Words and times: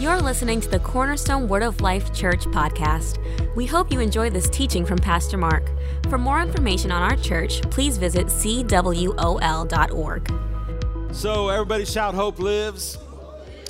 You're 0.00 0.22
listening 0.22 0.62
to 0.62 0.68
the 0.70 0.78
Cornerstone 0.78 1.46
Word 1.46 1.62
of 1.62 1.82
Life 1.82 2.14
Church 2.14 2.46
podcast. 2.46 3.18
We 3.54 3.66
hope 3.66 3.92
you 3.92 4.00
enjoy 4.00 4.30
this 4.30 4.48
teaching 4.48 4.86
from 4.86 4.96
Pastor 4.96 5.36
Mark. 5.36 5.70
For 6.08 6.16
more 6.16 6.40
information 6.40 6.90
on 6.90 7.02
our 7.02 7.16
church, 7.16 7.60
please 7.64 7.98
visit 7.98 8.28
cwol.org. 8.28 8.72
So, 11.12 11.48
everybody 11.50 11.84
shout, 11.84 12.14
Hope 12.14 12.38
lives. 12.38 12.96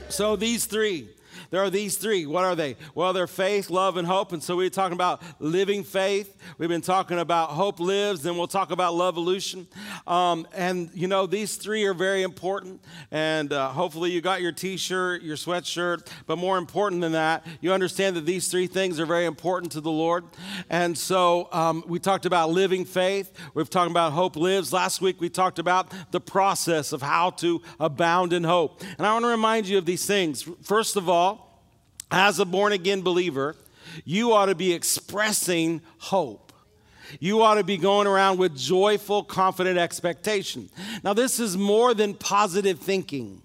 So, 0.08 0.37
these 0.37 0.66
three 0.66 1.08
there 1.51 1.62
are 1.62 1.71
these 1.71 1.96
three. 1.96 2.27
What 2.27 2.45
are 2.45 2.57
they? 2.57 2.77
Well, 2.95 3.12
they're 3.12 3.27
faith, 3.27 3.71
love, 3.71 3.96
and 3.96 4.09
hope. 4.09 4.32
And 4.32 4.43
so 4.43 4.57
we're 4.57 4.71
talking 4.71 4.95
about 4.95 5.23
living 5.39 5.85
faith. 5.85 6.37
We've 6.59 6.69
been 6.69 6.80
talking 6.80 7.19
about 7.19 7.50
hope 7.50 7.79
lives, 7.79 8.23
then 8.23 8.37
we'll 8.37 8.49
talk 8.49 8.71
about 8.71 8.95
love 8.95 9.11
evolution. 9.21 9.67
Um, 10.07 10.46
and, 10.55 10.91
you 10.95 11.07
know, 11.07 11.27
these 11.27 11.57
three 11.57 11.85
are 11.85 11.95
very 11.95 12.23
important. 12.23 12.81
And 13.11 13.53
uh, 13.53 13.68
hopefully 13.68 14.11
you 14.13 14.21
got 14.21 14.41
your 14.41 14.53
t 14.53 14.77
shirt, 14.77 15.23
your 15.23 15.36
sweatshirt. 15.36 16.07
But 16.27 16.39
more 16.39 16.57
important 16.57 17.00
than 17.03 17.13
that, 17.13 17.46
you 17.61 17.72
understand 17.72 18.17
that 18.17 18.25
these 18.25 18.49
three 18.49 18.67
things 18.67 18.99
are 18.99 19.07
very 19.07 19.27
important 19.27 19.72
to 19.72 19.80
the 19.80 19.91
Lord. 19.91 20.25
And 20.71 20.96
so 20.96 21.49
um, 21.53 21.85
we 21.86 21.99
talked 21.99 22.25
about 22.25 22.50
living 22.50 22.85
faith. 22.85 23.32
We've 23.53 23.69
talked 23.69 23.91
about 23.91 24.13
hope 24.13 24.36
lives. 24.36 24.72
Last 24.72 25.00
week 25.00 25.21
we 25.21 25.29
talked 25.29 25.58
about 25.58 25.93
the 26.13 26.21
process 26.21 26.93
of 26.93 27.03
how 27.03 27.30
to 27.30 27.61
abound 27.79 28.32
in 28.32 28.44
hope. 28.44 28.82
And 28.96 29.07
I 29.07 29.13
want 29.13 29.25
to 29.25 29.30
remind 29.30 29.69
you 29.69 29.77
of 29.77 29.85
these 29.85 30.07
things. 30.07 30.49
First 30.63 30.96
of 30.96 31.08
all, 31.08 31.39
as 32.11 32.39
a 32.39 32.45
born 32.45 32.73
again 32.73 33.03
believer, 33.03 33.56
you 34.05 34.33
ought 34.33 34.47
to 34.47 34.55
be 34.55 34.73
expressing 34.73 35.81
hope. 35.98 36.53
You 37.19 37.42
ought 37.42 37.56
to 37.56 37.64
be 37.64 37.77
going 37.77 38.06
around 38.06 38.39
with 38.39 38.56
joyful, 38.56 39.25
confident 39.25 39.78
expectation. 39.78 40.70
Now, 41.03 41.12
this 41.12 41.41
is 41.41 41.56
more 41.56 41.92
than 41.92 42.14
positive 42.14 42.78
thinking. 42.78 43.42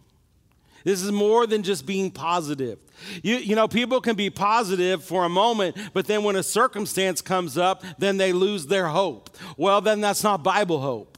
This 0.84 1.02
is 1.02 1.12
more 1.12 1.48
than 1.48 1.64
just 1.64 1.88
being 1.88 2.12
positive. 2.12 2.78
You, 3.24 3.38
you 3.38 3.55
know, 3.55 3.68
people 3.68 4.02
can 4.02 4.16
be 4.16 4.30
positive 4.30 5.04
for 5.04 5.26
a 5.26 5.30
moment, 5.30 5.77
but 5.94 6.05
then 6.05 6.24
when 6.24 6.35
a 6.35 6.44
circumstance 6.44 7.22
comes 7.22 7.57
up, 7.57 7.84
then 7.98 8.18
they 8.18 8.34
lose 8.34 8.68
their 8.68 8.88
hope. 8.88 9.35
Well, 9.57 9.82
then 9.82 10.00
that's 10.00 10.24
not 10.24 10.44
Bible 10.44 10.79
hope. 10.79 11.18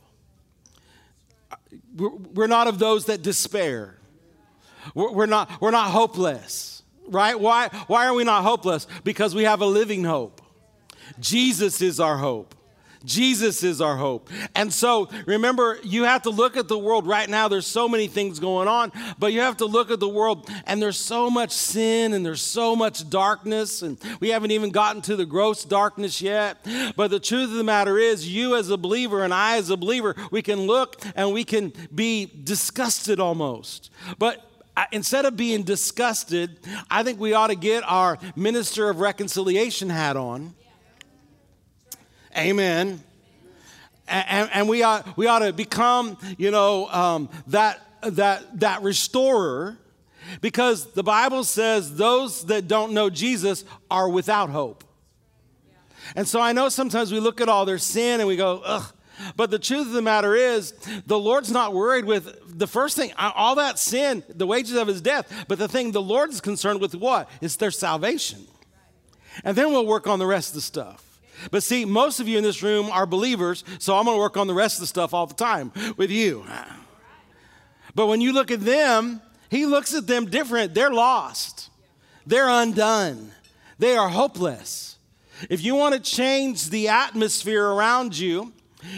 We're 1.98 2.48
not 2.48 2.68
of 2.68 2.80
those 2.80 3.06
that 3.06 3.24
despair. 3.24 3.98
We're 4.96 5.26
not, 5.26 5.60
we're 5.60 5.72
not 5.72 5.92
hopeless 5.92 6.77
right? 7.08 7.40
Why, 7.40 7.70
why 7.88 8.08
are 8.08 8.14
we 8.14 8.24
not 8.24 8.44
hopeless? 8.44 8.88
Because 9.04 9.34
we 9.36 9.44
have 9.44 9.62
a 9.62 9.66
living 9.66 10.04
hope. 10.04 10.42
Jesus 11.20 11.82
is 11.82 12.00
our 12.00 12.18
hope. 12.18 12.54
Jesus 13.06 13.64
is 13.64 13.80
our 13.80 13.96
hope. 13.96 14.30
And 14.56 14.74
so 14.74 15.10
remember, 15.26 15.80
you 15.84 16.04
have 16.04 16.24
to 16.24 16.30
look 16.30 16.58
at 16.58 16.68
the 16.68 16.78
world 16.78 17.08
right 17.08 17.30
now. 17.30 17.48
There's 17.48 17.68
so 17.68 17.88
many 17.88 18.08
things 18.08 18.40
going 18.40 18.68
on, 18.68 18.92
but 19.18 19.34
you 19.34 19.42
have 19.42 19.58
to 19.58 19.66
look 19.66 19.92
at 19.92 20.00
the 20.00 20.10
world, 20.10 20.50
and 20.66 20.82
there's 20.82 20.98
so 20.98 21.30
much 21.30 21.52
sin 21.52 22.14
and 22.14 22.26
there's 22.26 22.42
so 22.42 22.76
much 22.76 23.10
darkness, 23.10 23.82
and 23.82 23.98
we 24.20 24.30
haven't 24.30 24.52
even 24.52 24.72
gotten 24.72 25.02
to 25.04 25.16
the 25.16 25.26
gross 25.26 25.64
darkness 25.64 26.22
yet. 26.22 26.58
But 26.96 27.10
the 27.10 27.20
truth 27.20 27.50
of 27.50 27.56
the 27.56 27.64
matter 27.64 27.98
is, 27.98 28.28
you 28.28 28.56
as 28.56 28.70
a 28.70 28.78
believer 28.78 29.24
and 29.24 29.34
I 29.34 29.58
as 29.58 29.70
a 29.70 29.78
believer, 29.78 30.16
we 30.32 30.42
can 30.42 30.62
look 30.62 31.02
and 31.16 31.34
we 31.34 31.44
can 31.44 31.72
be 31.94 32.30
disgusted 32.44 33.20
almost. 33.20 33.90
But 34.20 34.44
instead 34.92 35.26
of 35.26 35.36
being 35.36 35.64
disgusted, 35.64 36.60
I 36.90 37.04
think 37.04 37.20
we 37.20 37.34
ought 37.34 37.48
to 37.48 37.56
get 37.56 37.84
our 37.84 38.18
minister 38.36 38.90
of 38.90 39.00
reconciliation 39.00 39.90
hat 39.90 40.16
on. 40.16 40.54
Amen. 42.38 43.02
And, 44.08 44.50
and 44.54 44.70
we, 44.70 44.84
ought, 44.84 45.18
we 45.18 45.28
ought 45.28 45.40
to 45.40 45.52
become, 45.52 46.18
you 46.38 46.52
know, 46.52 46.88
um, 46.88 47.30
that, 47.48 47.82
that, 48.02 48.60
that 48.60 48.84
restorer 48.84 49.78
because 50.42 50.92
the 50.94 51.04
Bible 51.04 51.44
says 51.44 51.96
those 51.96 52.46
that 52.46 52.68
don't 52.68 52.94
know 52.94 53.10
Jesus 53.10 53.66
are 53.90 54.08
without 54.08 54.50
hope. 54.50 54.84
And 56.16 56.28
so 56.28 56.40
I 56.40 56.54
know 56.54 56.70
sometimes 56.70 57.12
we 57.12 57.20
look 57.20 57.42
at 57.42 57.50
all 57.50 57.66
their 57.66 57.78
sin 57.78 58.20
and 58.22 58.28
we 58.28 58.38
go, 58.38 58.62
ugh, 58.64 58.94
but 59.36 59.52
the 59.52 59.60
truth 59.60 59.88
of 59.88 59.94
the 59.94 60.02
matter 60.02 60.36
is, 60.36 60.72
the 61.06 61.18
Lord's 61.18 61.52
not 61.52 61.74
worried 61.74 62.06
with 62.06 62.58
the 62.60 62.68
first 62.68 62.96
thing, 62.96 63.12
all 63.18 63.56
that 63.56 63.80
sin, 63.80 64.24
the 64.30 64.48
wages 64.48 64.76
of 64.76 64.88
his 64.88 65.02
death. 65.02 65.46
But 65.48 65.60
the 65.60 65.68
thing 65.68 65.92
the 65.92 66.02
Lord 66.02 66.30
is 66.30 66.42
concerned 66.42 66.82
with 66.82 66.96
what? 66.96 67.30
Is 67.42 67.58
their 67.58 67.72
salvation. 67.72 68.46
And 69.44 69.56
then 69.56 69.72
we'll 69.72 69.86
work 69.86 70.08
on 70.08 70.20
the 70.20 70.26
rest 70.26 70.50
of 70.50 70.56
the 70.56 70.62
stuff. 70.62 71.04
But 71.52 71.64
see, 71.64 71.86
most 71.86 72.20
of 72.20 72.28
you 72.28 72.38
in 72.38 72.44
this 72.44 72.64
room 72.64 72.90
are 72.90 73.06
believers, 73.06 73.64
so 73.80 73.96
I'm 73.96 74.06
going 74.06 74.18
to 74.18 74.22
work 74.22 74.38
on 74.38 74.48
the 74.48 74.54
rest 74.54 74.78
of 74.78 74.82
the 74.82 74.88
stuff 74.88 75.14
all 75.14 75.28
the 75.28 75.36
time 75.36 75.72
with 75.96 76.10
you. 76.10 76.46
But 77.94 78.08
when 78.08 78.22
you 78.22 78.34
look 78.34 78.52
at 78.52 78.62
them, 78.62 79.22
he 79.50 79.66
looks 79.66 79.94
at 79.94 80.08
them 80.08 80.26
different. 80.26 80.74
They're 80.74 80.94
lost, 80.94 81.70
they're 82.26 82.50
undone, 82.50 83.32
they 83.78 83.96
are 83.96 84.10
hopeless. 84.10 84.98
If 85.50 85.64
you 85.64 85.76
want 85.76 85.94
to 85.94 86.00
change 86.00 86.72
the 86.72 86.88
atmosphere 86.88 87.64
around 87.64 88.18
you, 88.18 88.52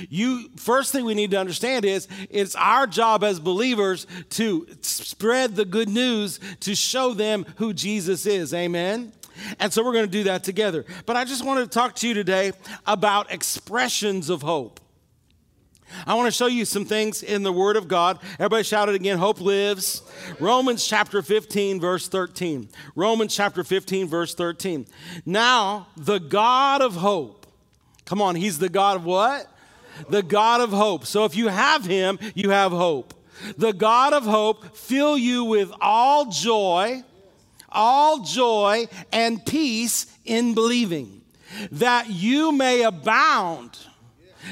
you 0.09 0.49
first 0.55 0.91
thing 0.91 1.05
we 1.05 1.13
need 1.13 1.31
to 1.31 1.37
understand 1.37 1.85
is 1.85 2.07
it's 2.29 2.55
our 2.55 2.87
job 2.87 3.23
as 3.23 3.39
believers 3.39 4.07
to 4.31 4.67
spread 4.81 5.55
the 5.55 5.65
good 5.65 5.89
news 5.89 6.39
to 6.61 6.75
show 6.75 7.13
them 7.13 7.45
who 7.57 7.73
Jesus 7.73 8.25
is. 8.25 8.53
Amen. 8.53 9.11
And 9.59 9.71
so 9.71 9.83
we're 9.83 9.93
going 9.93 10.05
to 10.05 10.11
do 10.11 10.23
that 10.23 10.43
together. 10.43 10.85
But 11.05 11.15
I 11.15 11.25
just 11.25 11.45
wanted 11.45 11.65
to 11.65 11.69
talk 11.69 11.95
to 11.95 12.07
you 12.07 12.13
today 12.13 12.51
about 12.85 13.31
expressions 13.31 14.29
of 14.29 14.41
hope. 14.41 14.79
I 16.05 16.13
want 16.13 16.27
to 16.27 16.31
show 16.31 16.47
you 16.47 16.65
some 16.65 16.85
things 16.85 17.23
in 17.23 17.43
the 17.43 17.51
Word 17.51 17.75
of 17.75 17.87
God. 17.87 18.19
Everybody 18.33 18.63
shout 18.63 18.89
it 18.89 18.95
again 18.95 19.17
Hope 19.17 19.41
lives. 19.41 20.03
Romans 20.39 20.85
chapter 20.87 21.21
15, 21.21 21.79
verse 21.79 22.07
13. 22.07 22.69
Romans 22.95 23.35
chapter 23.35 23.63
15, 23.63 24.07
verse 24.07 24.35
13. 24.35 24.85
Now, 25.25 25.87
the 25.97 26.19
God 26.19 26.81
of 26.81 26.95
hope, 26.95 27.47
come 28.05 28.21
on, 28.21 28.35
He's 28.35 28.59
the 28.59 28.69
God 28.69 28.97
of 28.97 29.05
what? 29.05 29.47
The 30.07 30.23
God 30.23 30.61
of 30.61 30.71
hope. 30.71 31.05
So 31.05 31.25
if 31.25 31.35
you 31.35 31.47
have 31.47 31.85
him, 31.85 32.19
you 32.35 32.51
have 32.51 32.71
hope. 32.71 33.13
The 33.57 33.73
God 33.73 34.13
of 34.13 34.25
hope 34.25 34.75
fill 34.75 35.17
you 35.17 35.45
with 35.45 35.71
all 35.79 36.25
joy, 36.25 37.03
all 37.69 38.19
joy 38.19 38.87
and 39.11 39.45
peace 39.45 40.05
in 40.25 40.53
believing, 40.53 41.21
that 41.71 42.09
you 42.09 42.51
may 42.51 42.83
abound. 42.83 43.77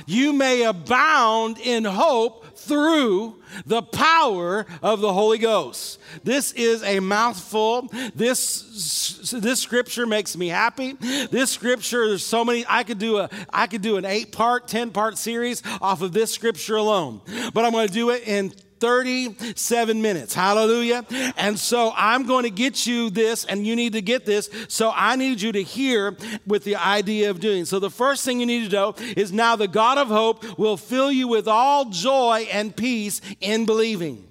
You 0.06 0.34
may 0.34 0.64
abound 0.64 1.58
in 1.60 1.86
hope 1.86 2.46
through 2.68 3.42
the 3.66 3.82
power 3.82 4.66
of 4.82 5.00
the 5.02 5.14
Holy 5.14 5.38
Ghost. 5.38 6.00
This 6.24 6.52
is 6.54 6.84
a 6.84 7.00
mouthful. 7.00 7.90
This 8.14 9.32
this 9.32 9.60
scripture 9.60 10.06
makes 10.06 10.38
me 10.38 10.48
happy. 10.48 10.94
This 10.94 11.52
scripture 11.52 12.08
there's 12.10 12.26
so 12.26 12.44
many 12.44 12.66
I 12.68 12.84
could 12.84 13.00
do 13.00 13.18
a 13.18 13.30
I 13.50 13.68
could 13.68 13.82
do 13.82 13.98
an 13.98 14.04
8-part, 14.04 14.68
10-part 14.68 15.18
series 15.18 15.64
off 15.82 16.02
of 16.02 16.14
this 16.14 16.34
scripture 16.34 16.76
alone. 16.76 17.22
But 17.54 17.66
I'm 17.66 17.72
going 17.72 17.88
to 17.88 17.94
do 17.94 18.10
it 18.10 18.28
in 18.28 18.54
37 18.80 20.02
minutes. 20.02 20.34
Hallelujah. 20.34 21.06
And 21.38 21.60
so 21.60 21.94
I'm 21.96 22.26
going 22.26 22.44
to 22.44 22.50
get 22.50 22.86
you 22.86 23.10
this, 23.10 23.46
and 23.46 23.66
you 23.66 23.76
need 23.76 23.94
to 23.94 24.02
get 24.02 24.26
this. 24.26 24.50
So 24.68 24.92
I 24.96 25.16
need 25.16 25.42
you 25.42 25.52
to 25.52 25.64
hear 25.64 26.16
with 26.46 26.64
the 26.64 26.76
idea 26.76 27.30
of 27.30 27.40
doing. 27.40 27.66
So 27.66 27.80
the 27.80 27.90
first 27.90 28.26
thing 28.26 28.40
you 28.40 28.46
need 28.46 28.70
to 28.70 28.76
know 28.76 28.96
is 29.16 29.32
now 29.32 29.56
the 29.56 29.68
God 29.68 29.98
of 29.98 30.08
hope 30.08 30.58
will 30.58 30.78
fill 30.78 31.12
you 31.12 31.28
with 31.28 31.48
all 31.48 31.86
joy 31.86 32.48
and 32.52 32.76
peace 32.76 33.22
in 33.42 33.66
believing 33.66 34.27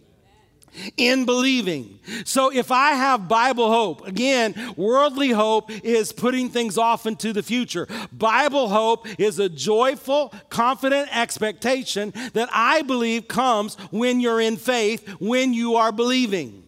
in 0.96 1.24
believing. 1.24 1.98
So 2.24 2.52
if 2.52 2.70
I 2.70 2.92
have 2.92 3.28
Bible 3.28 3.70
hope, 3.70 4.06
again, 4.06 4.74
worldly 4.76 5.30
hope 5.30 5.70
is 5.84 6.12
putting 6.12 6.50
things 6.50 6.78
off 6.78 7.06
into 7.06 7.32
the 7.32 7.42
future. 7.42 7.86
Bible 8.12 8.68
hope 8.68 9.06
is 9.18 9.38
a 9.38 9.48
joyful, 9.48 10.32
confident 10.50 11.08
expectation 11.16 12.12
that 12.34 12.48
I 12.52 12.82
believe 12.82 13.28
comes 13.28 13.76
when 13.90 14.20
you're 14.20 14.40
in 14.40 14.56
faith, 14.56 15.08
when 15.20 15.52
you 15.52 15.76
are 15.76 15.92
believing. 15.92 16.65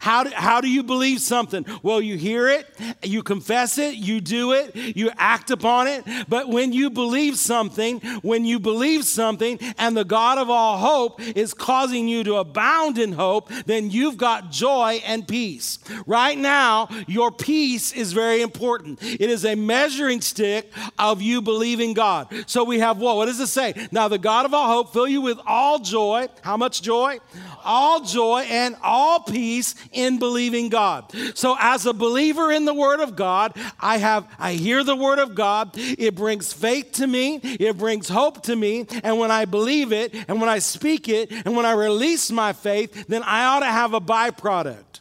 How 0.00 0.24
do, 0.24 0.30
how 0.30 0.60
do 0.60 0.68
you 0.68 0.82
believe 0.82 1.20
something? 1.20 1.66
Well, 1.82 2.00
you 2.00 2.16
hear 2.16 2.48
it, 2.48 2.66
you 3.02 3.22
confess 3.22 3.78
it, 3.78 3.96
you 3.96 4.20
do 4.20 4.52
it, 4.52 4.74
you 4.74 5.10
act 5.16 5.50
upon 5.50 5.88
it. 5.88 6.04
But 6.28 6.48
when 6.48 6.72
you 6.72 6.90
believe 6.90 7.36
something, 7.36 8.00
when 8.22 8.44
you 8.44 8.58
believe 8.58 9.04
something, 9.04 9.58
and 9.78 9.96
the 9.96 10.04
God 10.04 10.38
of 10.38 10.50
all 10.50 10.78
hope 10.78 11.20
is 11.20 11.54
causing 11.54 12.08
you 12.08 12.24
to 12.24 12.36
abound 12.36 12.98
in 12.98 13.12
hope, 13.12 13.50
then 13.66 13.90
you've 13.90 14.16
got 14.16 14.50
joy 14.50 15.02
and 15.04 15.26
peace. 15.26 15.78
Right 16.06 16.38
now, 16.38 16.88
your 17.06 17.30
peace 17.30 17.92
is 17.92 18.12
very 18.12 18.42
important. 18.42 19.02
It 19.02 19.30
is 19.30 19.44
a 19.44 19.54
measuring 19.54 20.20
stick 20.20 20.72
of 20.98 21.22
you 21.22 21.42
believing 21.42 21.94
God. 21.94 22.32
So 22.46 22.64
we 22.64 22.78
have 22.78 22.98
what? 22.98 23.16
What 23.16 23.26
does 23.26 23.40
it 23.40 23.48
say? 23.48 23.88
Now, 23.92 24.08
the 24.08 24.18
God 24.18 24.46
of 24.46 24.54
all 24.54 24.68
hope 24.68 24.92
fill 24.92 25.08
you 25.08 25.20
with 25.20 25.38
all 25.46 25.78
joy. 25.78 26.28
How 26.42 26.56
much 26.56 26.82
joy? 26.82 27.18
All 27.64 28.00
joy 28.00 28.46
and 28.48 28.76
all 28.82 29.20
peace 29.20 29.73
in 29.92 30.18
believing 30.18 30.68
God. 30.68 31.12
So 31.34 31.56
as 31.58 31.86
a 31.86 31.92
believer 31.92 32.52
in 32.52 32.64
the 32.64 32.74
word 32.74 33.00
of 33.00 33.16
God, 33.16 33.56
I 33.80 33.98
have 33.98 34.28
I 34.38 34.54
hear 34.54 34.84
the 34.84 34.96
word 34.96 35.18
of 35.18 35.34
God. 35.34 35.70
It 35.74 36.14
brings 36.14 36.52
faith 36.52 36.92
to 36.92 37.06
me, 37.06 37.36
it 37.42 37.76
brings 37.78 38.08
hope 38.08 38.42
to 38.44 38.56
me, 38.56 38.86
and 39.02 39.18
when 39.18 39.30
I 39.30 39.44
believe 39.44 39.92
it 39.92 40.14
and 40.28 40.40
when 40.40 40.50
I 40.50 40.58
speak 40.58 41.08
it 41.08 41.30
and 41.30 41.56
when 41.56 41.66
I 41.66 41.72
release 41.72 42.30
my 42.30 42.52
faith, 42.52 43.06
then 43.08 43.22
I 43.22 43.44
ought 43.44 43.60
to 43.60 43.66
have 43.66 43.94
a 43.94 44.00
byproduct. 44.00 45.00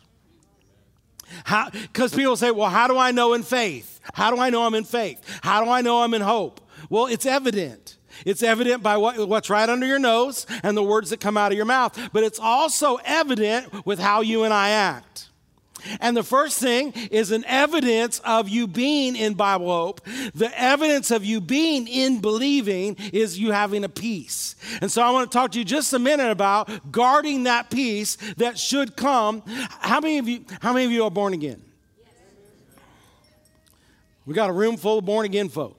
Because 1.74 2.14
people 2.14 2.36
say, 2.36 2.52
well, 2.52 2.70
how 2.70 2.88
do 2.88 2.98
I 2.98 3.12
know 3.12 3.34
in 3.34 3.44
faith? 3.44 4.00
How 4.14 4.32
do 4.32 4.40
I 4.40 4.50
know 4.50 4.66
I'm 4.66 4.76
in 4.76 4.84
faith? 4.84 5.20
How 5.42 5.64
do 5.64 5.70
I 5.70 5.82
know 5.82 6.04
I'm 6.04 6.14
in 6.14 6.22
hope? 6.22 6.62
Well, 6.90 7.08
it's 7.08 7.26
evident. 7.26 7.98
It's 8.26 8.44
evident 8.44 8.84
by 8.84 8.98
what, 8.98 9.28
what's 9.28 9.50
right 9.50 9.68
under 9.68 9.86
your 9.86 10.00
nose 10.00 10.46
and 10.64 10.76
the 10.76 10.84
words 10.84 11.10
that 11.10 11.20
come 11.20 11.38
out 11.38 11.52
of 11.52 11.56
your 11.56 11.66
mouth, 11.66 11.98
but 12.12 12.24
it's 12.24 12.40
also 12.40 12.98
evident 13.06 13.86
with 13.86 14.00
how 14.00 14.22
you 14.22 14.44
and 14.44 14.54
I 14.54 14.70
act. 14.70 15.30
And 16.00 16.16
the 16.16 16.24
first 16.24 16.60
thing 16.60 16.94
is 17.12 17.32
an 17.32 17.44
evidence 17.46 18.20
of 18.20 18.50
you 18.50 18.68
being 18.68 19.16
in 19.16 19.34
Bible 19.34 19.68
hope. 19.68 20.02
The 20.34 20.52
evidence 20.60 21.12
of 21.12 21.26
you 21.26 21.42
being 21.42 21.88
in 21.88 22.20
believing 22.20 22.96
is 23.12 23.40
you 23.40 23.52
having 23.52 23.84
a 23.84 23.90
peace. 23.90 24.56
And 24.82 24.92
so 24.92 25.02
I 25.02 25.12
want 25.12 25.30
to 25.32 25.38
talk 25.38 25.52
to 25.52 25.60
you 25.60 25.66
just 25.66 25.94
a 25.94 26.00
minute 26.00 26.32
about 26.32 26.92
guarding 26.92 27.44
that 27.44 27.70
peace 27.70 28.16
that 28.38 28.58
should 28.58 28.96
come. 28.96 29.44
How 29.80 30.00
many 30.00 30.18
of 30.20 30.28
you 30.28 30.46
how 30.62 30.74
many 30.74 30.86
of 30.86 30.92
you 30.92 31.04
are 31.04 31.12
born 31.12 31.34
again? 31.34 31.62
We 34.26 34.34
got 34.34 34.50
a 34.50 34.54
room 34.54 34.78
full 34.78 35.00
of 35.00 35.06
born 35.06 35.26
again 35.26 35.50
folk. 35.50 35.78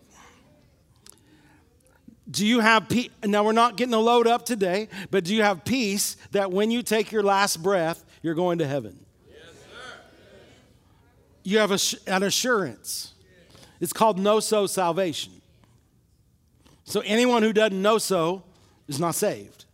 Do 2.35 2.45
you 2.45 2.59
have 2.59 2.89
peace? 2.89 3.11
Now, 3.23 3.45
we're 3.45 3.53
not 3.53 3.77
getting 3.77 3.93
the 3.93 4.01
load 4.01 4.27
up 4.27 4.45
today, 4.45 4.89
but 5.13 5.23
do 5.23 5.33
you 5.33 5.45
have 5.45 5.65
peace 5.65 6.17
that 6.33 6.51
when 6.51 6.73
you 6.73 6.83
take 6.83 7.13
your 7.13 7.23
last 7.23 7.63
breath, 7.63 8.05
you're 8.23 8.35
going 8.35 8.59
to 8.59 8.67
heaven? 8.67 8.99
Yes, 9.29 9.39
sir. 9.53 10.01
you 11.45 11.59
have 11.59 11.71
an 11.71 12.25
assurance. 12.25 13.15
It's 13.81 13.93
called 13.93 14.19
know 14.19 14.41
so 14.41 14.67
salvation. 14.67 15.33
So, 16.83 17.01
anyone 17.01 17.45
who 17.45 17.53
doesn't 17.53 17.81
know 17.81 17.99
so 17.99 18.43
is 18.89 18.99
not 18.99 19.15
saved. 19.15 19.65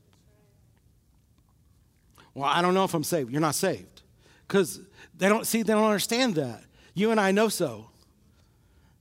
Well, 2.35 2.45
I 2.45 2.61
don't 2.61 2.75
know 2.75 2.85
if 2.85 2.93
I'm 2.93 3.05
saved. 3.05 3.33
You're 3.33 3.41
not 3.41 3.55
saved. 3.55 4.03
Because 4.47 4.81
they 5.17 5.31
don't 5.31 5.47
see, 5.47 5.63
they 5.63 5.73
don't 5.73 5.85
understand 5.85 6.35
that. 6.35 6.63
You 6.93 7.11
and 7.11 7.19
I 7.19 7.33
know 7.33 7.49
so. 7.49 7.89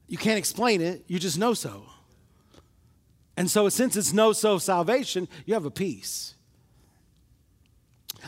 You 0.07 0.17
can't 0.17 0.37
explain 0.37 0.79
it, 0.79 1.03
you 1.07 1.19
just 1.19 1.37
know 1.37 1.53
so. 1.53 1.83
And 3.39 3.49
so, 3.49 3.69
since 3.69 3.95
it's 3.95 4.11
know 4.11 4.33
so 4.33 4.57
salvation, 4.57 5.29
you 5.45 5.53
have 5.53 5.63
a 5.63 5.71
peace. 5.71 6.35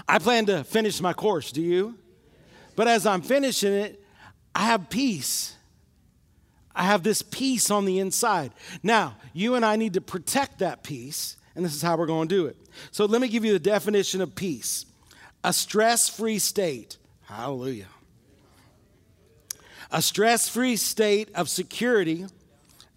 I 0.07 0.19
plan 0.19 0.45
to 0.45 0.63
finish 0.63 1.01
my 1.01 1.11
course, 1.11 1.51
do 1.51 1.61
you? 1.61 1.97
But 2.77 2.87
as 2.87 3.05
I'm 3.05 3.21
finishing 3.21 3.73
it, 3.73 4.01
I 4.55 4.67
have 4.67 4.89
peace. 4.89 5.57
I 6.73 6.83
have 6.83 7.03
this 7.03 7.23
peace 7.23 7.69
on 7.69 7.83
the 7.83 7.99
inside. 7.99 8.53
Now, 8.83 9.17
you 9.33 9.55
and 9.55 9.65
I 9.65 9.75
need 9.75 9.95
to 9.95 10.01
protect 10.01 10.59
that 10.59 10.81
peace, 10.81 11.35
and 11.55 11.65
this 11.65 11.75
is 11.75 11.81
how 11.81 11.97
we're 11.97 12.05
going 12.05 12.29
to 12.29 12.33
do 12.33 12.45
it. 12.45 12.55
So, 12.91 13.03
let 13.03 13.19
me 13.19 13.27
give 13.27 13.43
you 13.43 13.51
the 13.51 13.59
definition 13.59 14.21
of 14.21 14.33
peace 14.33 14.85
a 15.43 15.51
stress 15.51 16.07
free 16.07 16.39
state. 16.39 16.95
Hallelujah. 17.23 17.89
A 19.91 20.01
stress 20.01 20.47
free 20.47 20.77
state 20.77 21.27
of 21.35 21.49
security 21.49 22.27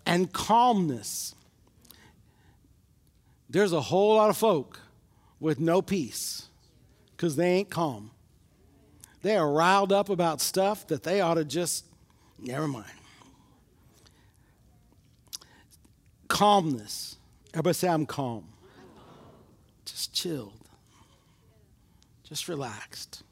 and 0.06 0.32
calmness 0.32 1.33
there's 3.54 3.72
a 3.72 3.80
whole 3.80 4.16
lot 4.16 4.30
of 4.30 4.36
folk 4.36 4.80
with 5.38 5.60
no 5.60 5.80
peace 5.80 6.48
because 7.12 7.36
they 7.36 7.48
ain't 7.52 7.70
calm. 7.70 8.10
They 9.22 9.36
are 9.36 9.48
riled 9.48 9.92
up 9.92 10.08
about 10.08 10.40
stuff 10.40 10.88
that 10.88 11.04
they 11.04 11.20
ought 11.20 11.34
to 11.34 11.44
just, 11.44 11.84
never 12.36 12.66
mind. 12.66 12.90
Calmness. 16.26 17.16
Everybody 17.52 17.74
say, 17.74 17.88
I'm 17.88 18.06
calm. 18.06 18.48
Just 19.84 20.12
chilled. 20.12 20.58
Just 22.24 22.48
relaxed. 22.48 23.22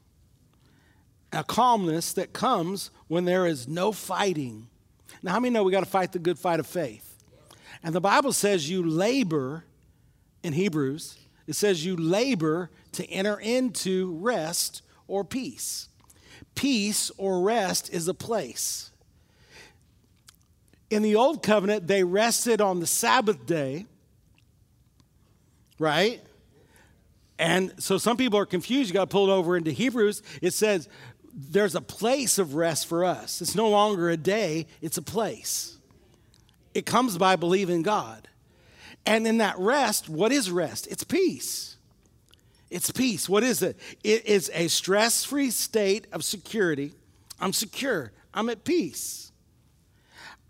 A 1.33 1.43
calmness 1.43 2.13
that 2.13 2.33
comes 2.33 2.93
when 3.09 3.25
there 3.25 3.45
is 3.45 3.67
no 3.67 3.91
fighting. 3.91 4.69
Now, 5.21 5.33
how 5.33 5.41
many 5.41 5.53
know 5.53 5.65
we 5.65 5.73
got 5.73 5.81
to 5.81 5.91
fight 5.91 6.13
the 6.13 6.21
good 6.21 6.39
fight 6.39 6.61
of 6.61 6.67
faith? 6.69 7.19
And 7.83 7.93
the 7.93 8.01
Bible 8.01 8.33
says 8.33 8.71
you 8.71 8.89
labor 8.89 9.65
in 10.43 10.53
Hebrews, 10.53 11.19
it 11.47 11.55
says 11.55 11.85
you 11.85 11.97
labor 11.97 12.71
to 12.93 13.06
enter 13.06 13.39
into 13.39 14.17
rest 14.17 14.83
or 15.06 15.25
peace. 15.25 15.89
Peace 16.55 17.11
or 17.17 17.43
rest 17.43 17.93
is 17.93 18.09
a 18.09 18.15
place. 18.15 18.91
In 20.91 21.03
the 21.03 21.17
old 21.17 21.43
covenant, 21.43 21.87
they 21.87 22.05
rested 22.05 22.61
on 22.61 22.81
the 22.81 22.87
Sabbath 22.87 23.47
day, 23.47 23.87
right? 25.79 26.21
And 27.39 27.73
so 27.79 27.99
some 27.99 28.17
people 28.17 28.39
are 28.39 28.47
confused. 28.47 28.91
You 28.91 28.94
got 28.94 29.11
pulled 29.11 29.31
over 29.31 29.56
into 29.56 29.71
Hebrews. 29.71 30.23
It 30.43 30.53
says 30.53 30.89
there's 31.35 31.75
a 31.75 31.81
place 31.81 32.39
of 32.39 32.55
rest 32.55 32.87
for 32.87 33.05
us. 33.05 33.41
It's 33.41 33.55
no 33.55 33.69
longer 33.69 34.11
a 34.11 34.17
day, 34.17 34.67
it's 34.81 34.99
a 34.99 35.03
place. 35.03 35.79
It 36.75 36.87
comes 36.87 37.19
by 37.19 37.37
believing 37.37 37.83
God. 37.83 38.29
And 39.05 39.27
in 39.27 39.39
that 39.39 39.59
rest, 39.59 40.09
what 40.09 40.33
is 40.33 40.51
rest? 40.51 40.87
It's 40.89 41.05
peace. 41.05 41.77
It's 42.71 42.91
peace. 42.91 43.29
What 43.29 43.43
is 43.43 43.63
it? 43.63 43.77
It 44.03 44.27
is 44.27 44.51
a 44.55 44.69
stress 44.69 45.25
free 45.25 45.51
state 45.51 46.07
of 46.13 46.25
security. 46.25 46.93
I'm 47.41 47.53
secure, 47.53 48.13
I'm 48.33 48.49
at 48.49 48.65
peace. 48.65 49.33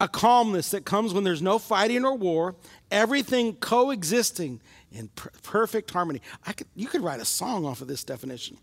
A 0.00 0.08
calmness 0.08 0.70
that 0.70 0.84
comes 0.84 1.14
when 1.14 1.24
there's 1.24 1.42
no 1.42 1.58
fighting 1.58 2.04
or 2.04 2.16
war, 2.16 2.56
everything 2.90 3.54
coexisting 3.54 4.60
in 4.90 5.08
per- 5.08 5.30
perfect 5.42 5.90
harmony. 5.90 6.20
I 6.46 6.52
could, 6.52 6.66
you 6.74 6.86
could 6.86 7.02
write 7.02 7.20
a 7.20 7.24
song 7.24 7.64
off 7.64 7.80
of 7.80 7.88
this 7.88 8.04
definition. 8.04 8.56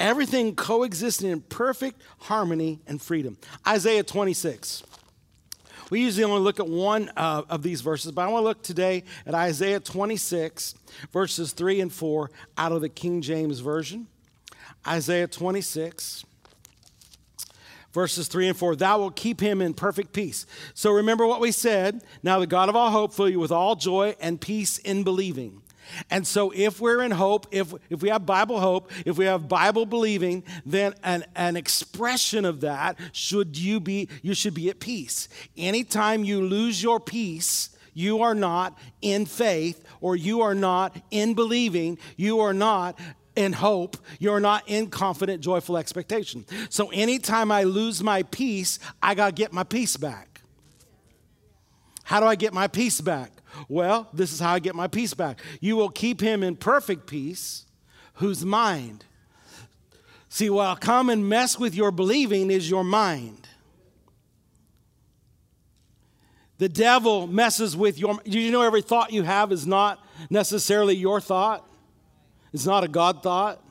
Everything 0.00 0.54
coexisting 0.54 1.30
in 1.30 1.40
perfect 1.42 2.02
harmony 2.18 2.80
and 2.86 3.00
freedom. 3.02 3.36
Isaiah 3.66 4.04
26. 4.04 4.82
We 5.90 6.00
usually 6.00 6.24
only 6.24 6.40
look 6.40 6.58
at 6.58 6.68
one 6.68 7.10
uh, 7.16 7.42
of 7.48 7.62
these 7.62 7.80
verses, 7.80 8.10
but 8.10 8.22
I 8.22 8.28
want 8.28 8.42
to 8.42 8.48
look 8.48 8.62
today 8.62 9.04
at 9.24 9.34
Isaiah 9.34 9.78
26, 9.78 10.74
verses 11.12 11.52
3 11.52 11.80
and 11.80 11.92
4 11.92 12.30
out 12.58 12.72
of 12.72 12.80
the 12.80 12.88
King 12.88 13.22
James 13.22 13.60
Version. 13.60 14.08
Isaiah 14.84 15.28
26, 15.28 16.24
verses 17.92 18.28
3 18.28 18.48
and 18.48 18.56
4 18.56 18.76
thou 18.76 18.98
wilt 18.98 19.16
keep 19.16 19.40
him 19.40 19.62
in 19.62 19.74
perfect 19.74 20.12
peace. 20.12 20.44
So 20.74 20.90
remember 20.90 21.26
what 21.26 21.40
we 21.40 21.50
said 21.50 22.04
now 22.22 22.38
the 22.38 22.46
god 22.46 22.68
of 22.68 22.76
all 22.76 22.90
hope 22.90 23.14
fill 23.14 23.28
you 23.28 23.40
with 23.40 23.50
all 23.50 23.74
joy 23.74 24.14
and 24.20 24.38
peace 24.38 24.76
in 24.78 25.02
believing 25.02 25.62
and 26.10 26.26
so, 26.26 26.52
if 26.54 26.80
we're 26.80 27.02
in 27.02 27.10
hope, 27.10 27.46
if, 27.50 27.72
if 27.90 28.02
we 28.02 28.08
have 28.08 28.26
Bible 28.26 28.60
hope, 28.60 28.90
if 29.04 29.16
we 29.18 29.24
have 29.26 29.48
Bible 29.48 29.86
believing, 29.86 30.44
then 30.64 30.94
an, 31.02 31.24
an 31.34 31.56
expression 31.56 32.44
of 32.44 32.60
that 32.60 32.98
should 33.12 33.56
you 33.56 33.80
be, 33.80 34.08
you 34.22 34.34
should 34.34 34.54
be 34.54 34.68
at 34.70 34.80
peace. 34.80 35.28
Anytime 35.56 36.24
you 36.24 36.42
lose 36.42 36.82
your 36.82 37.00
peace, 37.00 37.70
you 37.94 38.22
are 38.22 38.34
not 38.34 38.78
in 39.00 39.26
faith 39.26 39.82
or 40.00 40.16
you 40.16 40.42
are 40.42 40.54
not 40.54 40.96
in 41.10 41.34
believing, 41.34 41.98
you 42.16 42.40
are 42.40 42.52
not 42.52 42.98
in 43.36 43.52
hope, 43.52 43.96
you're 44.18 44.40
not 44.40 44.64
in 44.66 44.88
confident, 44.88 45.42
joyful 45.42 45.76
expectation. 45.76 46.44
So, 46.68 46.90
anytime 46.90 47.52
I 47.52 47.64
lose 47.64 48.02
my 48.02 48.22
peace, 48.24 48.78
I 49.02 49.14
got 49.14 49.26
to 49.26 49.32
get 49.32 49.52
my 49.52 49.64
peace 49.64 49.96
back. 49.96 50.40
How 52.04 52.20
do 52.20 52.26
I 52.26 52.34
get 52.34 52.52
my 52.52 52.66
peace 52.68 53.00
back? 53.00 53.35
Well, 53.68 54.08
this 54.12 54.32
is 54.32 54.40
how 54.40 54.54
I 54.54 54.58
get 54.58 54.74
my 54.74 54.86
peace 54.86 55.14
back. 55.14 55.40
You 55.60 55.76
will 55.76 55.90
keep 55.90 56.20
him 56.20 56.42
in 56.42 56.56
perfect 56.56 57.06
peace, 57.06 57.66
whose 58.14 58.44
mind. 58.44 59.04
See, 60.28 60.50
what 60.50 60.80
come 60.80 61.08
and 61.08 61.28
mess 61.28 61.58
with 61.58 61.74
your 61.74 61.90
believing 61.90 62.50
is 62.50 62.68
your 62.68 62.84
mind. 62.84 63.48
The 66.58 66.68
devil 66.68 67.26
messes 67.26 67.76
with 67.76 67.98
your. 67.98 68.18
You 68.24 68.50
know 68.50 68.62
every 68.62 68.82
thought 68.82 69.12
you 69.12 69.22
have 69.22 69.52
is 69.52 69.66
not 69.66 70.02
necessarily 70.30 70.96
your 70.96 71.20
thought? 71.20 71.66
It's 72.52 72.66
not 72.66 72.84
a 72.84 72.88
God 72.88 73.22
thought. 73.22 73.62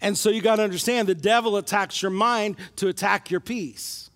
And 0.00 0.16
so 0.16 0.28
you 0.28 0.42
got 0.42 0.56
to 0.56 0.62
understand 0.62 1.08
the 1.08 1.14
devil 1.14 1.56
attacks 1.56 2.02
your 2.02 2.10
mind 2.10 2.56
to 2.76 2.88
attack 2.88 3.30
your 3.30 3.40
peace. 3.40 4.10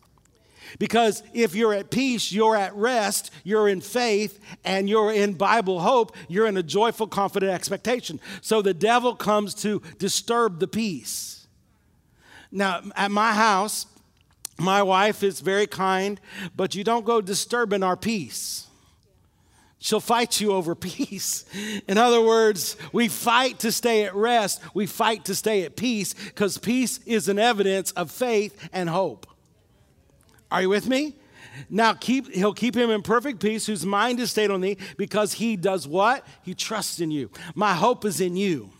Because 0.79 1.23
if 1.33 1.55
you're 1.55 1.75
at 1.75 1.91
peace, 1.91 2.33
you're 2.33 2.57
at 2.57 2.75
rest, 2.75 3.31
you're 3.45 3.69
in 3.69 3.81
faith, 3.81 4.39
and 4.65 4.89
you're 4.89 5.13
in 5.13 5.35
Bible 5.35 5.81
hope, 5.81 6.17
you're 6.29 6.47
in 6.47 6.57
a 6.57 6.63
joyful, 6.63 7.07
confident 7.07 7.53
expectation. 7.53 8.21
So 8.41 8.63
the 8.63 8.75
devil 8.75 9.15
comes 9.15 9.55
to 9.57 9.83
disturb 9.99 10.61
the 10.61 10.69
peace. 10.69 11.47
Now, 12.53 12.83
at 12.97 13.11
my 13.11 13.33
house, 13.33 13.87
my 14.59 14.83
wife 14.83 15.23
is 15.23 15.41
very 15.41 15.67
kind, 15.67 16.21
but 16.55 16.75
you 16.75 16.85
don't 16.85 17.05
go 17.05 17.21
disturbing 17.21 17.83
our 17.83 17.97
peace. 17.97 18.67
She'll 19.79 20.01
fight 20.01 20.41
you 20.41 20.53
over 20.53 20.75
peace. 20.77 21.45
In 21.89 21.97
other 21.97 22.21
words, 22.21 22.77
we 22.93 23.09
fight 23.09 23.61
to 23.61 23.73
stay 23.73 24.05
at 24.05 24.15
rest, 24.15 24.61
we 24.75 24.87
fight 24.87 25.25
to 25.25 25.35
stay 25.35 25.65
at 25.65 25.77
peace 25.77 26.15
because 26.15 26.59
peace 26.59 26.99
is 27.07 27.29
an 27.29 27.39
evidence 27.39 27.91
of 27.93 28.11
faith 28.11 28.69
and 28.73 28.89
hope. 28.89 29.27
Are 30.51 30.63
you 30.63 30.69
with 30.69 30.89
me? 30.89 31.17
Now 31.69 31.93
keep 31.93 32.33
he'll 32.33 32.55
keep 32.55 32.77
him 32.77 32.91
in 32.91 33.03
perfect 33.03 33.41
peace 33.41 33.67
whose 33.67 33.85
mind 33.85 34.21
is 34.21 34.31
stayed 34.31 34.51
on 34.51 34.61
thee 34.61 34.79
because 34.97 35.35
he 35.35 35.57
does 35.57 35.87
what? 35.87 36.27
He 36.43 36.55
trusts 36.55 37.01
in 37.01 37.11
you. 37.11 37.31
My 37.55 37.75
hope 37.75 38.05
is 38.05 38.21
in 38.21 38.37
you. 38.37 38.71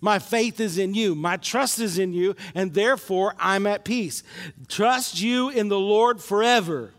My 0.00 0.18
faith 0.18 0.60
is 0.60 0.78
in 0.78 0.94
you. 0.94 1.14
My 1.14 1.36
trust 1.36 1.78
is 1.78 1.98
in 1.98 2.12
you, 2.12 2.34
and 2.54 2.74
therefore 2.74 3.34
I'm 3.38 3.66
at 3.66 3.84
peace. 3.84 4.22
Trust 4.68 5.20
you 5.20 5.48
in 5.48 5.68
the 5.68 5.78
Lord 5.78 6.20
forever, 6.20 6.92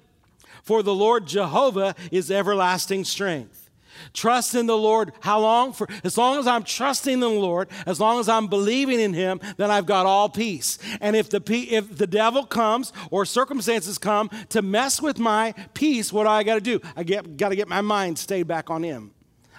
for 0.64 0.82
the 0.82 0.96
Lord 0.96 1.28
Jehovah 1.28 1.96
is 2.12 2.32
everlasting 2.32 3.04
strength. 3.04 3.65
Trust 4.14 4.56
in 4.56 4.66
the 4.66 4.78
Lord. 4.78 5.14
How 5.22 5.40
long? 5.40 5.74
For 5.74 5.88
as 6.04 6.18
long 6.18 6.40
as 6.40 6.48
I'm 6.48 6.64
trusting 6.64 7.14
in 7.14 7.20
the 7.20 7.30
Lord, 7.30 7.70
as 7.86 8.00
long 8.00 8.20
as 8.20 8.30
I'm 8.30 8.48
believing 8.48 9.00
in 9.00 9.14
Him, 9.14 9.40
then 9.58 9.72
I've 9.72 9.86
got 9.86 10.06
all 10.06 10.30
peace. 10.30 10.78
And 11.02 11.16
if 11.16 11.30
the 11.30 11.42
if 11.70 11.98
the 11.98 12.08
devil 12.08 12.46
comes 12.46 12.94
or 13.12 13.26
circumstances 13.26 13.98
come 13.98 14.30
to 14.50 14.62
mess 14.62 15.02
with 15.02 15.20
my 15.20 15.54
peace, 15.74 16.12
what 16.12 16.24
do 16.24 16.30
I 16.30 16.44
got 16.44 16.56
to 16.56 16.62
do? 16.62 16.82
I 16.96 17.04
get 17.04 17.38
got 17.38 17.50
to 17.50 17.56
get 17.56 17.68
my 17.68 17.82
mind 17.82 18.20
stayed 18.20 18.48
back 18.48 18.70
on 18.70 18.84
Him. 18.84 19.12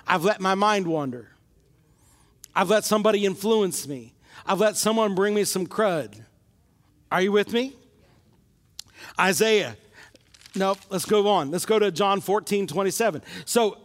I've 0.07 0.25
let 0.25 0.41
my 0.41 0.55
mind 0.55 0.87
wander. 0.87 1.31
I've 2.55 2.71
let 2.71 2.85
somebody 2.85 3.27
influence 3.27 3.87
me. 3.87 4.15
I've 4.47 4.61
let 4.61 4.77
someone 4.77 5.15
bring 5.15 5.35
me 5.35 5.45
some 5.45 5.67
crud. 5.67 6.23
Are 7.11 7.21
you 7.21 7.33
with 7.33 7.53
me? 7.53 7.77
Isaiah. 9.19 9.77
Nope, 10.55 10.79
let's 10.89 11.05
go 11.05 11.29
on. 11.29 11.51
Let's 11.51 11.67
go 11.67 11.79
to 11.79 11.91
John 11.91 12.21
14, 12.21 12.67
27. 12.67 13.23
So 13.45 13.79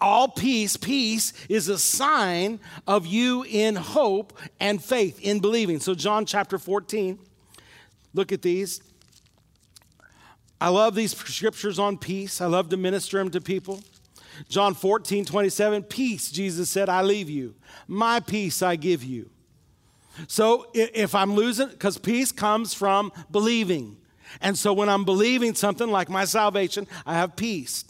all 0.00 0.28
peace, 0.28 0.76
peace 0.76 1.32
is 1.48 1.68
a 1.68 1.78
sign 1.78 2.60
of 2.86 3.06
you 3.06 3.44
in 3.48 3.76
hope 3.76 4.38
and 4.60 4.82
faith, 4.82 5.20
in 5.22 5.40
believing. 5.40 5.80
So, 5.80 5.94
John 5.94 6.26
chapter 6.26 6.58
14, 6.58 7.18
look 8.14 8.32
at 8.32 8.42
these. 8.42 8.80
I 10.60 10.68
love 10.68 10.94
these 10.94 11.16
scriptures 11.16 11.78
on 11.78 11.98
peace. 11.98 12.40
I 12.40 12.46
love 12.46 12.70
to 12.70 12.76
minister 12.76 13.18
them 13.18 13.30
to 13.30 13.40
people. 13.40 13.82
John 14.48 14.74
14, 14.74 15.24
27, 15.24 15.82
peace, 15.84 16.30
Jesus 16.30 16.68
said, 16.68 16.88
I 16.88 17.02
leave 17.02 17.30
you. 17.30 17.54
My 17.88 18.20
peace 18.20 18.62
I 18.62 18.76
give 18.76 19.02
you. 19.02 19.30
So 20.28 20.66
if 20.74 21.14
I'm 21.14 21.34
losing, 21.34 21.68
because 21.68 21.98
peace 21.98 22.32
comes 22.32 22.74
from 22.74 23.12
believing. 23.30 23.96
And 24.40 24.56
so 24.56 24.72
when 24.72 24.88
I'm 24.88 25.04
believing 25.04 25.54
something 25.54 25.90
like 25.90 26.08
my 26.08 26.24
salvation, 26.24 26.86
I 27.04 27.14
have 27.14 27.36
peace. 27.36 27.84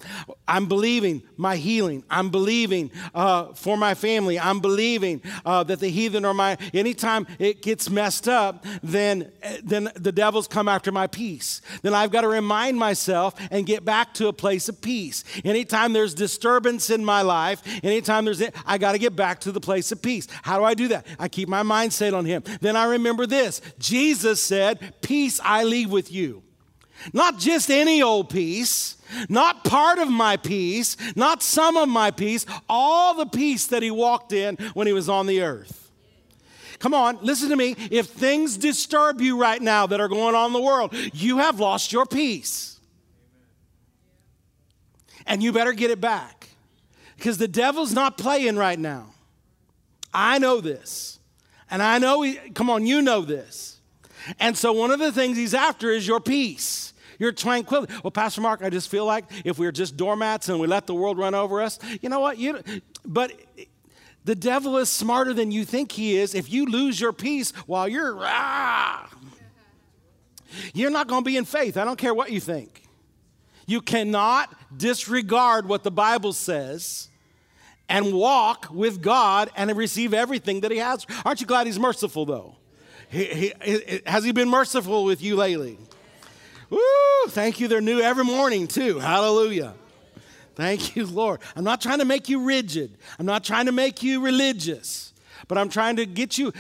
I'm 0.49 0.67
believing 0.67 1.23
my 1.37 1.57
healing. 1.57 2.05
I'm 2.11 2.31
believing 2.31 2.91
uh, 3.15 3.55
for 3.55 3.77
my 3.77 3.95
family. 3.95 4.39
I'm 4.39 4.61
believing 4.61 5.23
uh, 5.45 5.65
that 5.65 5.81
the 5.81 5.89
heathen 5.89 6.25
are 6.25 6.35
my. 6.35 6.57
Anytime 6.73 7.27
it 7.39 7.63
gets 7.63 7.91
messed 7.91 8.29
up, 8.29 8.65
then 8.83 9.33
then 9.63 9.91
the 9.95 10.13
devils 10.13 10.47
come 10.47 10.69
after 10.69 10.93
my 10.93 11.07
peace. 11.07 11.61
Then 11.83 11.95
I've 11.95 12.11
got 12.11 12.23
to 12.23 12.29
remind 12.29 12.79
myself 12.79 13.35
and 13.51 13.67
get 13.67 13.85
back 13.85 14.15
to 14.15 14.29
a 14.29 14.33
place 14.33 14.69
of 14.69 14.81
peace. 14.81 15.25
Anytime 15.45 15.93
there's 15.93 16.15
disturbance 16.15 16.91
in 16.91 17.05
my 17.05 17.23
life, 17.23 17.63
anytime 17.83 18.25
there's, 18.25 18.43
I 18.65 18.79
got 18.79 18.93
to 18.93 18.99
get 18.99 19.17
back 19.17 19.41
to 19.41 19.53
the 19.53 19.61
place 19.61 19.93
of 19.93 20.03
peace. 20.03 20.29
How 20.43 20.59
do 20.59 20.65
I 20.65 20.75
do 20.75 20.89
that? 20.89 21.07
I 21.19 21.29
keep 21.29 21.49
my 21.49 21.63
mind 21.63 21.93
set 21.93 22.15
on 22.15 22.25
Him. 22.25 22.43
Then 22.61 22.77
I 22.77 22.85
remember 22.85 23.27
this: 23.27 23.61
Jesus 23.79 24.43
said, 24.43 24.95
"Peace 25.01 25.41
I 25.43 25.65
leave 25.65 25.91
with 25.91 26.13
you." 26.13 26.36
Not 27.13 27.39
just 27.39 27.71
any 27.71 28.03
old 28.03 28.31
peace, 28.31 28.97
not 29.29 29.65
part 29.65 29.99
of 29.99 30.09
my 30.09 30.37
peace, 30.37 30.97
not 31.15 31.43
some 31.43 31.77
of 31.77 31.89
my 31.89 32.11
peace, 32.11 32.47
all 32.69 33.15
the 33.15 33.27
peace 33.27 33.67
that 33.69 33.83
he 33.83 33.91
walked 33.91 34.33
in 34.33 34.57
when 34.75 34.87
he 34.87 34.93
was 34.93 35.09
on 35.09 35.27
the 35.27 35.43
earth. 35.43 35.91
Come 36.79 36.93
on, 36.93 37.19
listen 37.23 37.49
to 37.51 37.57
me. 37.57 37.75
If 37.91 38.07
things 38.07 38.57
disturb 38.57 39.21
you 39.21 39.39
right 39.39 39.61
now 39.61 39.87
that 39.87 40.01
are 40.01 40.09
going 40.09 40.35
on 40.35 40.49
in 40.49 40.53
the 40.53 40.61
world, 40.61 40.95
you 41.15 41.39
have 41.39 41.59
lost 41.59 41.93
your 41.93 42.07
peace. 42.07 42.79
And 45.27 45.43
you 45.43 45.53
better 45.53 45.73
get 45.73 45.91
it 45.91 46.01
back 46.01 46.49
because 47.17 47.39
the 47.39 47.49
devil's 47.49 47.93
not 47.93 48.19
playing 48.19 48.57
right 48.57 48.79
now. 48.79 49.07
I 50.13 50.39
know 50.39 50.61
this. 50.61 51.19
And 51.71 51.83
I 51.83 51.99
know, 51.99 52.23
he, 52.23 52.35
come 52.55 52.71
on, 52.71 52.87
you 52.87 53.03
know 53.03 53.23
this. 53.23 53.81
And 54.39 54.57
so 54.57 54.73
one 54.73 54.91
of 54.91 54.99
the 54.99 55.13
things 55.13 55.37
he's 55.37 55.55
after 55.55 55.91
is 55.91 56.07
your 56.07 56.21
peace 56.21 56.93
your 57.19 57.33
tranquility. 57.33 57.93
Well, 58.03 58.11
Pastor 58.11 58.41
Mark, 58.41 58.63
I 58.63 58.71
just 58.71 58.89
feel 58.89 59.05
like 59.05 59.25
if 59.45 59.59
we 59.59 59.67
are 59.67 59.73
just 59.73 59.97
doormats 59.97 60.49
and 60.49 60.61
we 60.61 60.67
let 60.67 60.87
the 60.87 60.95
world 60.95 61.19
run 61.19 61.35
over 61.35 61.61
us, 61.61 61.79
you 62.01 62.09
know 62.09 62.21
what? 62.21 62.39
You, 62.39 62.61
but 63.05 63.33
the 64.25 64.35
devil 64.35 64.77
is 64.77 64.91
smarter 64.91 65.33
than 65.33 65.51
you 65.51 65.65
think 65.65 65.93
he 65.93 66.17
is. 66.17 66.35
If 66.35 66.51
you 66.51 66.67
lose 66.67 67.01
your 67.01 67.13
peace 67.13 67.53
while 67.67 67.89
you're, 67.89 68.17
ah, 68.21 69.09
you're 70.75 70.91
not 70.91 71.07
going 71.07 71.23
to 71.23 71.25
be 71.25 71.37
in 71.37 71.45
faith. 71.45 71.77
I 71.77 71.85
don't 71.85 71.99
care 71.99 72.15
what 72.15 72.33
you 72.33 72.41
think. 72.41 72.83
You 73.67 73.81
cannot 73.81 74.55
disregard 74.77 75.69
what 75.69 75.83
the 75.83 75.91
Bible 75.91 76.33
says 76.33 77.09
and 77.89 78.13
walk 78.13 78.69
with 78.71 79.03
God 79.03 79.51
and 79.57 79.75
receive 79.77 80.15
everything 80.15 80.61
that 80.61 80.71
He 80.71 80.79
has. 80.79 81.07
Aren't 81.25 81.41
you 81.41 81.47
glad 81.47 81.67
He's 81.67 81.79
merciful, 81.79 82.25
though? 82.25 82.57
He, 83.09 83.53
he, 83.63 84.01
has 84.07 84.25
He 84.25 84.33
been 84.33 84.49
merciful 84.49 85.05
with 85.05 85.23
you 85.23 85.37
lately? 85.37 85.79
Woo! 86.71 86.81
Thank 87.29 87.61
you. 87.61 87.69
They're 87.69 87.81
new 87.81 88.01
every 88.01 88.25
morning, 88.25 88.67
too. 88.67 88.99
Hallelujah. 88.99 89.75
Thank 90.55 90.97
you, 90.97 91.05
Lord. 91.07 91.41
I'm 91.55 91.65
not 91.65 91.83
trying 91.83 91.99
to 91.99 92.07
make 92.07 92.29
you 92.29 92.41
rigid, 92.41 92.97
I'm 93.19 93.27
not 93.27 93.45
trying 93.45 93.67
to 93.67 93.73
make 93.73 94.03
you 94.03 94.21
religious, 94.21 95.13
but 95.49 95.59
I'm 95.59 95.69
trying 95.69 95.97
to 95.97 96.07
get 96.07 96.39
you 96.39 96.53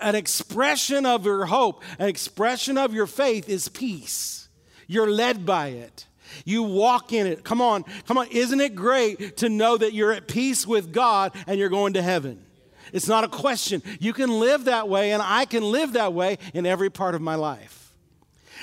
an 0.00 0.14
expression 0.14 1.04
of 1.04 1.24
your 1.24 1.44
hope, 1.46 1.82
an 1.98 2.08
expression 2.08 2.78
of 2.78 2.94
your 2.94 3.06
faith 3.06 3.48
is 3.48 3.68
peace. 3.68 4.48
You're 4.86 5.10
led 5.10 5.44
by 5.44 5.68
it. 5.68 6.06
You 6.44 6.62
walk 6.62 7.12
in 7.12 7.26
it. 7.26 7.44
Come 7.44 7.60
on, 7.60 7.84
come 8.06 8.16
on. 8.16 8.28
Isn't 8.28 8.60
it 8.60 8.74
great 8.74 9.38
to 9.38 9.48
know 9.48 9.76
that 9.76 9.92
you're 9.92 10.12
at 10.12 10.28
peace 10.28 10.66
with 10.66 10.92
God 10.92 11.32
and 11.46 11.58
you're 11.58 11.68
going 11.68 11.94
to 11.94 12.02
heaven? 12.02 12.44
It's 12.92 13.08
not 13.08 13.24
a 13.24 13.28
question. 13.28 13.82
You 14.00 14.12
can 14.12 14.30
live 14.30 14.66
that 14.66 14.88
way, 14.88 15.12
and 15.12 15.22
I 15.22 15.46
can 15.46 15.62
live 15.62 15.94
that 15.94 16.12
way 16.12 16.38
in 16.54 16.64
every 16.64 16.90
part 16.90 17.14
of 17.14 17.20
my 17.20 17.34
life. 17.34 17.81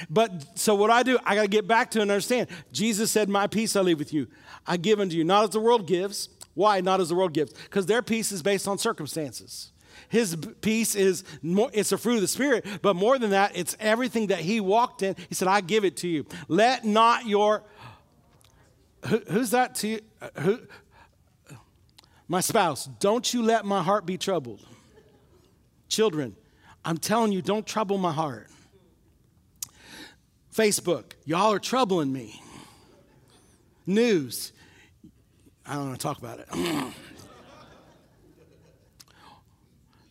But 0.09 0.57
so 0.57 0.75
what 0.75 0.91
I 0.91 1.03
do, 1.03 1.17
I 1.25 1.35
got 1.35 1.43
to 1.43 1.47
get 1.47 1.67
back 1.67 1.91
to 1.91 2.01
and 2.01 2.11
understand. 2.11 2.47
Jesus 2.71 3.11
said, 3.11 3.29
My 3.29 3.47
peace 3.47 3.75
I 3.75 3.81
leave 3.81 3.99
with 3.99 4.13
you. 4.13 4.27
I 4.67 4.77
give 4.77 4.99
unto 4.99 5.15
you, 5.15 5.23
not 5.23 5.43
as 5.45 5.49
the 5.51 5.59
world 5.59 5.87
gives. 5.87 6.29
Why 6.53 6.81
not 6.81 6.99
as 6.99 7.09
the 7.09 7.15
world 7.15 7.33
gives? 7.33 7.53
Because 7.53 7.85
their 7.85 8.01
peace 8.01 8.31
is 8.31 8.41
based 8.41 8.67
on 8.67 8.77
circumstances. 8.77 9.71
His 10.09 10.35
peace 10.61 10.95
is 10.95 11.23
more, 11.41 11.69
it's 11.73 11.91
a 11.91 11.97
fruit 11.97 12.15
of 12.15 12.21
the 12.21 12.27
Spirit, 12.27 12.65
but 12.81 12.95
more 12.95 13.19
than 13.19 13.29
that, 13.31 13.55
it's 13.55 13.77
everything 13.79 14.27
that 14.27 14.39
He 14.39 14.59
walked 14.59 15.03
in. 15.03 15.15
He 15.27 15.35
said, 15.35 15.47
I 15.47 15.61
give 15.61 15.85
it 15.85 15.97
to 15.97 16.07
you. 16.07 16.25
Let 16.47 16.85
not 16.85 17.27
your 17.27 17.63
who, 19.05 19.21
who's 19.29 19.51
that 19.51 19.75
to 19.75 19.87
you? 19.87 19.99
Uh, 20.21 20.29
who, 20.41 20.59
my 22.27 22.41
spouse, 22.41 22.85
don't 22.99 23.33
you 23.33 23.41
let 23.41 23.65
my 23.65 23.81
heart 23.81 24.05
be 24.05 24.17
troubled. 24.17 24.65
Children, 25.87 26.35
I'm 26.85 26.97
telling 26.97 27.31
you, 27.31 27.41
don't 27.41 27.65
trouble 27.65 27.97
my 27.97 28.11
heart. 28.11 28.49
Facebook, 30.59 31.13
y'all 31.23 31.53
are 31.53 31.59
troubling 31.59 32.11
me. 32.11 32.43
News, 33.85 34.51
I 35.65 35.75
don't 35.75 35.87
want 35.87 35.99
to 36.01 36.03
talk 36.03 36.17
about 36.17 36.39
it. 36.39 36.49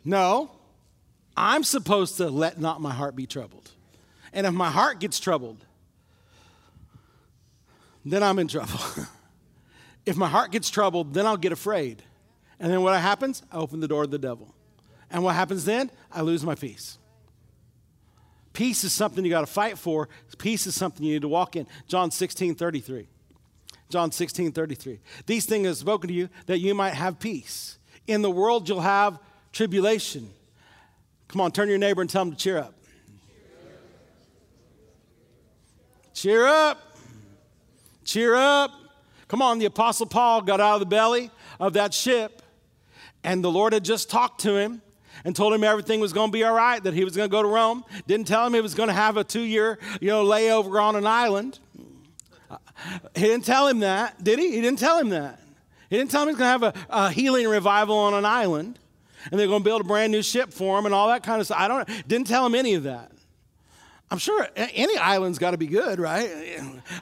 no, 0.06 0.50
I'm 1.36 1.62
supposed 1.64 2.16
to 2.16 2.30
let 2.30 2.58
not 2.58 2.80
my 2.80 2.94
heart 2.94 3.14
be 3.14 3.26
troubled. 3.26 3.72
And 4.32 4.46
if 4.46 4.54
my 4.54 4.70
heart 4.70 5.00
gets 5.00 5.20
troubled, 5.20 5.62
then 8.06 8.22
I'm 8.22 8.38
in 8.38 8.48
trouble. 8.48 8.80
if 10.06 10.16
my 10.16 10.28
heart 10.28 10.50
gets 10.50 10.70
troubled, 10.70 11.12
then 11.12 11.26
I'll 11.26 11.36
get 11.36 11.52
afraid. 11.52 12.02
And 12.58 12.72
then 12.72 12.80
what 12.80 12.98
happens? 12.98 13.42
I 13.52 13.58
open 13.58 13.80
the 13.80 13.88
door 13.88 14.04
to 14.04 14.10
the 14.10 14.18
devil. 14.18 14.54
And 15.10 15.22
what 15.22 15.34
happens 15.34 15.66
then? 15.66 15.90
I 16.10 16.22
lose 16.22 16.42
my 16.42 16.54
peace. 16.54 16.97
Peace 18.58 18.82
is 18.82 18.92
something 18.92 19.24
you 19.24 19.30
got 19.30 19.42
to 19.42 19.46
fight 19.46 19.78
for. 19.78 20.08
Peace 20.36 20.66
is 20.66 20.74
something 20.74 21.06
you 21.06 21.12
need 21.12 21.22
to 21.22 21.28
walk 21.28 21.54
in. 21.54 21.64
John 21.86 22.10
16, 22.10 22.56
33. 22.56 23.06
John 23.88 24.10
16, 24.10 24.50
33. 24.50 24.98
These 25.26 25.46
things 25.46 25.68
are 25.68 25.74
spoken 25.76 26.08
to 26.08 26.14
you 26.14 26.28
that 26.46 26.58
you 26.58 26.74
might 26.74 26.94
have 26.94 27.20
peace. 27.20 27.78
In 28.08 28.20
the 28.20 28.32
world, 28.32 28.68
you'll 28.68 28.80
have 28.80 29.20
tribulation. 29.52 30.28
Come 31.28 31.40
on, 31.40 31.52
turn 31.52 31.68
your 31.68 31.78
neighbor 31.78 32.00
and 32.00 32.10
tell 32.10 32.22
him 32.22 32.32
to 32.32 32.36
cheer 32.36 32.58
up. 32.58 32.74
Cheer 36.12 36.44
up. 36.44 36.98
Cheer 38.04 38.34
up. 38.34 38.72
Come 39.28 39.40
on, 39.40 39.60
the 39.60 39.66
Apostle 39.66 40.06
Paul 40.06 40.42
got 40.42 40.60
out 40.60 40.74
of 40.74 40.80
the 40.80 40.86
belly 40.86 41.30
of 41.60 41.74
that 41.74 41.94
ship, 41.94 42.42
and 43.22 43.44
the 43.44 43.52
Lord 43.52 43.72
had 43.72 43.84
just 43.84 44.10
talked 44.10 44.40
to 44.40 44.56
him 44.56 44.82
and 45.24 45.34
told 45.34 45.52
him 45.52 45.64
everything 45.64 46.00
was 46.00 46.12
going 46.12 46.30
to 46.30 46.32
be 46.32 46.44
all 46.44 46.54
right, 46.54 46.82
that 46.82 46.94
he 46.94 47.04
was 47.04 47.16
going 47.16 47.28
to 47.28 47.32
go 47.32 47.42
to 47.42 47.48
Rome. 47.48 47.84
Didn't 48.06 48.26
tell 48.26 48.46
him 48.46 48.54
he 48.54 48.60
was 48.60 48.74
going 48.74 48.88
to 48.88 48.94
have 48.94 49.16
a 49.16 49.24
two 49.24 49.42
year 49.42 49.78
you 50.00 50.08
know, 50.08 50.24
layover 50.24 50.80
on 50.82 50.96
an 50.96 51.06
island. 51.06 51.58
He 53.14 53.22
didn't 53.22 53.44
tell 53.44 53.66
him 53.66 53.80
that, 53.80 54.22
did 54.22 54.38
he? 54.38 54.52
He 54.52 54.60
didn't 54.60 54.78
tell 54.78 54.98
him 54.98 55.08
that. 55.10 55.40
He 55.90 55.96
didn't 55.96 56.10
tell 56.10 56.22
him 56.22 56.28
he's 56.28 56.38
going 56.38 56.60
to 56.60 56.66
have 56.66 56.74
a, 56.74 56.86
a 56.90 57.10
healing 57.10 57.48
revival 57.48 57.96
on 57.96 58.14
an 58.14 58.24
island 58.24 58.78
and 59.30 59.38
they're 59.38 59.46
going 59.46 59.60
to 59.60 59.64
build 59.64 59.80
a 59.80 59.84
brand 59.84 60.12
new 60.12 60.22
ship 60.22 60.52
for 60.52 60.78
him 60.78 60.86
and 60.86 60.94
all 60.94 61.08
that 61.08 61.22
kind 61.22 61.40
of 61.40 61.46
stuff. 61.46 61.58
I 61.58 61.68
don't 61.68 62.08
didn't 62.08 62.26
tell 62.26 62.44
him 62.46 62.54
any 62.54 62.74
of 62.74 62.84
that. 62.84 63.12
I'm 64.10 64.18
sure 64.18 64.48
any 64.56 64.96
island's 64.96 65.38
got 65.38 65.50
to 65.50 65.58
be 65.58 65.66
good, 65.66 66.00
right? 66.00 66.30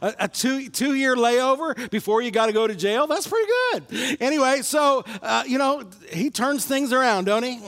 A, 0.02 0.14
a, 0.20 0.28
two 0.28 0.68
two 0.68 0.94
year 0.94 1.14
layover 1.14 1.88
before 1.90 2.20
you 2.20 2.32
got 2.32 2.46
to 2.46 2.52
go 2.52 2.66
to 2.66 2.74
jail. 2.74 3.06
That's 3.06 3.28
pretty 3.28 3.48
good. 3.72 4.16
Anyway, 4.20 4.62
so 4.62 5.04
uh, 5.22 5.44
you 5.46 5.58
know 5.58 5.84
he 6.10 6.30
turns 6.30 6.64
things 6.64 6.92
around, 6.92 7.26
don't 7.26 7.44
he? 7.44 7.60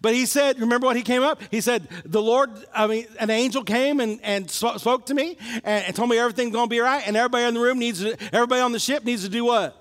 But 0.00 0.14
he 0.14 0.26
said, 0.26 0.60
remember 0.60 0.86
what 0.86 0.96
he 0.96 1.02
came 1.02 1.22
up? 1.22 1.40
He 1.50 1.60
said, 1.60 1.88
the 2.04 2.22
Lord, 2.22 2.50
I 2.72 2.86
mean, 2.86 3.06
an 3.18 3.30
angel 3.30 3.64
came 3.64 3.98
and, 3.98 4.20
and 4.22 4.48
spoke 4.48 5.06
to 5.06 5.14
me 5.14 5.36
and, 5.64 5.86
and 5.86 5.96
told 5.96 6.08
me 6.08 6.18
everything's 6.18 6.52
going 6.52 6.66
to 6.66 6.70
be 6.70 6.78
right. 6.78 7.02
And 7.04 7.16
everybody 7.16 7.44
in 7.44 7.54
the 7.54 7.60
room 7.60 7.80
needs 7.80 8.00
to, 8.00 8.16
everybody 8.32 8.60
on 8.60 8.70
the 8.70 8.78
ship 8.78 9.04
needs 9.04 9.24
to 9.24 9.28
do 9.28 9.44
what? 9.44 9.76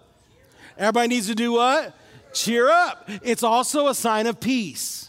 Everybody 0.75 1.09
needs 1.09 1.27
to 1.27 1.35
do 1.35 1.51
what? 1.51 1.95
Cheer 2.33 2.67
up. 2.67 3.07
It's 3.21 3.43
also 3.43 3.89
a 3.89 3.95
sign 3.95 4.25
of 4.25 4.39
peace. 4.39 5.06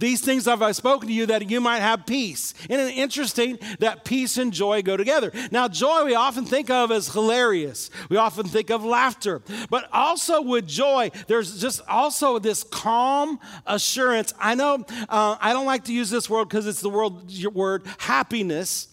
These 0.00 0.22
things 0.22 0.46
have 0.46 0.62
I 0.62 0.72
spoken 0.72 1.08
to 1.08 1.14
you 1.14 1.26
that 1.26 1.50
you 1.50 1.60
might 1.60 1.80
have 1.80 2.06
peace. 2.06 2.54
Isn't 2.70 2.88
it 2.88 2.96
interesting 2.96 3.58
that 3.80 4.02
peace 4.02 4.38
and 4.38 4.50
joy 4.50 4.80
go 4.80 4.96
together? 4.96 5.30
Now, 5.50 5.68
joy 5.68 6.06
we 6.06 6.14
often 6.14 6.46
think 6.46 6.70
of 6.70 6.90
as 6.90 7.12
hilarious. 7.12 7.90
We 8.08 8.16
often 8.16 8.48
think 8.48 8.70
of 8.70 8.82
laughter. 8.82 9.42
But 9.68 9.90
also 9.92 10.40
with 10.40 10.66
joy, 10.66 11.10
there's 11.26 11.60
just 11.60 11.82
also 11.86 12.38
this 12.38 12.64
calm 12.64 13.38
assurance. 13.66 14.32
I 14.40 14.54
know 14.54 14.86
uh, 15.10 15.36
I 15.38 15.52
don't 15.52 15.66
like 15.66 15.84
to 15.84 15.92
use 15.92 16.08
this 16.08 16.30
word 16.30 16.48
because 16.48 16.66
it's 16.66 16.80
the 16.80 16.88
word, 16.88 17.12
word 17.52 17.82
happiness. 17.98 18.88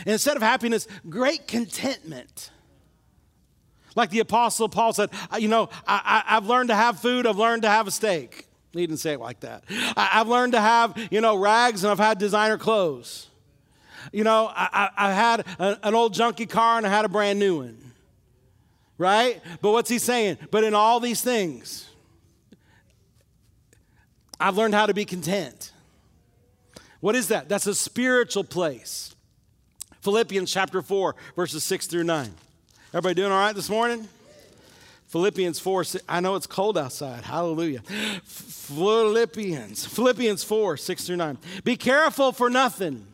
And 0.00 0.08
instead 0.08 0.36
of 0.36 0.42
happiness, 0.42 0.86
great 1.08 1.48
contentment. 1.48 2.50
Like 3.96 4.10
the 4.10 4.20
Apostle 4.20 4.68
Paul 4.68 4.92
said, 4.92 5.08
you 5.38 5.48
know, 5.48 5.70
I, 5.86 6.22
I've 6.26 6.46
learned 6.46 6.68
to 6.68 6.74
have 6.74 7.00
food, 7.00 7.26
I've 7.26 7.38
learned 7.38 7.62
to 7.62 7.70
have 7.70 7.86
a 7.86 7.90
steak. 7.90 8.46
He 8.72 8.86
didn't 8.86 9.00
say 9.00 9.12
it 9.12 9.20
like 9.20 9.40
that. 9.40 9.64
I, 9.96 10.08
have 10.12 10.28
learned 10.28 10.54
to 10.54 10.60
have, 10.60 10.96
you 11.10 11.20
know, 11.20 11.36
rags 11.36 11.84
and 11.84 11.90
I've 11.90 11.98
had 11.98 12.18
designer 12.18 12.56
clothes. 12.56 13.28
You 14.12 14.24
know, 14.24 14.50
I, 14.54 14.90
I, 14.96 15.08
I 15.08 15.12
had 15.12 15.46
a, 15.58 15.78
an 15.82 15.94
old 15.94 16.14
junky 16.14 16.48
car 16.48 16.78
and 16.78 16.86
I 16.86 16.90
had 16.90 17.04
a 17.04 17.08
brand 17.08 17.38
new 17.38 17.58
one. 17.58 17.78
Right? 18.98 19.40
But 19.60 19.72
what's 19.72 19.90
he 19.90 19.98
saying? 19.98 20.38
But 20.50 20.64
in 20.64 20.74
all 20.74 21.00
these 21.00 21.22
things, 21.22 21.88
I've 24.40 24.56
learned 24.56 24.74
how 24.74 24.86
to 24.86 24.94
be 24.94 25.04
content. 25.04 25.72
What 27.00 27.14
is 27.14 27.28
that? 27.28 27.48
That's 27.48 27.66
a 27.66 27.74
spiritual 27.74 28.44
place. 28.44 29.14
Philippians 30.00 30.50
chapter 30.50 30.82
4, 30.82 31.14
verses 31.36 31.62
6 31.64 31.86
through 31.88 32.04
9. 32.04 32.32
Everybody 32.88 33.14
doing 33.14 33.32
all 33.32 33.38
right 33.38 33.54
this 33.54 33.68
morning? 33.68 34.08
Philippians 35.12 35.58
4, 35.58 35.84
I 36.08 36.20
know 36.20 36.36
it's 36.36 36.46
cold 36.46 36.78
outside. 36.78 37.24
Hallelujah. 37.24 37.80
Philippians, 38.24 39.84
Philippians 39.84 40.42
4, 40.42 40.78
6 40.78 41.04
through 41.04 41.16
9. 41.16 41.36
Be 41.64 41.76
careful 41.76 42.32
for 42.32 42.48
nothing. 42.48 43.06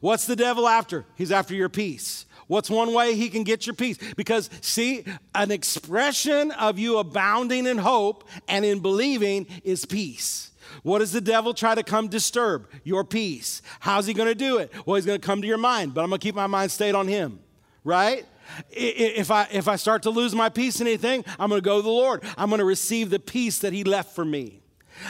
What's 0.00 0.26
the 0.26 0.36
devil 0.36 0.66
after? 0.66 1.04
He's 1.16 1.32
after 1.32 1.54
your 1.54 1.68
peace. 1.68 2.24
What's 2.46 2.70
one 2.70 2.94
way 2.94 3.14
he 3.14 3.28
can 3.28 3.44
get 3.44 3.66
your 3.66 3.74
peace? 3.74 3.98
Because, 4.16 4.48
see, 4.62 5.04
an 5.34 5.50
expression 5.50 6.50
of 6.52 6.78
you 6.78 6.96
abounding 6.96 7.66
in 7.66 7.76
hope 7.76 8.26
and 8.48 8.64
in 8.64 8.80
believing 8.80 9.48
is 9.62 9.84
peace. 9.84 10.50
What 10.82 11.00
does 11.00 11.12
the 11.12 11.20
devil 11.20 11.52
try 11.52 11.74
to 11.74 11.82
come 11.82 12.08
disturb? 12.08 12.70
Your 12.84 13.04
peace. 13.04 13.60
How's 13.80 14.06
he 14.06 14.14
going 14.14 14.30
to 14.30 14.34
do 14.34 14.56
it? 14.56 14.72
Well, 14.86 14.94
he's 14.96 15.04
going 15.04 15.20
to 15.20 15.26
come 15.26 15.42
to 15.42 15.46
your 15.46 15.58
mind, 15.58 15.92
but 15.92 16.02
I'm 16.02 16.08
going 16.08 16.20
to 16.20 16.24
keep 16.24 16.34
my 16.34 16.46
mind 16.46 16.72
stayed 16.72 16.94
on 16.94 17.06
him, 17.06 17.38
right? 17.84 18.24
If 18.70 19.30
I, 19.30 19.48
if 19.50 19.68
I 19.68 19.76
start 19.76 20.02
to 20.04 20.10
lose 20.10 20.34
my 20.34 20.48
peace 20.48 20.80
in 20.80 20.86
anything, 20.86 21.24
I'm 21.38 21.48
going 21.48 21.60
to 21.60 21.64
go 21.64 21.76
to 21.76 21.82
the 21.82 21.88
Lord. 21.88 22.22
I'm 22.36 22.48
going 22.48 22.58
to 22.58 22.64
receive 22.64 23.10
the 23.10 23.18
peace 23.18 23.58
that 23.60 23.72
He 23.72 23.84
left 23.84 24.14
for 24.14 24.24
me. 24.24 24.60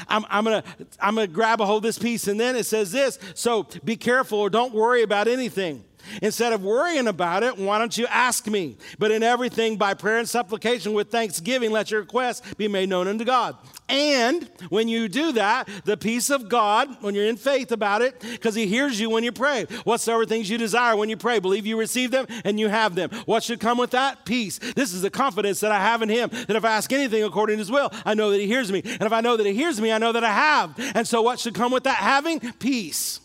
I'm, 0.09 0.25
I'm, 0.29 0.45
gonna, 0.45 0.63
I'm 1.01 1.17
gonna 1.17 1.27
grab 1.27 1.61
a 1.61 1.67
hold 1.67 1.79
of 1.79 1.89
this 1.89 1.99
peace. 1.99 2.29
And 2.29 2.39
then 2.39 2.57
it 2.57 2.65
says 2.65 2.93
this 2.93 3.19
so 3.35 3.67
be 3.85 3.97
careful 3.97 4.39
or 4.39 4.51
don't 4.51 4.73
worry 4.73 5.03
about 5.03 5.29
anything. 5.29 5.85
Instead 6.23 6.53
of 6.53 6.63
worrying 6.63 7.09
about 7.09 7.43
it, 7.43 7.59
why 7.59 7.79
don't 7.79 7.97
you 7.97 8.07
ask 8.07 8.47
me? 8.47 8.77
But 8.99 9.11
in 9.11 9.23
everything, 9.23 9.77
by 9.77 9.95
prayer 9.95 10.19
and 10.19 10.29
supplication 10.29 10.93
with 10.93 11.11
thanksgiving, 11.11 11.71
let 11.71 11.91
your 11.91 12.01
requests 12.01 12.55
be 12.55 12.69
made 12.69 12.89
known 12.89 13.09
unto 13.09 13.25
God. 13.25 13.57
And 13.89 14.49
when 14.69 14.87
you 14.89 15.09
do 15.09 15.33
that, 15.33 15.69
the 15.85 15.97
peace 15.97 16.31
of 16.31 16.49
God, 16.49 16.89
when 17.01 17.15
you're 17.15 17.27
in 17.27 17.37
faith 17.37 17.73
about 17.73 18.03
it, 18.03 18.21
because 18.21 18.55
He 18.55 18.67
hears 18.67 19.01
you 19.01 19.11
when 19.11 19.25
you 19.25 19.33
pray. 19.33 19.65
Whatsoever 19.85 20.25
things 20.25 20.49
you 20.49 20.59
desire 20.59 20.95
when 20.95 21.09
you 21.09 21.17
pray, 21.17 21.41
believe 21.41 21.67
you 21.67 21.77
receive 21.77 22.13
them 22.13 22.27
and 22.45 22.61
you 22.61 22.69
have 22.69 22.95
them. 22.95 23.11
What 23.27 23.43
should 23.43 23.59
come 23.59 23.79
with 23.79 23.91
that? 23.91 24.25
Peace. 24.25 24.59
This 24.59 24.93
is 24.93 25.03
the 25.03 25.11
confidence 25.11 25.61
that 25.61 25.73
I 25.73 25.81
have 25.81 26.03
in 26.03 26.09
Him 26.09 26.31
that 26.31 26.57
if 26.57 26.65
I 26.65 26.73
ask 26.73 26.93
anything 26.93 27.25
according 27.25 27.57
to 27.57 27.59
His 27.59 27.71
will, 27.71 27.91
I 28.05 28.15
know 28.15 28.31
that 28.31 28.41
He 28.41 28.47
hears 28.47 28.71
me. 28.71 28.83
And 28.85 29.03
if 29.03 29.13
I 29.13 29.21
know 29.21 29.37
that 29.37 29.47
He 29.47 29.55
hears 29.55 29.81
me, 29.81 29.91
I 29.91 29.99
know 29.99 30.13
that 30.13 30.25
I 30.25 30.33
have. 30.33 30.75
And 30.95 31.07
so, 31.07 31.23
what 31.23 31.41
should 31.41 31.55
come 31.55 31.73
with 31.73 31.85
that? 31.85 31.97
Having 31.97 32.41
peace. 32.61 33.21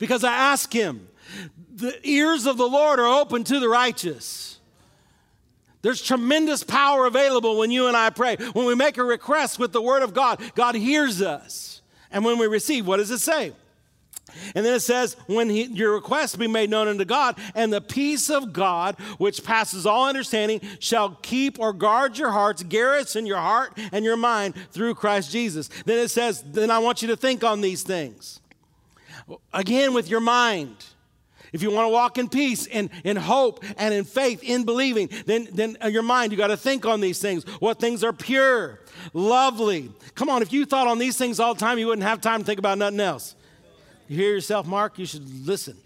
Because 0.00 0.24
I 0.24 0.32
ask 0.32 0.72
Him 0.72 1.06
the 1.74 1.98
ears 2.02 2.46
of 2.46 2.56
the 2.56 2.68
Lord 2.68 2.98
are 3.00 3.20
open 3.20 3.44
to 3.44 3.60
the 3.60 3.68
righteous. 3.68 4.58
There's 5.82 6.00
tremendous 6.00 6.62
power 6.62 7.06
available 7.06 7.58
when 7.58 7.70
you 7.70 7.88
and 7.88 7.96
I 7.96 8.10
pray. 8.10 8.36
When 8.52 8.66
we 8.66 8.74
make 8.74 8.98
a 8.98 9.04
request 9.04 9.58
with 9.58 9.72
the 9.72 9.82
Word 9.82 10.02
of 10.02 10.14
God, 10.14 10.40
God 10.54 10.74
hears 10.76 11.20
us. 11.20 11.82
And 12.10 12.24
when 12.24 12.38
we 12.38 12.46
receive, 12.46 12.86
what 12.86 12.98
does 12.98 13.10
it 13.10 13.18
say? 13.18 13.52
And 14.54 14.64
then 14.64 14.74
it 14.74 14.80
says, 14.80 15.16
when 15.26 15.50
he, 15.50 15.64
your 15.64 15.92
request 15.92 16.38
be 16.38 16.46
made 16.46 16.70
known 16.70 16.88
unto 16.88 17.04
God, 17.04 17.38
and 17.54 17.72
the 17.72 17.80
peace 17.80 18.30
of 18.30 18.52
God, 18.52 18.94
which 19.18 19.44
passes 19.44 19.84
all 19.84 20.08
understanding, 20.08 20.60
shall 20.78 21.18
keep 21.20 21.58
or 21.58 21.72
guard 21.72 22.16
your 22.16 22.30
hearts, 22.30 22.62
garrison 22.62 23.26
your 23.26 23.38
heart 23.38 23.76
and 23.92 24.04
your 24.04 24.16
mind 24.16 24.54
through 24.70 24.94
Christ 24.94 25.32
Jesus. 25.32 25.68
Then 25.84 25.98
it 25.98 26.08
says, 26.08 26.44
then 26.46 26.70
I 26.70 26.78
want 26.78 27.02
you 27.02 27.08
to 27.08 27.16
think 27.16 27.44
on 27.44 27.60
these 27.60 27.82
things. 27.82 28.40
Again, 29.52 29.92
with 29.92 30.08
your 30.08 30.20
mind. 30.20 30.76
If 31.52 31.62
you 31.62 31.70
want 31.70 31.84
to 31.84 31.92
walk 31.92 32.16
in 32.16 32.28
peace 32.28 32.66
and 32.66 32.88
in 33.04 33.16
hope 33.16 33.62
and 33.76 33.92
in 33.92 34.04
faith, 34.04 34.42
in 34.42 34.64
believing, 34.64 35.10
then, 35.26 35.48
then 35.52 35.76
uh, 35.84 35.88
your 35.88 36.02
mind, 36.02 36.32
you 36.32 36.38
got 36.38 36.46
to 36.46 36.56
think 36.56 36.86
on 36.86 37.00
these 37.00 37.18
things. 37.18 37.44
What 37.60 37.78
things 37.78 38.02
are 38.02 38.12
pure, 38.12 38.80
lovely. 39.12 39.90
Come 40.14 40.30
on, 40.30 40.40
if 40.40 40.52
you 40.52 40.64
thought 40.64 40.86
on 40.86 40.98
these 40.98 41.18
things 41.18 41.38
all 41.38 41.54
the 41.54 41.60
time, 41.60 41.78
you 41.78 41.86
wouldn't 41.86 42.06
have 42.06 42.20
time 42.20 42.40
to 42.40 42.46
think 42.46 42.58
about 42.58 42.78
nothing 42.78 43.00
else. 43.00 43.34
You 44.08 44.16
hear 44.16 44.30
yourself, 44.30 44.66
Mark? 44.66 44.98
You 44.98 45.06
should 45.06 45.46
listen. 45.46 45.76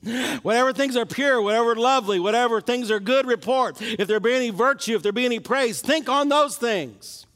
Whatever 0.42 0.72
things 0.72 0.96
are 0.96 1.04
pure, 1.04 1.42
whatever 1.42 1.74
lovely, 1.74 2.18
whatever 2.18 2.60
things 2.60 2.90
are 2.90 3.00
good 3.00 3.26
report, 3.26 3.80
if 3.80 4.08
there 4.08 4.20
be 4.20 4.34
any 4.34 4.50
virtue, 4.50 4.96
if 4.96 5.02
there 5.02 5.12
be 5.12 5.24
any 5.24 5.40
praise, 5.40 5.80
think 5.80 6.08
on 6.08 6.28
those 6.28 6.56
things. 6.56 7.26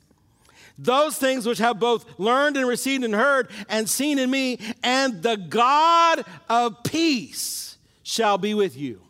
Those 0.79 1.19
things 1.19 1.47
which 1.47 1.59
have 1.59 1.79
both 1.79 2.07
learned 2.19 2.57
and 2.57 2.67
received 2.67 3.05
and 3.05 3.15
heard 3.15 3.51
and 3.69 3.89
seen 3.89 4.19
in 4.19 4.31
me, 4.31 4.59
and 4.83 5.23
the 5.23 5.37
God 5.37 6.25
of 6.49 6.83
peace 6.83 7.70
shall 8.11 8.39
be 8.39 8.55
with 8.55 8.77
you. 8.77 9.01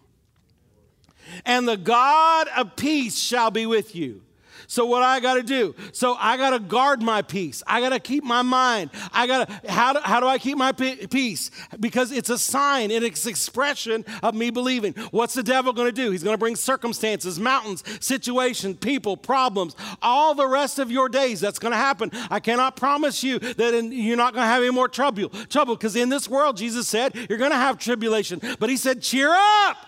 And 1.46 1.66
the 1.66 1.78
God 1.78 2.48
of 2.54 2.76
peace 2.76 3.18
shall 3.18 3.50
be 3.50 3.64
with 3.64 3.94
you. 3.94 4.22
So 4.70 4.87
what 4.87 5.02
I 5.02 5.18
got 5.18 5.35
to 5.35 5.42
do? 5.42 5.74
So 5.90 6.14
I 6.20 6.37
got 6.37 6.50
to 6.50 6.61
guard 6.61 7.02
my 7.02 7.22
peace. 7.22 7.61
I 7.66 7.80
got 7.80 7.88
to 7.88 7.98
keep 7.98 8.22
my 8.22 8.42
mind. 8.42 8.90
I 9.12 9.26
got 9.26 9.48
to 9.48 9.68
how 9.68 9.94
do, 9.94 9.98
how 9.98 10.20
do 10.20 10.28
I 10.28 10.38
keep 10.38 10.56
my 10.56 10.70
peace? 10.70 11.50
Because 11.80 12.12
it's 12.12 12.30
a 12.30 12.38
sign, 12.38 12.92
it's 12.92 13.26
expression 13.26 14.04
of 14.22 14.37
me 14.37 14.50
believing. 14.50 14.92
What's 15.11 15.35
the 15.35 15.42
devil 15.42 15.72
going 15.72 15.88
to 15.88 15.92
do? 15.92 16.12
He's 16.12 16.22
going 16.22 16.35
to 16.35 16.38
bring 16.38 16.54
circumstances, 16.54 17.40
mountains, 17.40 17.83
situation, 17.98 18.76
people, 18.76 19.16
problems, 19.16 19.74
all 20.02 20.37
the 20.37 20.46
rest 20.46 20.78
of 20.78 20.88
your 20.88 21.09
days. 21.09 21.40
That's 21.40 21.59
going 21.59 21.72
to 21.72 21.76
happen. 21.76 22.12
I 22.30 22.38
cannot 22.38 22.76
promise 22.76 23.24
you 23.24 23.40
that 23.40 23.74
in, 23.74 23.90
you're 23.90 24.16
not 24.16 24.35
going 24.35 24.44
to 24.44 24.48
have 24.48 24.62
any 24.62 24.70
more 24.70 24.87
trouble. 24.87 25.30
Trouble 25.48 25.74
because 25.74 25.96
in 25.96 26.11
this 26.11 26.28
world, 26.28 26.56
Jesus 26.56 26.87
said 26.87 27.16
you're 27.28 27.38
going 27.38 27.50
to 27.50 27.56
have 27.56 27.76
tribulation, 27.76 28.40
but 28.61 28.70
He 28.70 28.76
said, 28.76 29.02
cheer 29.02 29.35
up. 29.35 29.78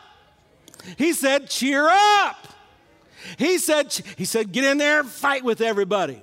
He 0.98 1.12
said, 1.12 1.48
cheer 1.48 1.88
up. 1.88 2.48
He 3.38 3.58
said, 3.58 3.92
he 4.16 4.24
said, 4.24 4.52
get 4.52 4.64
in 4.64 4.78
there 4.78 5.00
and 5.00 5.08
fight 5.08 5.44
with 5.44 5.60
everybody. 5.60 6.22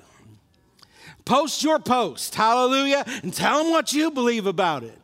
Post 1.26 1.64
your 1.64 1.80
post, 1.80 2.34
hallelujah, 2.34 3.04
and 3.24 3.34
tell 3.34 3.64
them 3.64 3.72
what 3.72 3.94
you 3.94 4.10
believe 4.10 4.48
about 4.48 4.84
it. 4.84 4.98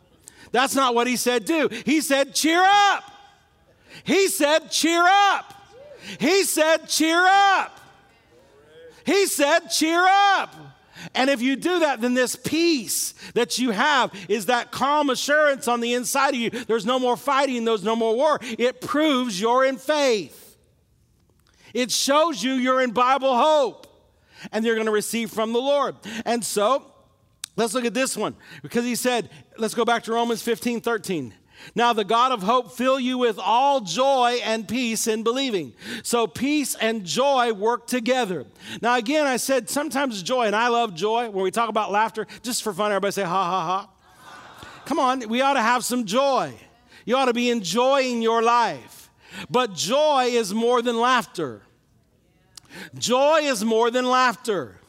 That's 0.52 0.76
not 0.76 0.96
what 0.96 1.06
he 1.08 1.18
said, 1.18 1.46
do. 1.46 1.70
He 1.86 2.02
said, 2.02 2.34
cheer 2.34 2.64
up. 2.66 3.04
He 4.04 4.28
said, 4.28 4.72
cheer 4.72 5.04
up. 5.06 5.54
He 6.20 6.44
said, 6.44 6.88
cheer 6.88 7.26
up. 7.26 7.80
He 9.06 9.28
said, 9.28 9.68
cheer 9.70 10.04
up. 10.04 10.56
And 11.14 11.30
if 11.30 11.42
you 11.42 11.56
do 11.56 11.80
that, 11.80 12.02
then 12.02 12.14
this 12.14 12.36
peace 12.36 13.14
that 13.34 13.60
you 13.60 13.72
have 13.72 14.12
is 14.28 14.48
that 14.48 14.72
calm 14.72 15.10
assurance 15.10 15.68
on 15.68 15.80
the 15.80 15.94
inside 15.94 16.30
of 16.30 16.40
you. 16.40 16.50
There's 16.50 16.86
no 16.86 17.00
more 17.00 17.18
fighting, 17.18 17.66
there's 17.66 17.84
no 17.84 17.96
more 17.96 18.16
war. 18.16 18.40
It 18.42 18.82
proves 18.82 19.40
you're 19.40 19.66
in 19.66 19.78
faith. 19.78 20.45
It 21.76 21.92
shows 21.92 22.42
you 22.42 22.54
you're 22.54 22.82
in 22.82 22.92
Bible 22.92 23.36
hope 23.36 23.86
and 24.54 24.64
you're 24.64 24.76
going 24.76 24.86
to 24.86 24.94
receive 24.94 25.30
from 25.30 25.52
the 25.52 25.60
Lord. 25.60 25.96
And 26.24 26.44
so, 26.44 26.90
let's 27.58 27.74
look 27.74 27.84
at 27.84 27.94
this 27.94 28.16
one 28.16 28.34
because 28.62 28.86
he 28.86 28.96
said, 28.96 29.30
let's 29.58 29.74
go 29.74 29.84
back 29.84 30.04
to 30.04 30.14
Romans 30.14 30.42
15 30.42 30.80
13. 30.80 31.34
Now, 31.76 31.92
the 31.92 32.06
God 32.06 32.32
of 32.32 32.44
hope 32.44 32.72
fill 32.72 32.98
you 32.98 33.18
with 33.18 33.38
all 33.38 33.82
joy 33.82 34.40
and 34.44 34.66
peace 34.66 35.06
in 35.06 35.24
believing. 35.24 35.74
So, 36.02 36.28
peace 36.28 36.76
and 36.76 37.04
joy 37.04 37.52
work 37.52 37.88
together. 37.88 38.46
Now, 38.82 38.96
again, 38.96 39.28
I 39.28 39.36
said 39.36 39.70
sometimes 39.70 40.24
joy, 40.24 40.46
and 40.46 40.56
I 40.56 40.70
love 40.70 40.96
joy. 40.96 41.30
When 41.30 41.44
we 41.44 41.52
talk 41.52 41.68
about 41.68 41.92
laughter, 41.92 42.26
just 42.42 42.64
for 42.64 42.72
fun, 42.72 42.92
everybody 42.92 43.12
say 43.12 43.24
ha 43.24 43.30
ha 43.30 43.66
ha. 43.66 44.82
come 44.86 45.00
on, 45.00 45.28
we 45.28 45.42
ought 45.42 45.54
to 45.54 45.62
have 45.62 45.84
some 45.84 46.06
joy. 46.06 46.54
You 47.06 47.18
ought 47.18 47.26
to 47.26 47.34
be 47.34 47.50
enjoying 47.50 48.22
your 48.22 48.42
life. 48.42 49.10
But 49.50 49.74
joy 49.74 50.28
is 50.30 50.54
more 50.54 50.82
than 50.82 50.98
laughter. 50.98 51.62
Joy 52.98 53.42
is 53.44 53.64
more 53.64 53.92
than 53.92 54.06
laughter. 54.06 54.80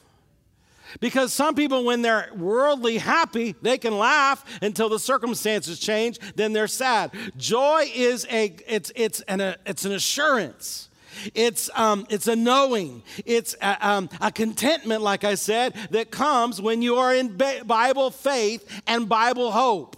Because 1.00 1.32
some 1.32 1.54
people, 1.54 1.84
when 1.84 2.02
they're 2.02 2.30
worldly 2.34 2.98
happy, 2.98 3.54
they 3.60 3.78
can 3.78 3.98
laugh 3.98 4.44
until 4.62 4.88
the 4.88 4.98
circumstances 4.98 5.78
change, 5.78 6.18
then 6.36 6.52
they're 6.52 6.68
sad. 6.68 7.10
Joy 7.36 7.90
is 7.94 8.26
a, 8.30 8.54
it's, 8.66 8.92
it's, 8.94 9.20
an, 9.22 9.40
a, 9.40 9.56
it's 9.66 9.84
an 9.84 9.92
assurance. 9.92 10.88
It's, 11.34 11.70
um, 11.74 12.06
it's 12.08 12.28
a 12.28 12.36
knowing. 12.36 13.02
It's 13.24 13.56
a, 13.60 13.86
um, 13.86 14.08
a, 14.20 14.30
contentment, 14.30 15.02
like 15.02 15.24
I 15.24 15.34
said, 15.34 15.74
that 15.90 16.10
comes 16.10 16.60
when 16.60 16.82
you 16.82 16.96
are 16.96 17.14
in 17.14 17.36
Bible 17.36 18.10
faith 18.10 18.82
and 18.86 19.08
Bible 19.08 19.50
hope. 19.50 19.96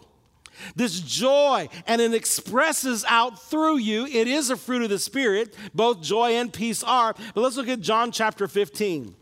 This 0.77 1.01
joy, 1.01 1.69
and 1.87 2.01
it 2.01 2.15
expresses 2.15 3.05
out 3.09 3.43
through 3.43 3.79
you. 3.79 4.07
It 4.07 4.29
is 4.29 4.51
a 4.51 4.57
fruit 4.57 4.83
of 4.83 4.91
the 4.91 4.99
Spirit. 4.99 5.55
Both 5.75 6.03
joy 6.03 6.33
and 6.33 6.53
peace 6.53 6.83
are. 6.83 7.15
But 7.35 7.41
let's 7.41 7.57
look 7.57 7.69
at 7.69 7.81
John 7.81 8.13
chapter 8.13 8.49
15. 8.49 9.15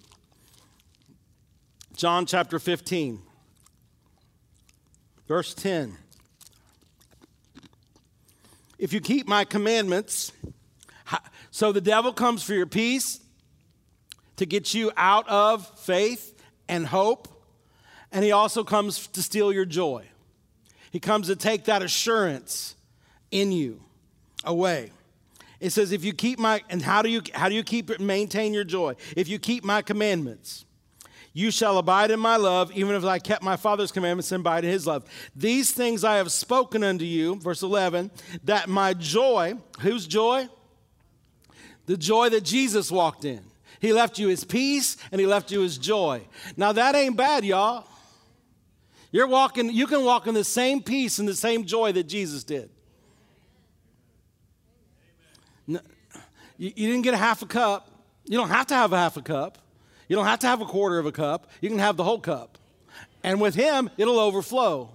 John 1.97 2.27
chapter 2.27 2.59
15, 2.59 3.21
verse 5.27 5.55
10. 5.55 5.97
If 8.79 8.93
you 8.93 9.01
keep 9.01 9.27
my 9.27 9.47
commandments, 9.47 10.31
so 11.51 11.73
the 11.73 11.81
devil 11.81 12.13
comes 12.13 12.43
for 12.43 12.53
your 12.53 12.67
peace 12.67 13.21
to 14.37 14.45
get 14.45 14.75
you 14.75 14.93
out 14.95 15.27
of 15.27 15.67
faith 15.81 16.39
and 16.69 16.87
hope, 16.87 17.29
and 18.13 18.23
he 18.23 18.33
also 18.33 18.63
comes 18.63 19.07
to 19.07 19.23
steal 19.23 19.51
your 19.51 19.65
joy. 19.65 20.05
He 20.97 21.01
comes 21.01 21.27
to 21.27 21.37
take 21.37 21.65
that 21.65 21.83
assurance 21.83 22.75
in 23.31 23.53
you 23.53 23.83
away. 24.45 24.93
It 25.61 25.69
says, 25.69 25.93
if 25.93 26.07
you 26.07 26.15
keep 26.15 26.39
my, 26.39 26.63
and 26.71 26.81
how 26.81 27.03
do 27.03 27.11
you, 27.11 27.21
how 27.35 27.51
do 27.51 27.55
you 27.55 27.63
keep 27.63 27.91
it 27.91 28.01
maintain 28.01 28.55
your 28.55 28.65
joy? 28.65 28.95
If 29.15 29.29
you 29.29 29.39
keep 29.39 29.63
my 29.63 29.83
commandments. 29.83 30.65
You 31.35 31.51
shall 31.51 31.77
abide 31.77 32.11
in 32.11 32.19
my 32.19 32.37
love, 32.37 32.73
even 32.73 32.95
if 32.95 33.05
I 33.05 33.19
kept 33.19 33.43
my 33.43 33.57
Father's 33.57 33.93
commandments 33.93 34.33
and 34.33 34.41
abide 34.41 34.65
in 34.65 34.71
his 34.71 34.87
love. 34.87 35.05
These 35.37 35.71
things 35.73 36.03
I 36.03 36.17
have 36.17 36.33
spoken 36.33 36.83
unto 36.83 37.05
you, 37.05 37.37
verse 37.41 37.61
11, 37.61 38.11
that 38.45 38.71
my 38.71 38.95
joy, 38.95 39.57
whose 39.81 40.07
joy? 40.07 40.49
The 41.85 41.99
joy 41.99 42.31
that 42.31 42.43
Jesus 42.43 42.91
walked 42.91 43.27
in. 43.27 43.43
He 43.81 43.93
left 43.93 44.19
you 44.19 44.29
his 44.29 44.45
peace 44.45 44.97
and 45.13 45.21
he 45.21 45.27
left 45.27 45.51
you 45.51 45.61
his 45.61 45.77
joy. 45.77 46.23
Now 46.57 46.73
that 46.73 46.95
ain't 46.95 47.19
bad, 47.19 47.45
y'all. 47.45 47.87
You're 49.17 49.27
walking, 49.27 49.73
you 49.73 49.87
can 49.87 50.05
walk 50.05 50.27
in 50.27 50.35
the 50.35 50.45
same 50.45 50.83
peace 50.83 51.19
and 51.19 51.27
the 51.27 51.35
same 51.35 51.65
joy 51.65 51.91
that 51.93 52.05
Jesus 52.05 52.45
did. 52.45 52.69
No, 55.67 55.81
you, 56.59 56.71
you 56.77 56.89
didn't 56.89 57.01
get 57.01 57.15
a 57.15 57.17
half 57.17 57.41
a 57.41 57.47
cup. 57.47 57.91
You 58.27 58.37
don't 58.37 58.51
have 58.51 58.67
to 58.67 58.75
have 58.75 58.93
a 58.93 58.99
half 58.99 59.17
a 59.17 59.23
cup. 59.23 59.57
You 60.07 60.17
don't 60.17 60.27
have 60.27 60.41
to 60.41 60.47
have 60.47 60.61
a 60.61 60.67
quarter 60.67 60.99
of 60.99 61.07
a 61.07 61.13
cup, 61.13 61.51
you 61.63 61.71
can 61.71 61.79
have 61.79 61.97
the 61.97 62.05
whole 62.05 62.21
cup. 62.21 62.59
And 63.23 63.41
with 63.41 63.55
him, 63.55 63.89
it'll 63.97 64.19
overflow. 64.19 64.91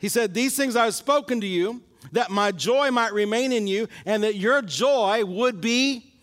He 0.00 0.08
said, 0.08 0.34
These 0.34 0.56
things 0.56 0.74
I 0.74 0.86
have 0.86 0.94
spoken 0.96 1.40
to 1.40 1.46
you, 1.46 1.82
that 2.10 2.32
my 2.32 2.50
joy 2.50 2.90
might 2.90 3.12
remain 3.12 3.52
in 3.52 3.68
you, 3.68 3.86
and 4.06 4.24
that 4.24 4.34
your 4.34 4.60
joy 4.60 5.24
would 5.24 5.60
be 5.60 6.14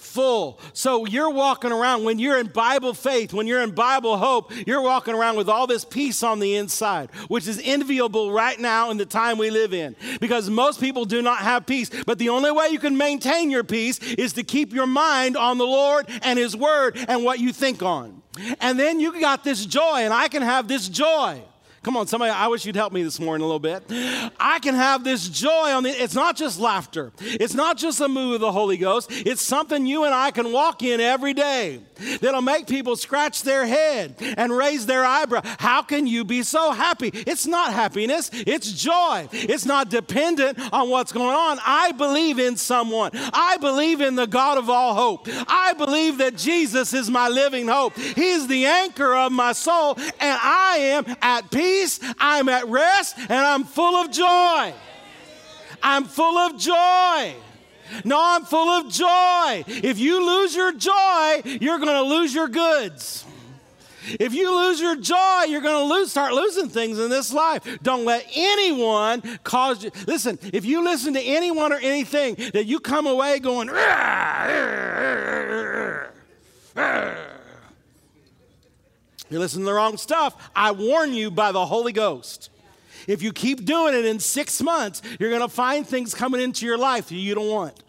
full. 0.00 0.60
So 0.72 1.06
you're 1.06 1.30
walking 1.30 1.72
around, 1.72 2.04
when 2.04 2.18
you're 2.18 2.38
in 2.38 2.48
Bible 2.48 2.94
faith, 2.94 3.32
when 3.32 3.46
you're 3.46 3.62
in 3.62 3.72
Bible 3.72 4.16
hope, 4.16 4.52
you're 4.66 4.82
walking 4.82 5.14
around 5.14 5.36
with 5.36 5.48
all 5.48 5.66
this 5.66 5.84
peace 5.84 6.22
on 6.22 6.40
the 6.40 6.56
inside, 6.56 7.10
which 7.28 7.46
is 7.46 7.60
enviable 7.64 8.32
right 8.32 8.58
now 8.58 8.90
in 8.90 8.96
the 8.96 9.06
time 9.06 9.38
we 9.38 9.50
live 9.50 9.72
in. 9.72 9.96
Because 10.20 10.48
most 10.50 10.80
people 10.80 11.04
do 11.04 11.22
not 11.22 11.38
have 11.38 11.66
peace. 11.66 11.90
But 12.06 12.18
the 12.18 12.30
only 12.30 12.50
way 12.50 12.68
you 12.68 12.78
can 12.78 12.96
maintain 12.96 13.50
your 13.50 13.64
peace 13.64 13.98
is 13.98 14.34
to 14.34 14.42
keep 14.42 14.72
your 14.72 14.86
mind 14.86 15.36
on 15.36 15.58
the 15.58 15.66
Lord 15.66 16.06
and 16.22 16.38
His 16.38 16.56
Word 16.56 16.96
and 17.08 17.24
what 17.24 17.38
you 17.38 17.52
think 17.52 17.82
on. 17.82 18.22
And 18.60 18.78
then 18.78 19.00
you 19.00 19.20
got 19.20 19.44
this 19.44 19.66
joy, 19.66 20.00
and 20.00 20.14
I 20.14 20.28
can 20.28 20.42
have 20.42 20.68
this 20.68 20.88
joy. 20.88 21.42
Come 21.82 21.96
on, 21.96 22.08
somebody, 22.08 22.32
I 22.32 22.48
wish 22.48 22.66
you'd 22.66 22.74
help 22.74 22.92
me 22.92 23.04
this 23.04 23.20
morning 23.20 23.44
a 23.44 23.46
little 23.46 23.60
bit. 23.60 23.84
I 24.40 24.58
can 24.60 24.74
have 24.74 25.04
this 25.04 25.28
joy 25.28 25.72
on 25.72 25.84
the, 25.84 25.90
it's 25.90 26.14
not 26.14 26.36
just 26.36 26.58
laughter. 26.58 27.12
It's 27.20 27.54
not 27.54 27.78
just 27.78 28.00
a 28.00 28.08
move 28.08 28.34
of 28.34 28.40
the 28.40 28.50
Holy 28.50 28.76
Ghost. 28.76 29.10
It's 29.12 29.42
something 29.42 29.86
you 29.86 30.04
and 30.04 30.12
I 30.12 30.32
can 30.32 30.50
walk 30.50 30.82
in 30.82 31.00
every 31.00 31.34
day 31.34 31.80
that'll 32.20 32.42
make 32.42 32.66
people 32.66 32.96
scratch 32.96 33.42
their 33.42 33.64
head 33.64 34.16
and 34.36 34.54
raise 34.54 34.86
their 34.86 35.04
eyebrow. 35.04 35.42
How 35.60 35.82
can 35.82 36.08
you 36.08 36.24
be 36.24 36.42
so 36.42 36.72
happy? 36.72 37.10
It's 37.14 37.46
not 37.46 37.72
happiness, 37.72 38.30
it's 38.32 38.72
joy. 38.72 39.28
It's 39.32 39.64
not 39.64 39.88
dependent 39.88 40.58
on 40.72 40.90
what's 40.90 41.12
going 41.12 41.36
on. 41.36 41.60
I 41.64 41.92
believe 41.92 42.40
in 42.40 42.56
someone. 42.56 43.12
I 43.14 43.56
believe 43.58 44.00
in 44.00 44.16
the 44.16 44.26
God 44.26 44.58
of 44.58 44.68
all 44.68 44.94
hope. 44.94 45.28
I 45.46 45.74
believe 45.74 46.18
that 46.18 46.36
Jesus 46.36 46.92
is 46.92 47.08
my 47.08 47.28
living 47.28 47.68
hope. 47.68 47.96
He's 47.96 48.48
the 48.48 48.66
anchor 48.66 49.14
of 49.14 49.30
my 49.30 49.52
soul, 49.52 49.94
and 49.96 50.38
I 50.42 50.76
am 50.80 51.16
at 51.22 51.50
peace 51.52 51.67
peace, 51.68 52.00
I'm 52.18 52.48
at 52.48 52.66
rest, 52.68 53.16
and 53.18 53.32
I'm 53.32 53.64
full 53.64 53.96
of 53.96 54.10
joy. 54.10 54.74
I'm 55.82 56.04
full 56.04 56.38
of 56.38 56.58
joy. 56.58 57.34
No, 58.04 58.18
I'm 58.20 58.44
full 58.44 58.68
of 58.68 58.90
joy. 58.90 59.64
If 59.66 59.98
you 59.98 60.24
lose 60.24 60.54
your 60.54 60.72
joy, 60.72 61.42
you're 61.44 61.78
going 61.78 61.94
to 61.94 62.02
lose 62.02 62.34
your 62.34 62.48
goods. 62.48 63.24
If 64.20 64.32
you 64.34 64.54
lose 64.54 64.80
your 64.80 64.96
joy, 64.96 65.44
you're 65.48 65.60
going 65.60 65.88
to 65.88 65.94
lose, 65.94 66.10
start 66.10 66.32
losing 66.32 66.68
things 66.68 66.98
in 66.98 67.10
this 67.10 67.32
life. 67.32 67.62
Don't 67.82 68.04
let 68.04 68.26
anyone 68.34 69.22
cause 69.44 69.84
you. 69.84 69.90
Listen, 70.06 70.38
if 70.42 70.64
you 70.64 70.82
listen 70.82 71.14
to 71.14 71.20
anyone 71.20 71.72
or 71.72 71.78
anything 71.78 72.36
that 72.54 72.64
you 72.64 72.80
come 72.80 73.06
away 73.06 73.38
going, 73.38 73.68
you're 79.30 79.40
listening 79.40 79.64
to 79.64 79.70
the 79.70 79.74
wrong 79.74 79.96
stuff. 79.96 80.50
I 80.54 80.72
warn 80.72 81.12
you 81.12 81.30
by 81.30 81.52
the 81.52 81.64
Holy 81.66 81.92
Ghost. 81.92 82.50
If 83.06 83.22
you 83.22 83.32
keep 83.32 83.64
doing 83.64 83.94
it 83.94 84.04
in 84.04 84.20
six 84.20 84.60
months, 84.62 85.02
you're 85.18 85.30
going 85.30 85.42
to 85.42 85.48
find 85.48 85.86
things 85.86 86.14
coming 86.14 86.40
into 86.40 86.66
your 86.66 86.78
life 86.78 87.10
you 87.10 87.34
don't 87.34 87.48
want. 87.48 87.82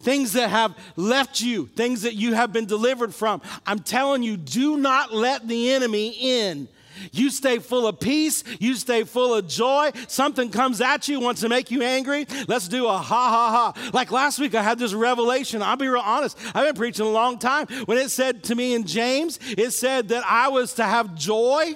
Things 0.00 0.32
that 0.34 0.50
have 0.50 0.76
left 0.96 1.40
you, 1.40 1.66
things 1.66 2.02
that 2.02 2.14
you 2.14 2.34
have 2.34 2.52
been 2.52 2.66
delivered 2.66 3.14
from. 3.14 3.40
I'm 3.66 3.78
telling 3.78 4.22
you, 4.22 4.36
do 4.36 4.76
not 4.76 5.14
let 5.14 5.48
the 5.48 5.70
enemy 5.70 6.08
in. 6.20 6.68
You 7.12 7.30
stay 7.30 7.58
full 7.58 7.86
of 7.86 8.00
peace. 8.00 8.44
You 8.60 8.74
stay 8.74 9.04
full 9.04 9.34
of 9.34 9.48
joy. 9.48 9.90
Something 10.08 10.50
comes 10.50 10.80
at 10.80 11.08
you, 11.08 11.20
wants 11.20 11.40
to 11.42 11.48
make 11.48 11.70
you 11.70 11.82
angry. 11.82 12.26
Let's 12.48 12.68
do 12.68 12.86
a 12.86 12.96
ha 12.96 13.02
ha 13.02 13.72
ha. 13.74 13.90
Like 13.92 14.10
last 14.10 14.38
week, 14.38 14.54
I 14.54 14.62
had 14.62 14.78
this 14.78 14.92
revelation. 14.92 15.62
I'll 15.62 15.76
be 15.76 15.88
real 15.88 16.02
honest. 16.02 16.38
I've 16.54 16.66
been 16.66 16.76
preaching 16.76 17.06
a 17.06 17.10
long 17.10 17.38
time. 17.38 17.66
When 17.86 17.98
it 17.98 18.10
said 18.10 18.44
to 18.44 18.54
me 18.54 18.74
in 18.74 18.86
James, 18.86 19.38
it 19.56 19.72
said 19.72 20.08
that 20.08 20.24
I 20.26 20.48
was 20.48 20.74
to 20.74 20.84
have 20.84 21.14
joy. 21.14 21.74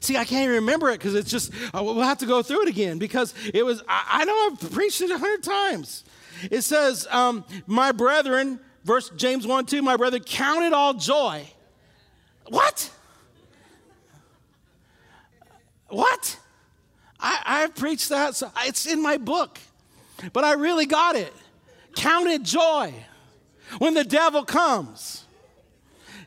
See, 0.00 0.16
I 0.16 0.24
can't 0.24 0.44
even 0.44 0.56
remember 0.56 0.88
it 0.90 0.98
because 0.98 1.14
it's 1.14 1.30
just, 1.30 1.52
uh, 1.74 1.82
we'll 1.82 2.00
have 2.00 2.18
to 2.18 2.26
go 2.26 2.42
through 2.42 2.62
it 2.62 2.68
again 2.68 2.98
because 2.98 3.34
it 3.52 3.64
was, 3.64 3.82
I, 3.88 4.20
I 4.20 4.24
know 4.24 4.48
I've 4.50 4.72
preached 4.72 5.00
it 5.00 5.10
a 5.10 5.18
hundred 5.18 5.42
times. 5.42 6.04
It 6.50 6.62
says, 6.62 7.06
um, 7.10 7.44
My 7.66 7.92
brethren, 7.92 8.58
verse 8.84 9.10
James 9.16 9.46
1 9.46 9.66
2, 9.66 9.82
my 9.82 9.96
brother, 9.96 10.18
count 10.18 10.64
it 10.64 10.72
all 10.72 10.94
joy. 10.94 11.46
What? 12.48 12.90
What? 15.92 16.38
I, 17.20 17.42
I've 17.44 17.74
preached 17.74 18.08
that. 18.08 18.34
So 18.34 18.50
it's 18.64 18.86
in 18.86 19.02
my 19.02 19.18
book. 19.18 19.58
But 20.32 20.44
I 20.44 20.54
really 20.54 20.86
got 20.86 21.16
it. 21.16 21.32
Count 21.94 22.28
it 22.28 22.42
joy 22.42 22.94
when 23.78 23.92
the 23.92 24.04
devil 24.04 24.44
comes, 24.44 25.24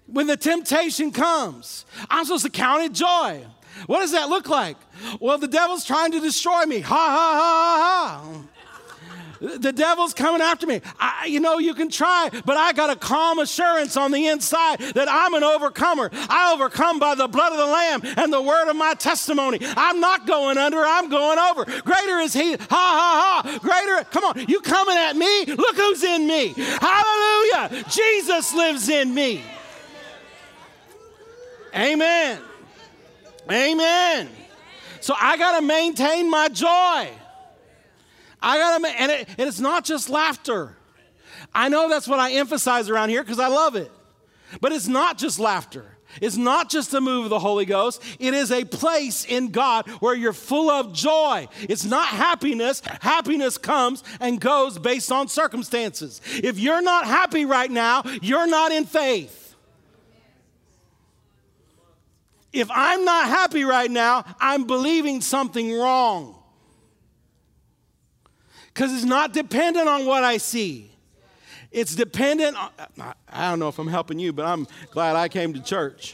when 0.05 0.27
the 0.27 0.37
temptation 0.37 1.11
comes. 1.11 1.85
I'm 2.09 2.25
supposed 2.25 2.45
to 2.45 2.51
count 2.51 2.83
it 2.83 2.93
joy. 2.93 3.43
What 3.87 4.01
does 4.01 4.11
that 4.11 4.29
look 4.29 4.47
like? 4.47 4.77
Well, 5.19 5.39
the 5.39 5.47
devil's 5.47 5.83
trying 5.83 6.11
to 6.11 6.19
destroy 6.19 6.65
me. 6.65 6.81
Ha 6.81 6.95
ha 6.95 7.33
ha 7.33 7.81
ha 7.81 8.37
ha. 8.37 8.54
The 9.39 9.71
devil's 9.71 10.13
coming 10.13 10.41
after 10.41 10.65
me. 10.67 10.81
I, 10.99 11.25
you 11.27 11.39
know, 11.39 11.57
you 11.57 11.73
can 11.73 11.89
try, 11.89 12.29
but 12.45 12.57
I 12.57 12.73
got 12.73 12.89
a 12.89 12.95
calm 12.95 13.39
assurance 13.39 13.97
on 13.97 14.11
the 14.11 14.27
inside 14.27 14.79
that 14.79 15.07
I'm 15.09 15.33
an 15.33 15.43
overcomer. 15.43 16.09
I 16.13 16.53
overcome 16.53 16.99
by 16.99 17.15
the 17.15 17.27
blood 17.27 17.51
of 17.51 17.57
the 17.57 17.65
Lamb 17.65 18.01
and 18.17 18.31
the 18.31 18.41
word 18.41 18.69
of 18.69 18.75
my 18.75 18.93
testimony. 18.93 19.59
I'm 19.61 19.99
not 19.99 20.25
going 20.25 20.57
under, 20.57 20.79
I'm 20.79 21.09
going 21.09 21.39
over. 21.39 21.65
Greater 21.81 22.19
is 22.19 22.33
He. 22.33 22.53
Ha 22.53 22.65
ha 22.69 23.41
ha. 23.43 23.59
Greater. 23.59 24.09
Come 24.11 24.23
on, 24.23 24.45
you 24.47 24.61
coming 24.61 24.97
at 24.97 25.15
me? 25.15 25.45
Look 25.45 25.75
who's 25.75 26.03
in 26.03 26.27
me. 26.27 26.53
Hallelujah. 26.55 27.83
Jesus 27.89 28.53
lives 28.53 28.89
in 28.89 29.13
me. 29.13 29.41
Amen. 31.75 32.39
Amen. 33.51 34.29
So 35.01 35.13
I 35.19 35.37
got 35.37 35.59
to 35.59 35.65
maintain 35.65 36.29
my 36.29 36.47
joy. 36.47 37.09
I 38.41 38.57
gotta, 38.57 38.87
and, 38.87 39.11
it, 39.11 39.29
and 39.37 39.47
it's 39.47 39.59
not 39.59 39.85
just 39.85 40.09
laughter. 40.09 40.75
I 41.53 41.69
know 41.69 41.89
that's 41.89 42.07
what 42.07 42.19
I 42.19 42.33
emphasize 42.33 42.89
around 42.89 43.09
here 43.09 43.23
because 43.23 43.39
I 43.39 43.47
love 43.47 43.75
it. 43.75 43.91
But 44.61 44.71
it's 44.71 44.87
not 44.87 45.17
just 45.17 45.39
laughter. 45.39 45.85
It's 46.21 46.37
not 46.37 46.69
just 46.69 46.93
a 46.93 47.01
move 47.01 47.25
of 47.25 47.29
the 47.29 47.39
Holy 47.39 47.65
Ghost, 47.65 48.01
it 48.19 48.33
is 48.33 48.51
a 48.51 48.63
place 48.63 49.25
in 49.25 49.49
God 49.51 49.87
where 49.99 50.15
you're 50.15 50.33
full 50.33 50.69
of 50.69 50.93
joy. 50.93 51.47
It's 51.61 51.83
not 51.83 52.07
happiness. 52.07 52.81
Happiness 53.01 53.57
comes 53.57 54.03
and 54.19 54.39
goes 54.39 54.77
based 54.77 55.11
on 55.11 55.27
circumstances. 55.27 56.21
If 56.25 56.57
you're 56.57 56.81
not 56.81 57.05
happy 57.05 57.45
right 57.45 57.69
now, 57.69 58.03
you're 58.21 58.47
not 58.47 58.71
in 58.71 58.85
faith. 58.85 59.55
If 62.53 62.69
I'm 62.71 63.03
not 63.03 63.27
happy 63.27 63.65
right 63.65 63.91
now, 63.91 64.23
I'm 64.39 64.65
believing 64.65 65.19
something 65.19 65.73
wrong. 65.73 66.34
Because 68.75 68.93
it's 68.93 69.05
not 69.05 69.31
dependent 69.31 69.87
on 69.87 70.05
what 70.05 70.25
I 70.25 70.35
see. 70.35 70.91
It's 71.71 71.95
dependent 71.95 72.57
on, 72.57 72.69
I 73.29 73.49
don't 73.49 73.59
know 73.59 73.69
if 73.69 73.79
I'm 73.79 73.87
helping 73.87 74.19
you, 74.19 74.33
but 74.33 74.45
I'm 74.45 74.67
glad 74.91 75.15
I 75.15 75.29
came 75.29 75.53
to 75.53 75.63
church. 75.63 76.13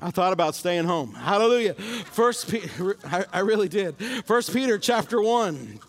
I 0.00 0.10
thought 0.10 0.32
about 0.32 0.54
staying 0.54 0.86
home. 0.86 1.12
Hallelujah. 1.12 1.74
First 1.74 2.50
Peter, 2.50 2.96
I, 3.30 3.40
really 3.40 3.68
did. 3.68 3.96
First 4.24 4.54
Peter 4.54 4.78
chapter 4.78 5.20
1. 5.20 5.80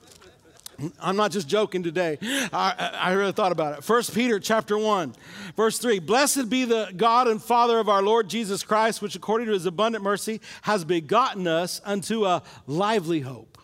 I'm 1.02 1.16
not 1.16 1.32
just 1.32 1.48
joking 1.48 1.84
today. 1.84 2.18
I, 2.22 2.92
I 3.00 3.14
really 3.14 3.32
thought 3.32 3.54
about 3.54 3.78
it. 3.78 3.86
First 3.86 4.14
Peter 4.14 4.40
chapter 4.42 4.78
1, 4.78 5.16
verse 5.56 5.80
3. 5.80 6.00
Blessed 6.00 6.50
be 6.50 6.66
the 6.66 6.92
God 6.96 7.30
and 7.30 7.42
Father 7.42 7.80
of 7.80 7.88
our 7.88 8.02
Lord 8.02 8.30
Jesus 8.30 8.62
Christ, 8.62 9.02
which 9.02 9.16
according 9.16 9.48
to 9.48 9.54
his 9.54 9.66
abundant 9.66 10.04
mercy 10.04 10.42
has 10.64 10.84
begotten 10.84 11.48
us 11.48 11.82
unto 11.86 12.26
a 12.26 12.44
lively 12.68 13.22
hope. 13.22 13.57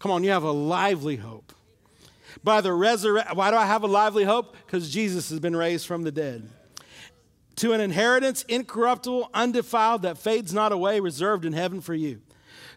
Come 0.00 0.10
on, 0.10 0.24
you 0.24 0.30
have 0.30 0.42
a 0.42 0.50
lively 0.50 1.16
hope 1.16 1.52
by 2.42 2.60
the 2.60 2.72
resurrection. 2.72 3.36
Why 3.36 3.50
do 3.50 3.56
I 3.56 3.66
have 3.66 3.84
a 3.84 3.86
lively 3.86 4.24
hope? 4.24 4.56
Because 4.66 4.90
Jesus 4.90 5.30
has 5.30 5.40
been 5.40 5.54
raised 5.54 5.86
from 5.86 6.02
the 6.02 6.10
dead. 6.10 6.48
To 7.56 7.74
an 7.74 7.82
inheritance 7.82 8.42
incorruptible, 8.44 9.30
undefiled, 9.34 10.02
that 10.02 10.16
fades 10.16 10.54
not 10.54 10.72
away, 10.72 11.00
reserved 11.00 11.44
in 11.44 11.52
heaven 11.52 11.82
for 11.82 11.94
you, 11.94 12.22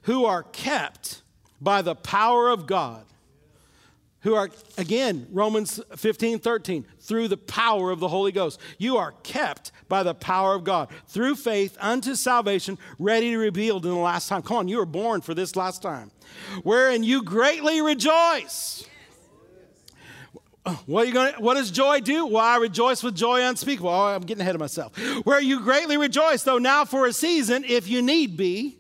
who 0.04 0.26
are 0.26 0.44
kept 0.44 1.22
by 1.62 1.82
the 1.82 1.96
power 1.96 2.50
of 2.50 2.68
God. 2.68 3.06
Who 4.24 4.36
are, 4.36 4.50
again, 4.78 5.28
Romans 5.32 5.80
15, 5.96 6.40
13, 6.40 6.86
through 7.00 7.28
the 7.28 7.38
power 7.38 7.92
of 7.92 8.00
the 8.00 8.08
Holy 8.08 8.32
Ghost. 8.32 8.60
You 8.78 8.98
are 8.98 9.12
kept 9.24 9.72
by 9.90 10.04
the 10.04 10.16
power 10.16 10.56
of 10.56 10.64
God 10.64 10.90
through 11.08 11.36
faith 11.36 11.78
unto 11.80 12.16
salvation, 12.16 12.78
ready 12.98 13.32
to 13.32 13.38
be 13.38 13.38
revealed 13.38 13.86
in 13.86 13.92
the 13.92 13.98
last 13.98 14.30
time. 14.30 14.42
Come 14.42 14.58
on, 14.58 14.68
you 14.68 14.78
were 14.78 14.86
born 14.86 15.22
for 15.22 15.34
this 15.34 15.56
last 15.56 15.82
time. 15.82 16.12
Wherein 16.64 17.04
you 17.04 17.24
greatly 17.24 17.82
rejoice 17.82 18.88
what, 20.86 21.04
are 21.04 21.06
you 21.06 21.14
gonna, 21.14 21.34
what 21.40 21.56
does 21.56 21.72
joy 21.72 22.00
do? 22.00 22.26
Well, 22.26 22.44
I 22.44 22.58
rejoice 22.58 23.04
with 23.04 23.16
joy 23.16 23.42
unspeakable. 23.42 23.90
Oh, 23.90 24.08
I'm 24.08 24.22
getting 24.22 24.42
ahead 24.42 24.56
of 24.56 24.62
myself. 24.62 24.98
Where 25.26 25.42
you 25.42 25.60
greatly 25.60 25.98
rejoice, 25.98 26.44
though 26.44 26.58
now 26.58 26.86
for 26.86 27.06
a 27.06 27.14
season, 27.14 27.66
if 27.66 27.88
you 27.88 28.02
need 28.02 28.38
be, 28.38 28.78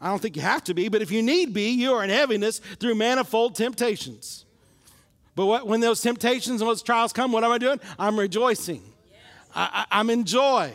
I 0.00 0.08
don't 0.08 0.20
think 0.20 0.34
you 0.34 0.42
have 0.42 0.64
to 0.64 0.74
be, 0.74 0.88
but 0.88 1.02
if 1.02 1.12
you 1.12 1.22
need 1.22 1.54
be, 1.54 1.70
you 1.70 1.92
are 1.92 2.02
in 2.02 2.10
heaviness 2.10 2.58
through 2.58 2.96
manifold 2.96 3.54
temptations. 3.54 4.43
But 5.34 5.46
what, 5.46 5.66
when 5.66 5.80
those 5.80 6.00
temptations 6.00 6.60
and 6.60 6.68
those 6.68 6.82
trials 6.82 7.12
come, 7.12 7.32
what 7.32 7.44
am 7.44 7.50
I 7.50 7.58
doing? 7.58 7.80
I'm 7.98 8.18
rejoicing. 8.18 8.82
I, 9.54 9.86
am 9.90 10.10
in 10.10 10.24
joy. 10.24 10.72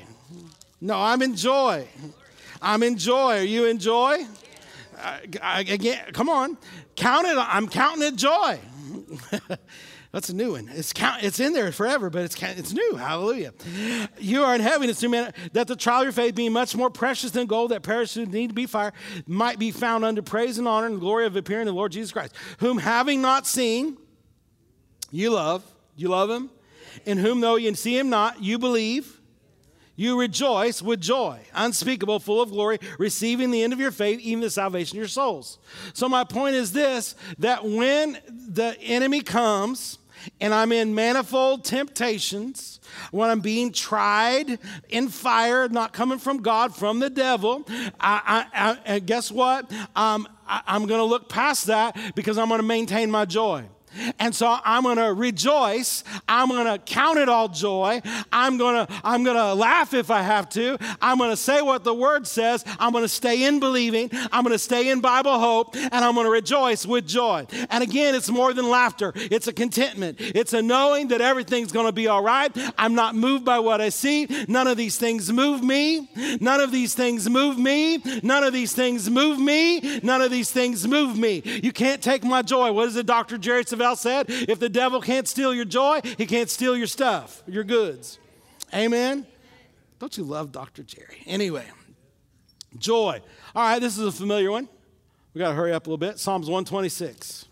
No, 0.82 1.02
I'm 1.02 1.22
in 1.22 1.36
joy. 1.36 1.88
I'm 2.62 2.84
in 2.84 2.98
joy. 2.98 3.40
Are 3.40 3.44
you 3.44 3.66
in 3.66 3.80
joy? 3.80 4.26
I, 4.98 5.22
I, 5.42 5.60
again, 5.62 6.00
come 6.14 6.30
on. 6.30 6.58
Count 6.96 7.28
it. 7.28 7.38
I'm 7.38 7.68
counting 7.68 8.04
it 8.04 8.16
joy. 8.16 8.60
That's 10.12 10.30
a 10.30 10.36
new 10.36 10.54
one. 10.54 10.70
It's, 10.74 10.92
count, 10.92 11.24
it's 11.24 11.40
in 11.40 11.54
there 11.54 11.72
forever, 11.72 12.10
but 12.10 12.24
it's, 12.24 12.42
it's 12.42 12.74
new. 12.74 12.96
Hallelujah. 12.96 13.54
You 14.18 14.44
are 14.44 14.56
in 14.56 14.62
heaven. 14.62 14.90
It's 14.90 15.02
new 15.04 15.10
man, 15.10 15.34
that 15.54 15.68
the 15.68 15.76
trial 15.76 16.00
of 16.00 16.06
your 16.06 16.12
faith, 16.12 16.34
being 16.34 16.52
much 16.52 16.76
more 16.76 16.90
precious 16.90 17.32
than 17.32 17.46
gold 17.46 17.72
that 17.72 17.84
perishes 17.84 18.28
need 18.28 18.48
to 18.48 18.54
be 18.56 18.66
fire, 18.66 18.92
might 19.28 19.60
be 19.60 19.70
found 19.70 20.04
under 20.04 20.24
praise 20.24 20.58
and 20.58 20.68
honor 20.68 20.88
and 20.88 21.00
glory 21.00 21.28
of 21.28 21.36
appearing 21.36 21.68
the 21.68 21.74
Lord 21.74 21.92
Jesus 21.92 22.12
Christ, 22.12 22.34
whom 22.58 22.80
having 22.80 23.22
not 23.22 23.46
seen, 23.46 23.98
you 25.12 25.32
love. 25.32 25.64
You 25.96 26.10
love 26.10 26.30
him. 26.30 26.50
In 27.06 27.18
whom, 27.18 27.42
though 27.42 27.56
you 27.56 27.74
see 27.76 27.98
him 27.98 28.10
not, 28.10 28.42
you 28.42 28.58
believe 28.58 29.20
you 30.00 30.18
rejoice 30.18 30.82
with 30.82 31.02
joy, 31.02 31.42
unspeakable, 31.54 32.20
full 32.20 32.42
of 32.42 32.52
glory, 32.52 32.80
receiving 32.98 33.52
the 33.52 33.62
end 33.62 33.74
of 33.74 33.82
your 33.82 33.92
faith, 33.92 34.22
even 34.22 34.40
the 34.40 34.50
salvation 34.50 34.98
of 34.98 35.02
your 35.02 35.10
souls. 35.10 35.60
So, 35.94 36.08
my 36.08 36.24
point 36.24 36.56
is 36.56 36.72
this 36.72 37.16
that 37.40 37.66
when 37.66 38.18
the 38.30 38.78
enemy 38.82 39.22
comes, 39.22 39.98
and 40.40 40.54
I'm 40.54 40.72
in 40.72 40.96
manifold 40.96 41.66
temptations, 41.66 42.80
when 43.12 43.30
I'm 43.30 43.42
being 43.42 43.74
tried 43.74 44.60
in 44.88 45.10
fire, 45.10 45.68
not 45.68 45.92
coming 45.92 46.18
from 46.18 46.42
God, 46.42 46.74
from 46.74 47.00
the 47.00 47.10
devil, 47.10 47.66
I, 48.00 48.46
I, 48.54 48.94
I 48.96 49.00
guess 49.00 49.30
what? 49.30 49.70
Um, 49.98 50.30
I, 50.48 50.62
I'm 50.66 50.86
going 50.86 51.00
to 51.00 51.06
look 51.06 51.28
past 51.28 51.68
that 51.68 52.16
because 52.16 52.38
I'm 52.38 52.48
going 52.48 52.60
to 52.60 52.66
maintain 52.66 53.12
my 53.12 53.26
joy. 53.26 53.66
And 54.20 54.34
so 54.34 54.58
I'm 54.64 54.84
going 54.84 54.98
to 54.98 55.14
rejoice. 55.14 56.04
I'm 56.28 56.50
going 56.50 56.66
to 56.66 56.78
count 56.80 57.20
it 57.20 57.30
all 57.30 57.48
joy. 57.48 58.02
I'm 58.32 58.58
going 58.58 58.86
to 58.86 58.94
I'm 59.04 59.24
going 59.24 59.38
to 59.38 59.54
laugh 59.54 59.94
if 59.94 60.12
I 60.12 60.22
have 60.22 60.50
to. 60.50 60.78
I'm 61.02 61.18
going 61.18 61.30
to 61.32 61.38
say 61.38 61.62
what 61.62 61.84
the 61.84 61.94
word 61.94 62.28
says. 62.28 62.64
I'm 62.80 62.92
going 62.92 63.04
to 63.04 63.10
stay 63.10 63.46
in 63.46 63.60
believing. 63.60 64.10
I'm 64.32 64.44
going 64.44 64.54
to 64.54 64.60
stay 64.60 64.90
in 64.90 65.02
Bible 65.02 65.40
hope 65.40 65.76
and 65.76 65.94
I'm 65.94 66.14
going 66.14 66.26
to 66.26 66.32
rejoice 66.32 66.86
with 66.86 67.08
joy. 67.08 67.46
And 67.70 67.84
again, 67.84 68.16
it's 68.16 68.30
more 68.30 68.54
than 68.54 68.70
laughter. 68.70 69.12
It's 69.16 69.48
a 69.48 69.54
contentment. 69.54 70.18
It's 70.20 70.54
a 70.54 70.62
knowing 70.62 71.10
that 71.10 71.22
everything's 71.22 71.72
going 71.72 71.86
to 71.86 71.92
be 71.92 72.08
all 72.08 72.24
right. 72.24 72.52
I'm 72.78 72.96
not 72.96 73.16
moved 73.16 73.46
by 73.46 73.60
what 73.60 73.82
I 73.82 73.90
see. 73.90 74.28
None 74.48 74.68
of 74.68 74.78
these 74.78 74.98
things 74.98 75.32
move 75.32 75.64
me. 75.64 76.10
None 76.40 76.62
of 76.62 76.72
these 76.72 76.94
things 76.94 77.30
move 77.30 77.58
me. 77.58 78.02
None 78.24 78.44
of 78.44 78.54
these 78.54 78.74
things 78.74 79.10
move 79.10 79.40
me. 79.40 80.00
None 80.02 80.22
of 80.22 80.32
these 80.32 80.52
things 80.52 80.88
move 80.88 81.18
me. 81.18 81.42
You 81.46 81.72
can't 81.72 82.02
take 82.02 82.24
my 82.24 82.42
joy. 82.42 82.72
What 82.72 82.88
is 82.88 82.96
it 82.96 83.06
Dr. 83.06 83.38
Jerry 83.38 83.64
Savelle 83.80 83.98
said, 83.98 84.26
if 84.28 84.60
the 84.60 84.70
devil 84.70 85.02
can't 85.02 85.28
steal 85.28 85.54
your 85.54 85.66
joy, 85.66 86.02
he 86.18 86.26
can't 86.26 86.50
steal 86.50 86.76
your 86.76 86.88
stuff, 86.88 87.44
your 87.48 87.64
goods. 87.64 88.20
Amen? 88.74 89.26
Don't 90.00 90.16
you 90.18 90.24
love 90.24 90.52
Dr. 90.52 90.84
Jerry? 90.84 91.24
Anyway, 91.26 91.66
joy. 92.78 93.22
All 93.56 93.64
right, 93.64 93.80
this 93.80 93.98
is 93.98 94.06
a 94.06 94.12
familiar 94.12 94.52
one. 94.52 94.70
We 95.34 95.40
got 95.40 95.50
to 95.50 95.56
hurry 95.56 95.74
up 95.74 95.86
a 95.88 95.90
little 95.90 95.98
bit. 95.98 96.20
Psalms 96.20 96.48
126. 96.48 97.46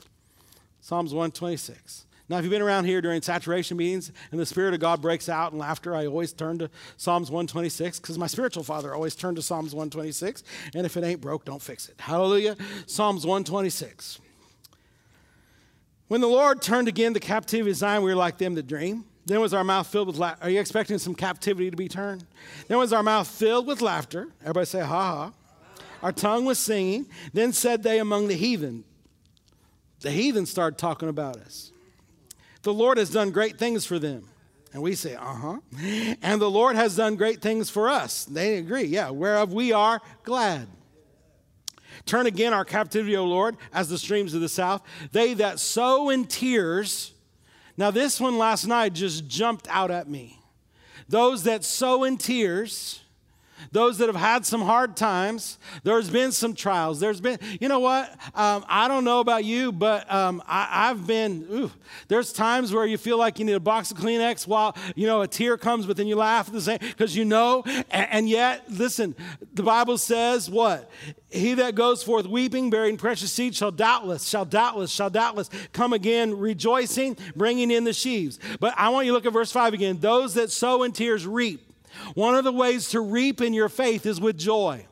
Psalms 0.82 1.14
126. 1.14 2.06
Now, 2.30 2.38
if 2.38 2.44
you've 2.44 2.52
been 2.52 2.62
around 2.62 2.86
here 2.86 3.02
during 3.02 3.22
saturation 3.22 3.78
meetings 3.78 4.12
and 4.32 4.40
the 4.40 4.46
Spirit 4.46 4.74
of 4.74 4.82
God 4.82 5.02
breaks 5.02 5.30
out 5.30 5.54
in 5.54 5.60
laughter, 5.60 5.96
I 5.96 6.08
always 6.08 6.34
turn 6.34 6.60
to 6.60 6.70
Psalms 6.98 7.32
126 7.32 8.00
because 8.00 8.18
my 8.18 8.28
spiritual 8.28 8.64
father 8.64 8.94
always 8.94 9.16
turned 9.16 9.38
to 9.38 9.42
Psalms 9.42 9.74
126. 9.74 10.44
And 10.76 10.86
if 10.86 10.98
it 10.98 11.06
ain't 11.06 11.22
broke, 11.22 11.46
don't 11.46 11.62
fix 11.62 11.88
it. 11.88 11.96
Hallelujah. 12.00 12.58
Psalms 12.86 13.26
126. 13.26 14.20
When 16.08 16.22
the 16.22 16.28
Lord 16.28 16.62
turned 16.62 16.88
again 16.88 17.14
the 17.14 17.20
captivity 17.20 17.70
of 17.70 17.76
Zion, 17.76 18.04
we 18.04 18.12
were 18.12 18.16
like 18.16 18.38
them 18.38 18.56
that 18.56 18.68
dream. 18.68 19.06
Then 19.26 19.42
was 19.42 19.54
our 19.54 19.64
mouth 19.64 19.88
filled 19.88 20.08
with 20.08 20.18
laughter. 20.18 20.46
Are 20.46 20.50
you 20.50 20.60
expecting 20.60 20.98
some 21.00 21.14
captivity 21.14 21.70
to 21.70 21.76
be 21.76 21.90
turned? 21.90 22.26
Then 22.70 22.78
was 22.78 22.94
our 22.94 23.04
mouth 23.04 23.28
filled 23.28 23.68
with 23.68 23.82
laughter. 23.82 24.30
Everybody 24.42 24.66
say, 24.66 24.80
ha 24.80 24.86
ha. 24.86 25.34
Our 26.02 26.14
tongue 26.14 26.46
was 26.46 26.60
singing. 26.60 27.08
Then 27.34 27.52
said 27.52 27.84
they 27.84 28.00
among 28.00 28.30
the 28.30 28.36
heathen. 28.36 28.86
The 30.00 30.12
heathen 30.12 30.46
started 30.46 30.78
talking 30.78 31.10
about 31.10 31.38
us. 31.38 31.74
The 32.62 32.74
Lord 32.74 32.98
has 32.98 33.10
done 33.10 33.32
great 33.32 33.58
things 33.58 33.86
for 33.86 34.00
them. 34.00 34.30
And 34.72 34.82
we 34.82 34.96
say, 34.96 35.16
uh 35.16 35.34
huh. 35.34 35.58
And 36.22 36.40
the 36.42 36.50
Lord 36.50 36.76
has 36.76 36.96
done 36.96 37.16
great 37.16 37.42
things 37.42 37.70
for 37.70 37.90
us. 37.90 38.24
They 38.26 38.58
agree, 38.58 38.84
yeah, 38.84 39.10
whereof 39.10 39.52
we 39.52 39.74
are 39.74 40.02
glad. 40.24 40.68
Turn 42.06 42.26
again 42.26 42.54
our 42.54 42.66
captivity, 42.66 43.16
O 43.16 43.26
Lord, 43.26 43.58
as 43.74 43.90
the 43.90 43.98
streams 43.98 44.34
of 44.34 44.42
the 44.42 44.50
south. 44.50 44.82
They 45.12 45.34
that 45.36 45.60
sow 45.60 46.10
in 46.10 46.26
tears. 46.26 47.14
Now, 47.78 47.92
this 47.92 48.20
one 48.20 48.38
last 48.38 48.66
night 48.66 48.94
just 48.94 49.28
jumped 49.28 49.68
out 49.70 49.92
at 49.92 50.10
me. 50.10 50.40
Those 51.10 51.44
that 51.44 51.64
sow 51.64 52.04
in 52.04 52.18
tears 52.18 53.02
those 53.72 53.98
that 53.98 54.08
have 54.08 54.16
had 54.16 54.46
some 54.46 54.62
hard 54.62 54.96
times. 54.96 55.58
There's 55.84 56.10
been 56.10 56.32
some 56.32 56.54
trials. 56.54 57.00
There's 57.00 57.22
been, 57.22 57.40
you 57.60 57.68
know 57.68 57.80
what? 57.80 58.12
Um, 58.36 58.66
I 58.68 58.88
don't 58.88 59.04
know 59.04 59.20
about 59.20 59.46
you, 59.46 59.72
but 59.72 60.12
um, 60.12 60.42
I, 60.48 60.88
have 60.88 61.08
been, 61.08 61.46
ooh, 61.52 61.72
there's 62.08 62.32
times 62.34 62.74
where 62.74 62.86
you 62.86 62.98
feel 62.98 63.18
like 63.18 63.40
you 63.40 63.46
need 63.46 63.54
a 63.54 63.60
box 63.60 63.92
of 63.92 63.98
Kleenex 63.98 64.48
while, 64.48 64.76
you 64.96 65.08
know, 65.08 65.22
a 65.22 65.28
tear 65.28 65.58
comes, 65.58 65.86
but 65.86 65.98
then 65.98 66.08
you 66.08 66.16
laugh 66.16 66.48
at 66.48 66.54
the 66.54 66.62
same, 66.62 66.80
because 66.82 67.16
you 67.16 67.26
know, 67.26 67.64
and, 67.66 68.08
and 68.12 68.30
yet, 68.30 68.64
listen, 68.70 69.16
the 69.54 69.64
Bible 69.64 69.98
says 69.98 70.50
what? 70.50 70.90
He 71.30 71.56
that 71.56 71.76
goes 71.76 72.04
forth 72.04 72.26
weeping, 72.26 72.70
bearing 72.70 72.96
precious 72.96 73.34
seed, 73.34 73.54
shall 73.54 73.72
doubtless, 73.72 74.28
shall 74.28 74.46
doubtless, 74.46 74.92
shall 74.92 75.10
doubtless 75.10 75.50
come 75.74 75.92
again 75.92 76.38
rejoicing, 76.38 77.18
bringing 77.36 77.70
in 77.70 77.84
the 77.84 77.94
sheaves. 77.94 78.40
But 78.60 78.74
I 78.78 78.90
want 78.90 79.06
you 79.06 79.12
to 79.12 79.16
look 79.16 79.26
at 79.26 79.34
verse 79.34 79.52
5 79.52 79.74
again. 79.74 79.98
Those 80.00 80.36
that 80.36 80.52
sow 80.52 80.84
in 80.84 80.94
tears 80.94 81.28
reap. 81.28 81.67
One 82.14 82.36
of 82.36 82.44
the 82.44 82.52
ways 82.52 82.90
to 82.90 83.02
reap 83.02 83.42
in 83.42 83.54
your 83.54 83.70
faith 83.70 84.06
is 84.06 84.20
with 84.20 84.38
joy. 84.38 84.86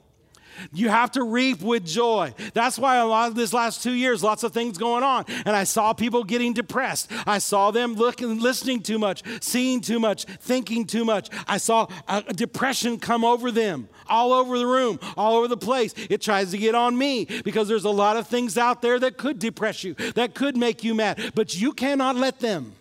You 0.74 0.90
have 0.90 1.12
to 1.12 1.24
reap 1.24 1.62
with 1.62 1.86
joy. 1.86 2.34
That's 2.54 2.78
why 2.80 2.98
a 2.98 3.06
lot 3.06 3.30
of 3.30 3.36
this 3.36 3.54
last 3.54 3.84
two 3.84 3.94
years, 3.94 4.24
lots 4.24 4.44
of 4.44 4.54
things 4.54 4.78
going 4.78 5.04
on. 5.04 5.26
And 5.46 5.56
I 5.56 5.64
saw 5.64 5.94
people 5.94 6.24
getting 6.24 6.54
depressed. 6.54 7.12
I 7.26 7.40
saw 7.40 7.72
them 7.72 7.96
looking, 7.96 8.40
listening 8.40 8.82
too 8.82 9.00
much, 9.00 9.24
seeing 9.42 9.82
too 9.82 10.00
much, 10.00 10.26
thinking 10.26 10.86
too 10.86 11.06
much. 11.06 11.30
I 11.48 11.58
saw 11.58 11.88
a, 12.08 12.22
depression 12.34 13.00
come 13.00 13.24
over 13.24 13.52
them 13.52 13.90
all 14.08 14.34
over 14.34 14.60
the 14.60 14.68
room, 14.68 15.00
all 15.18 15.36
over 15.36 15.48
the 15.48 15.58
place. 15.58 15.94
It 16.10 16.22
tries 16.22 16.52
to 16.52 16.58
get 16.58 16.76
on 16.76 16.98
me 16.98 17.26
because 17.44 17.68
there's 17.68 17.86
a 17.86 17.90
lot 17.90 18.18
of 18.18 18.28
things 18.28 18.58
out 18.58 18.82
there 18.82 19.00
that 19.00 19.18
could 19.18 19.40
depress 19.40 19.84
you, 19.84 19.96
that 20.14 20.36
could 20.36 20.56
make 20.56 20.84
you 20.84 20.94
mad, 20.94 21.32
but 21.34 21.56
you 21.56 21.74
cannot 21.74 22.16
let 22.16 22.40
them. 22.40 22.74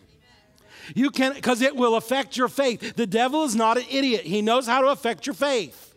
You 0.94 1.10
can 1.10 1.34
because 1.34 1.62
it 1.62 1.76
will 1.76 1.96
affect 1.96 2.36
your 2.36 2.48
faith. 2.48 2.96
The 2.96 3.06
devil 3.06 3.44
is 3.44 3.54
not 3.54 3.78
an 3.78 3.84
idiot. 3.90 4.22
He 4.22 4.42
knows 4.42 4.66
how 4.66 4.80
to 4.80 4.88
affect 4.88 5.26
your 5.26 5.34
faith. 5.34 5.94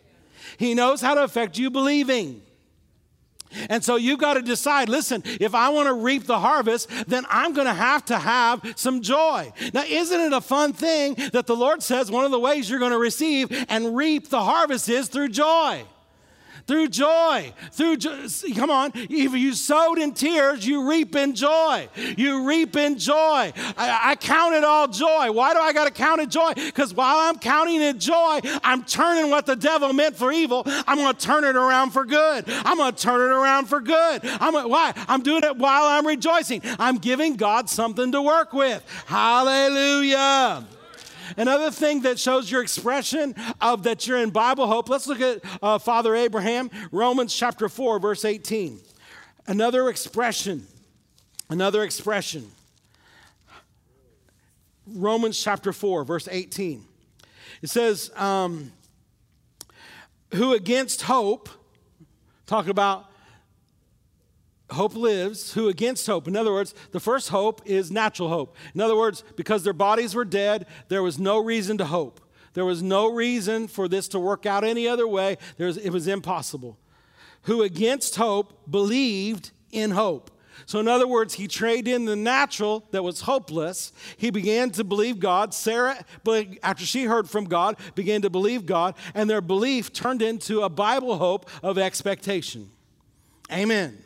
He 0.56 0.74
knows 0.74 1.00
how 1.00 1.14
to 1.14 1.22
affect 1.22 1.58
you 1.58 1.70
believing. 1.70 2.42
And 3.70 3.82
so 3.82 3.96
you've 3.96 4.18
got 4.18 4.34
to 4.34 4.42
decide 4.42 4.88
listen, 4.88 5.22
if 5.24 5.54
I 5.54 5.70
want 5.70 5.88
to 5.88 5.94
reap 5.94 6.26
the 6.26 6.38
harvest, 6.38 6.88
then 7.06 7.24
I'm 7.28 7.54
going 7.54 7.66
to 7.66 7.74
have 7.74 8.04
to 8.06 8.18
have 8.18 8.62
some 8.76 9.00
joy. 9.00 9.52
Now, 9.72 9.84
isn't 9.84 10.20
it 10.20 10.32
a 10.32 10.40
fun 10.40 10.72
thing 10.72 11.14
that 11.32 11.46
the 11.46 11.56
Lord 11.56 11.82
says 11.82 12.10
one 12.10 12.24
of 12.24 12.30
the 12.30 12.40
ways 12.40 12.68
you're 12.68 12.78
going 12.78 12.92
to 12.92 12.98
receive 12.98 13.66
and 13.68 13.96
reap 13.96 14.28
the 14.28 14.42
harvest 14.42 14.88
is 14.88 15.08
through 15.08 15.30
joy? 15.30 15.84
Through 16.68 16.88
joy. 16.88 17.52
Through 17.72 17.96
jo- 17.96 18.26
come 18.54 18.70
on, 18.70 18.92
if 18.94 19.32
you 19.32 19.54
sowed 19.54 19.98
in 19.98 20.12
tears, 20.12 20.66
you 20.66 20.88
reap 20.88 21.16
in 21.16 21.34
joy. 21.34 21.88
You 22.16 22.46
reap 22.46 22.76
in 22.76 22.98
joy. 22.98 23.52
I, 23.56 24.00
I 24.04 24.14
count 24.16 24.54
it 24.54 24.62
all 24.62 24.86
joy. 24.86 25.32
Why 25.32 25.54
do 25.54 25.60
I 25.60 25.72
got 25.72 25.86
to 25.86 25.90
count 25.90 26.20
it 26.20 26.28
joy? 26.28 26.52
Because 26.54 26.92
while 26.92 27.16
I'm 27.16 27.38
counting 27.38 27.80
it 27.80 27.98
joy, 27.98 28.40
I'm 28.62 28.84
turning 28.84 29.30
what 29.30 29.46
the 29.46 29.56
devil 29.56 29.92
meant 29.94 30.14
for 30.16 30.30
evil. 30.30 30.62
I'm 30.66 30.98
going 30.98 31.14
to 31.14 31.20
turn 31.20 31.44
it 31.44 31.56
around 31.56 31.90
for 31.90 32.04
good. 32.04 32.44
I'm 32.46 32.76
going 32.76 32.94
to 32.94 33.02
turn 33.02 33.20
it 33.20 33.34
around 33.34 33.66
for 33.66 33.80
good. 33.80 34.20
I'm 34.24 34.52
gonna, 34.52 34.68
why? 34.68 34.92
I'm 35.08 35.22
doing 35.22 35.44
it 35.44 35.56
while 35.56 35.84
I'm 35.84 36.06
rejoicing. 36.06 36.60
I'm 36.78 36.98
giving 36.98 37.36
God 37.36 37.70
something 37.70 38.12
to 38.12 38.20
work 38.20 38.52
with. 38.52 38.84
Hallelujah. 39.06 40.66
Another 41.36 41.70
thing 41.70 42.02
that 42.02 42.18
shows 42.18 42.50
your 42.50 42.62
expression 42.62 43.34
of 43.60 43.82
that 43.84 44.06
you're 44.06 44.18
in 44.18 44.30
Bible 44.30 44.66
hope, 44.66 44.88
let's 44.88 45.06
look 45.06 45.20
at 45.20 45.40
uh, 45.62 45.78
Father 45.78 46.14
Abraham, 46.14 46.70
Romans 46.90 47.34
chapter 47.34 47.68
4, 47.68 47.98
verse 47.98 48.24
18. 48.24 48.80
Another 49.46 49.88
expression, 49.88 50.66
another 51.48 51.82
expression. 51.82 52.50
Romans 54.86 55.42
chapter 55.42 55.72
4, 55.72 56.04
verse 56.04 56.28
18. 56.30 56.84
It 57.62 57.70
says, 57.70 58.10
um, 58.16 58.72
Who 60.34 60.54
against 60.54 61.02
hope, 61.02 61.48
talking 62.46 62.70
about 62.70 63.07
hope 64.70 64.94
lives. 64.94 65.54
Who 65.54 65.68
against 65.68 66.06
hope? 66.06 66.28
In 66.28 66.36
other 66.36 66.52
words 66.52 66.74
the 66.92 67.00
first 67.00 67.28
hope 67.30 67.62
is 67.64 67.90
natural 67.90 68.28
hope. 68.28 68.56
In 68.74 68.80
other 68.80 68.96
words 68.96 69.24
because 69.36 69.64
their 69.64 69.72
bodies 69.72 70.14
were 70.14 70.24
dead 70.24 70.66
there 70.88 71.02
was 71.02 71.18
no 71.18 71.42
reason 71.42 71.78
to 71.78 71.86
hope. 71.86 72.20
There 72.54 72.64
was 72.64 72.82
no 72.82 73.12
reason 73.12 73.68
for 73.68 73.88
this 73.88 74.08
to 74.08 74.18
work 74.18 74.46
out 74.46 74.64
any 74.64 74.88
other 74.88 75.06
way. 75.06 75.36
Was, 75.58 75.76
it 75.76 75.90
was 75.90 76.06
impossible. 76.06 76.78
Who 77.42 77.62
against 77.62 78.16
hope 78.16 78.70
believed 78.70 79.52
in 79.70 79.92
hope. 79.92 80.30
So 80.66 80.80
in 80.80 80.88
other 80.88 81.06
words 81.06 81.34
he 81.34 81.46
traded 81.46 81.94
in 81.94 82.04
the 82.04 82.16
natural 82.16 82.84
that 82.90 83.02
was 83.02 83.22
hopeless. 83.22 83.92
He 84.16 84.30
began 84.30 84.70
to 84.72 84.84
believe 84.84 85.18
god. 85.18 85.54
Sarah 85.54 86.04
after 86.62 86.84
she 86.84 87.04
heard 87.04 87.30
from 87.30 87.44
god 87.44 87.78
began 87.94 88.22
to 88.22 88.30
believe 88.30 88.66
god 88.66 88.96
and 89.14 89.30
their 89.30 89.40
belief 89.40 89.92
turned 89.92 90.20
into 90.20 90.62
a 90.62 90.68
bible 90.68 91.16
hope 91.16 91.48
of 91.62 91.78
expectation. 91.78 92.70
Amen 93.50 94.04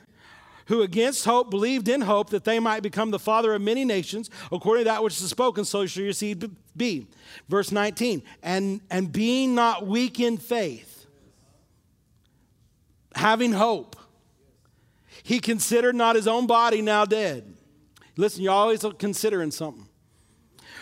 who 0.72 0.80
against 0.80 1.26
hope 1.26 1.50
believed 1.50 1.86
in 1.86 2.00
hope 2.00 2.30
that 2.30 2.44
they 2.44 2.58
might 2.58 2.82
become 2.82 3.10
the 3.10 3.18
father 3.18 3.52
of 3.52 3.60
many 3.60 3.84
nations, 3.84 4.30
according 4.50 4.86
to 4.86 4.90
that 4.90 5.04
which 5.04 5.20
is 5.20 5.28
spoken, 5.28 5.66
so 5.66 5.84
shall 5.84 6.02
your 6.02 6.14
seed 6.14 6.50
be. 6.74 7.06
Verse 7.46 7.70
19, 7.70 8.22
and, 8.42 8.80
and 8.90 9.12
being 9.12 9.54
not 9.54 9.86
weak 9.86 10.18
in 10.18 10.38
faith, 10.38 11.04
having 13.14 13.52
hope, 13.52 13.96
he 15.22 15.40
considered 15.40 15.94
not 15.94 16.16
his 16.16 16.26
own 16.26 16.46
body 16.46 16.80
now 16.80 17.04
dead. 17.04 17.52
Listen, 18.16 18.42
you're 18.42 18.54
always 18.54 18.82
considering 18.98 19.50
something 19.50 19.86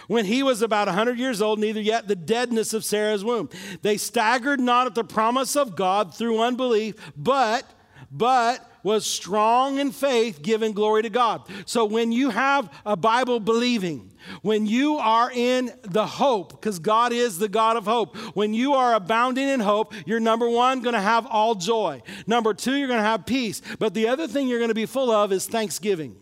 when 0.07 0.25
he 0.25 0.45
was 0.45 0.63
about 0.63 0.87
100 0.87 1.19
years 1.19 1.43
old, 1.43 1.59
neither 1.59 1.81
yet 1.81 2.07
the 2.07 2.15
deadness 2.15 2.73
of 2.75 2.85
Sarah's 2.85 3.25
womb. 3.25 3.51
They 3.83 3.97
staggered 3.97 4.61
not 4.61 4.87
at 4.87 4.95
the 4.95 5.03
promise 5.03 5.57
of 5.57 5.75
God 5.75 6.15
through 6.15 6.41
unbelief, 6.41 6.95
but, 7.17 7.65
but 8.11 8.67
was 8.83 9.07
strong 9.07 9.79
in 9.79 9.93
faith, 9.93 10.43
giving 10.43 10.73
glory 10.73 11.03
to 11.03 11.11
God. 11.11 11.43
So 11.67 11.85
when 11.85 12.13
you 12.13 12.31
have 12.31 12.71
a 12.85 12.97
Bible 12.97 13.41
believing, 13.41 14.11
when 14.43 14.67
you 14.67 14.97
are 14.97 15.31
in 15.31 15.73
the 15.83 16.07
hope, 16.07 16.53
because 16.53 16.79
God 16.79 17.13
is 17.13 17.39
the 17.39 17.49
God 17.49 17.77
of 17.77 17.85
hope, 17.85 18.17
when 18.35 18.55
you 18.55 18.75
are 18.75 18.95
abounding 18.95 19.49
in 19.49 19.61
hope, 19.61 19.93
you're 20.07 20.21
number 20.21 20.49
one, 20.49 20.81
going 20.81 20.95
to 20.95 21.01
have 21.01 21.27
all 21.27 21.55
joy. 21.55 22.03
Number 22.27 22.55
two, 22.55 22.75
you're 22.75 22.89
going 22.89 23.01
to 23.01 23.05
have 23.05 23.27
peace. 23.27 23.61
But 23.79 23.95
the 23.95 24.09
other 24.09 24.27
thing 24.27 24.49
you're 24.49 24.59
going 24.59 24.69
to 24.69 24.75
be 24.75 24.87
full 24.87 25.11
of 25.11 25.33
is 25.33 25.47
thanksgiving. 25.47 26.17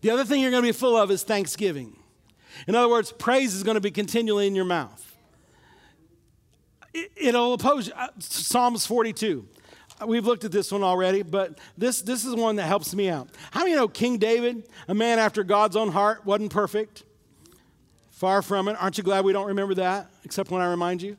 The 0.00 0.10
other 0.10 0.24
thing 0.24 0.40
you're 0.40 0.50
going 0.50 0.62
to 0.62 0.68
be 0.68 0.72
full 0.72 0.96
of 0.96 1.10
is 1.10 1.22
thanksgiving. 1.22 1.96
In 2.66 2.74
other 2.74 2.88
words, 2.88 3.12
praise 3.12 3.54
is 3.54 3.62
going 3.62 3.76
to 3.76 3.80
be 3.80 3.90
continually 3.90 4.46
in 4.46 4.54
your 4.54 4.64
mouth. 4.64 5.04
It'll 7.16 7.54
oppose 7.54 7.90
uh, 7.90 8.08
Psalms 8.18 8.86
42. 8.86 9.46
We've 10.06 10.24
looked 10.24 10.44
at 10.44 10.52
this 10.52 10.70
one 10.70 10.82
already, 10.82 11.22
but 11.22 11.58
this, 11.76 12.02
this 12.02 12.24
is 12.24 12.34
one 12.34 12.56
that 12.56 12.64
helps 12.64 12.94
me 12.94 13.08
out. 13.08 13.28
How 13.50 13.60
many 13.60 13.74
know 13.74 13.88
King 13.88 14.18
David, 14.18 14.68
a 14.86 14.94
man 14.94 15.18
after 15.18 15.42
God's 15.42 15.76
own 15.76 15.90
heart, 15.90 16.24
wasn't 16.24 16.52
perfect? 16.52 17.04
Far 18.10 18.42
from 18.42 18.68
it. 18.68 18.76
Aren't 18.80 18.98
you 18.98 19.04
glad 19.04 19.24
we 19.24 19.32
don't 19.32 19.48
remember 19.48 19.74
that, 19.74 20.10
except 20.24 20.50
when 20.50 20.62
I 20.62 20.70
remind 20.70 21.02
you? 21.02 21.16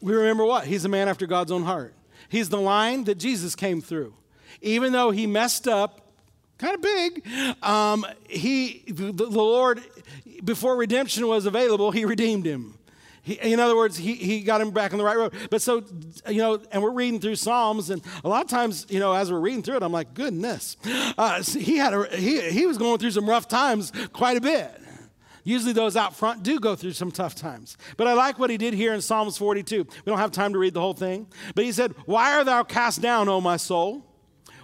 We 0.00 0.14
remember 0.14 0.44
what? 0.44 0.66
He's 0.66 0.84
a 0.84 0.88
man 0.88 1.08
after 1.08 1.26
God's 1.26 1.52
own 1.52 1.62
heart. 1.62 1.94
He's 2.28 2.48
the 2.48 2.60
line 2.60 3.04
that 3.04 3.16
Jesus 3.16 3.54
came 3.54 3.80
through. 3.80 4.14
Even 4.60 4.92
though 4.92 5.10
he 5.10 5.26
messed 5.26 5.68
up 5.68 6.12
kind 6.58 6.74
of 6.74 6.82
big, 6.82 7.26
um, 7.62 8.06
he, 8.28 8.84
the, 8.86 9.12
the 9.12 9.28
Lord, 9.28 9.82
before 10.44 10.76
redemption 10.76 11.26
was 11.26 11.46
available, 11.46 11.90
he 11.90 12.04
redeemed 12.04 12.46
him. 12.46 12.78
He, 13.24 13.34
in 13.34 13.60
other 13.60 13.76
words, 13.76 13.96
he, 13.96 14.14
he 14.14 14.40
got 14.40 14.60
him 14.60 14.72
back 14.72 14.92
on 14.92 14.98
the 14.98 15.04
right 15.04 15.16
road. 15.16 15.32
But 15.48 15.62
so, 15.62 15.84
you 16.28 16.38
know, 16.38 16.60
and 16.72 16.82
we're 16.82 16.90
reading 16.90 17.20
through 17.20 17.36
Psalms, 17.36 17.90
and 17.90 18.02
a 18.24 18.28
lot 18.28 18.42
of 18.42 18.50
times, 18.50 18.86
you 18.88 18.98
know, 18.98 19.12
as 19.12 19.30
we're 19.30 19.38
reading 19.38 19.62
through 19.62 19.76
it, 19.76 19.82
I'm 19.84 19.92
like, 19.92 20.12
goodness. 20.12 20.76
Uh, 21.16 21.42
he, 21.42 21.76
had 21.76 21.94
a, 21.94 22.16
he, 22.16 22.40
he 22.50 22.66
was 22.66 22.78
going 22.78 22.98
through 22.98 23.12
some 23.12 23.28
rough 23.28 23.46
times 23.46 23.92
quite 24.12 24.36
a 24.36 24.40
bit. 24.40 24.70
Usually, 25.44 25.72
those 25.72 25.96
out 25.96 26.16
front 26.16 26.42
do 26.42 26.58
go 26.60 26.74
through 26.74 26.92
some 26.92 27.10
tough 27.10 27.34
times. 27.34 27.76
But 27.96 28.06
I 28.06 28.12
like 28.12 28.38
what 28.38 28.50
he 28.50 28.56
did 28.56 28.74
here 28.74 28.92
in 28.92 29.00
Psalms 29.00 29.36
42. 29.38 29.84
We 29.84 29.86
don't 30.06 30.18
have 30.18 30.30
time 30.30 30.52
to 30.52 30.58
read 30.58 30.74
the 30.74 30.80
whole 30.80 30.94
thing. 30.94 31.26
But 31.54 31.64
he 31.64 31.72
said, 31.72 31.94
Why 32.06 32.34
art 32.34 32.46
thou 32.46 32.62
cast 32.62 33.00
down, 33.02 33.28
O 33.28 33.40
my 33.40 33.56
soul? 33.56 34.04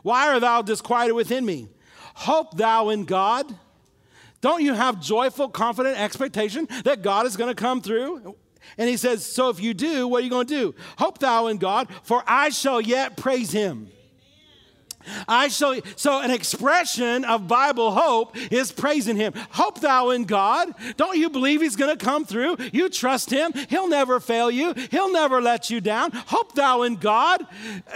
Why 0.03 0.29
art 0.29 0.41
thou 0.41 0.63
disquieted 0.63 1.15
within 1.15 1.45
me? 1.45 1.69
Hope 2.15 2.57
thou 2.57 2.91
in 2.91 3.05
God. 3.05 3.53
Don't 4.41 4.63
you 4.63 4.73
have 4.73 5.01
joyful, 5.01 5.49
confident 5.49 5.99
expectation 5.99 6.69
that 6.85 7.03
God 7.03 7.27
is 7.27 7.37
going 7.37 7.55
to 7.55 7.61
come 7.61 7.81
through? 7.81 8.37
And 8.77 8.89
he 8.89 8.97
says, 8.97 9.25
So 9.25 9.49
if 9.49 9.61
you 9.61 9.75
do, 9.75 10.09
what 10.09 10.21
are 10.21 10.25
you 10.25 10.31
going 10.31 10.47
to 10.47 10.55
do? 10.55 10.75
Hope 10.99 11.19
thou 11.19 11.47
in 11.47 11.59
God, 11.59 11.89
for 12.03 12.23
I 12.27 12.51
shall 12.51 12.81
yet 12.81 13.17
praise 13.17 13.51
him. 13.51 13.91
I 15.27 15.49
shall, 15.49 15.81
so 15.97 16.21
an 16.21 16.31
expression 16.31 17.25
of 17.25 17.49
Bible 17.49 17.93
hope 17.93 18.37
is 18.53 18.73
praising 18.73 19.17
Him. 19.17 19.33
Hope 19.51 19.81
thou 19.81 20.11
in 20.11 20.25
God. 20.25 20.73
Don't 20.97 21.17
you 21.17 21.31
believe 21.31 21.61
He's 21.61 21.77
going 21.77 21.97
to 21.97 22.05
come 22.05 22.25
through? 22.25 22.57
You 22.73 22.89
trust 22.89 23.31
Him. 23.31 23.53
He'll 23.69 23.89
never 23.89 24.21
fail 24.21 24.51
you. 24.51 24.75
He'll 24.91 25.13
never 25.13 25.41
let 25.41 25.71
you 25.71 25.81
down. 25.81 26.13
Hope 26.13 26.55
thou 26.55 26.83
in 26.83 26.97
God. 26.97 27.47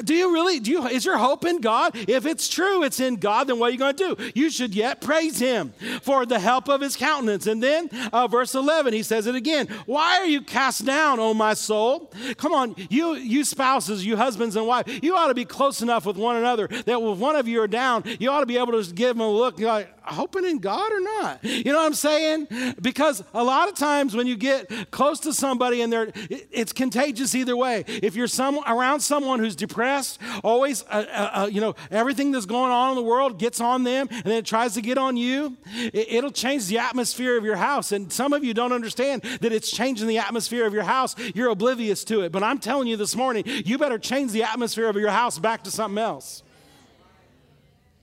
Do 0.05 0.14
you 0.14 0.33
really, 0.33 0.61
do 0.61 0.70
you, 0.70 0.87
is 0.87 1.05
your 1.05 1.18
hope 1.18 1.44
in 1.44 1.61
God? 1.61 1.92
If 1.94 2.27
it's 2.27 2.48
true, 2.48 2.83
it's 2.83 3.01
in 3.01 3.16
God, 3.16 3.48
then 3.48 3.59
what 3.59 3.68
are 3.68 3.72
you 3.72 3.79
going 3.79 3.96
to 3.96 4.16
do? 4.16 4.31
You 4.35 4.51
should 4.51 4.75
yet 4.75 5.01
praise 5.01 5.38
Him 5.38 5.72
for 6.03 6.27
the 6.27 6.38
help 6.38 6.68
of 6.68 6.81
His 6.81 6.96
countenance. 6.96 7.46
And 7.46 7.62
then 7.62 7.88
uh, 8.12 8.27
verse 8.27 8.55
11, 8.55 8.92
He 8.94 9.03
says 9.03 9.27
it 9.27 9.35
again. 9.35 9.68
Why 9.87 10.18
are 10.18 10.27
you 10.27 10.40
cast 10.40 10.85
down, 10.85 11.20
O 11.20 11.35
my 11.35 11.55
soul? 11.55 12.11
Come 12.37 12.53
on, 12.53 12.75
you, 12.88 13.14
you 13.14 13.44
spouses, 13.44 14.05
you 14.05 14.16
husbands 14.16 14.57
and 14.57 14.66
wives, 14.66 14.92
you 15.03 15.16
ought 15.16 15.29
to 15.29 15.35
be 15.35 15.44
close 15.44 15.83
enough 15.83 16.07
with 16.07 16.16
one 16.16 16.37
another 16.37 16.68
that 16.87 17.01
if 17.10 17.18
one 17.18 17.36
of 17.36 17.48
you 17.48 17.60
are 17.62 17.68
down, 17.68 18.04
you 18.20 18.30
ought 18.30 18.40
to 18.40 18.46
be 18.46 18.58
able 18.58 18.80
to 18.80 18.92
give 18.92 19.16
them 19.16 19.20
a 19.20 19.30
look. 19.30 19.58
You're 19.58 19.68
like, 19.68 19.92
hoping 20.04 20.44
in 20.44 20.59
God 20.59 20.92
or 20.92 21.00
not? 21.00 21.44
You 21.44 21.72
know 21.72 21.78
what 21.78 21.86
I'm 21.86 21.94
saying? 21.94 22.48
Because 22.80 23.22
a 23.34 23.42
lot 23.42 23.68
of 23.68 23.74
times 23.74 24.14
when 24.14 24.26
you 24.26 24.36
get 24.36 24.90
close 24.90 25.20
to 25.20 25.32
somebody 25.32 25.80
and 25.80 25.92
they're, 25.92 26.12
it's 26.14 26.72
contagious 26.72 27.34
either 27.34 27.57
way. 27.57 27.84
If 27.86 28.16
you're 28.16 28.26
some, 28.26 28.59
around 28.66 29.00
someone 29.00 29.38
who's 29.38 29.57
depressed, 29.57 30.20
always, 30.42 30.82
uh, 30.84 31.07
uh, 31.09 31.40
uh, 31.42 31.46
you 31.46 31.61
know, 31.61 31.74
everything 31.90 32.32
that's 32.32 32.46
going 32.46 32.72
on 32.72 32.90
in 32.90 32.96
the 32.96 33.03
world 33.03 33.38
gets 33.38 33.61
on 33.61 33.84
them 33.84 34.09
and 34.11 34.24
then 34.24 34.38
it 34.38 34.46
tries 34.46 34.74
to 34.74 34.82
get 34.82 34.98
on 34.98 35.16
you, 35.16 35.57
it, 35.66 36.22
will 36.22 36.30
change 36.30 36.66
the 36.66 36.78
atmosphere 36.78 37.36
of 37.36 37.44
your 37.44 37.57
house. 37.57 37.92
And 37.92 38.12
some 38.12 38.32
of 38.32 38.44
you 38.44 38.55
don't 38.55 38.72
understand 38.72 39.22
that 39.40 39.53
it's 39.53 39.70
changing 39.70 40.07
the 40.07 40.18
atmosphere 40.18 40.66
of 40.66 40.74
your 40.74 40.84
house. 40.84 41.16
You're 41.34 41.50
oblivious 41.50 42.05
to 42.05 42.22
it. 42.22 42.32
But 42.32 42.42
I'm 42.42 42.59
telling 42.59 42.88
you 42.88 42.96
this 42.96 43.16
morning, 43.16 43.44
you 43.46 43.78
better 43.78 43.98
change 43.98 44.32
the 44.32 44.42
atmosphere 44.42 44.88
of 44.88 44.96
your 44.96 45.11
house 45.11 45.38
back 45.38 45.64
to 45.64 45.70
something 45.70 45.98
else. 45.98 46.42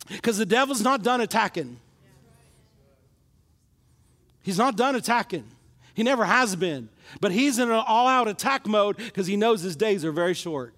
Because 0.09 0.37
the 0.37 0.45
devil's 0.45 0.81
not 0.81 1.03
done 1.03 1.21
attacking. 1.21 1.77
He's 4.41 4.57
not 4.57 4.75
done 4.75 4.95
attacking. 4.95 5.45
He 5.93 6.03
never 6.03 6.25
has 6.25 6.55
been. 6.55 6.89
But 7.21 7.31
he's 7.31 7.59
in 7.59 7.69
an 7.69 7.83
all 7.85 8.07
out 8.07 8.27
attack 8.27 8.67
mode 8.67 8.97
because 8.97 9.27
he 9.27 9.35
knows 9.35 9.61
his 9.61 9.75
days 9.75 10.05
are 10.05 10.11
very 10.11 10.33
short. 10.33 10.73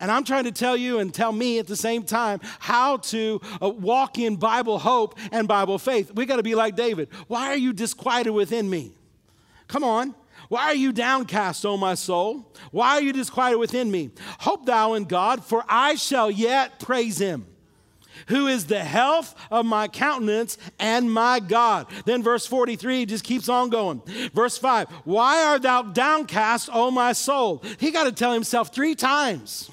And 0.00 0.10
I'm 0.10 0.24
trying 0.24 0.44
to 0.44 0.52
tell 0.52 0.76
you 0.76 0.98
and 0.98 1.12
tell 1.12 1.32
me 1.32 1.58
at 1.58 1.66
the 1.66 1.76
same 1.76 2.02
time 2.02 2.40
how 2.58 2.98
to 2.98 3.40
uh, 3.62 3.68
walk 3.68 4.18
in 4.18 4.36
Bible 4.36 4.78
hope 4.78 5.18
and 5.30 5.46
Bible 5.46 5.78
faith. 5.78 6.12
We 6.14 6.26
got 6.26 6.36
to 6.36 6.42
be 6.42 6.54
like 6.54 6.76
David. 6.76 7.08
Why 7.28 7.48
are 7.48 7.56
you 7.56 7.72
disquieted 7.72 8.32
within 8.32 8.68
me? 8.68 8.92
Come 9.68 9.84
on. 9.84 10.14
Why 10.48 10.64
are 10.64 10.74
you 10.74 10.92
downcast, 10.92 11.64
O 11.64 11.76
my 11.76 11.94
soul? 11.94 12.52
Why 12.70 12.92
are 12.92 13.02
you 13.02 13.12
disquieted 13.12 13.58
within 13.58 13.90
me? 13.90 14.10
Hope 14.40 14.66
thou 14.66 14.94
in 14.94 15.04
God, 15.04 15.44
for 15.44 15.64
I 15.68 15.94
shall 15.94 16.30
yet 16.30 16.80
praise 16.80 17.18
him 17.18 17.46
who 18.28 18.46
is 18.46 18.66
the 18.66 18.82
health 18.82 19.34
of 19.50 19.66
my 19.66 19.88
countenance 19.88 20.58
and 20.78 21.12
my 21.12 21.40
God. 21.40 21.86
Then 22.04 22.22
verse 22.22 22.46
43 22.46 23.06
just 23.06 23.24
keeps 23.24 23.48
on 23.48 23.70
going. 23.70 24.02
Verse 24.32 24.58
5 24.58 24.88
Why 25.04 25.44
art 25.44 25.62
thou 25.62 25.82
downcast, 25.82 26.68
O 26.72 26.90
my 26.90 27.12
soul? 27.12 27.62
He 27.78 27.90
got 27.90 28.04
to 28.04 28.12
tell 28.12 28.32
himself 28.32 28.74
three 28.74 28.94
times. 28.94 29.70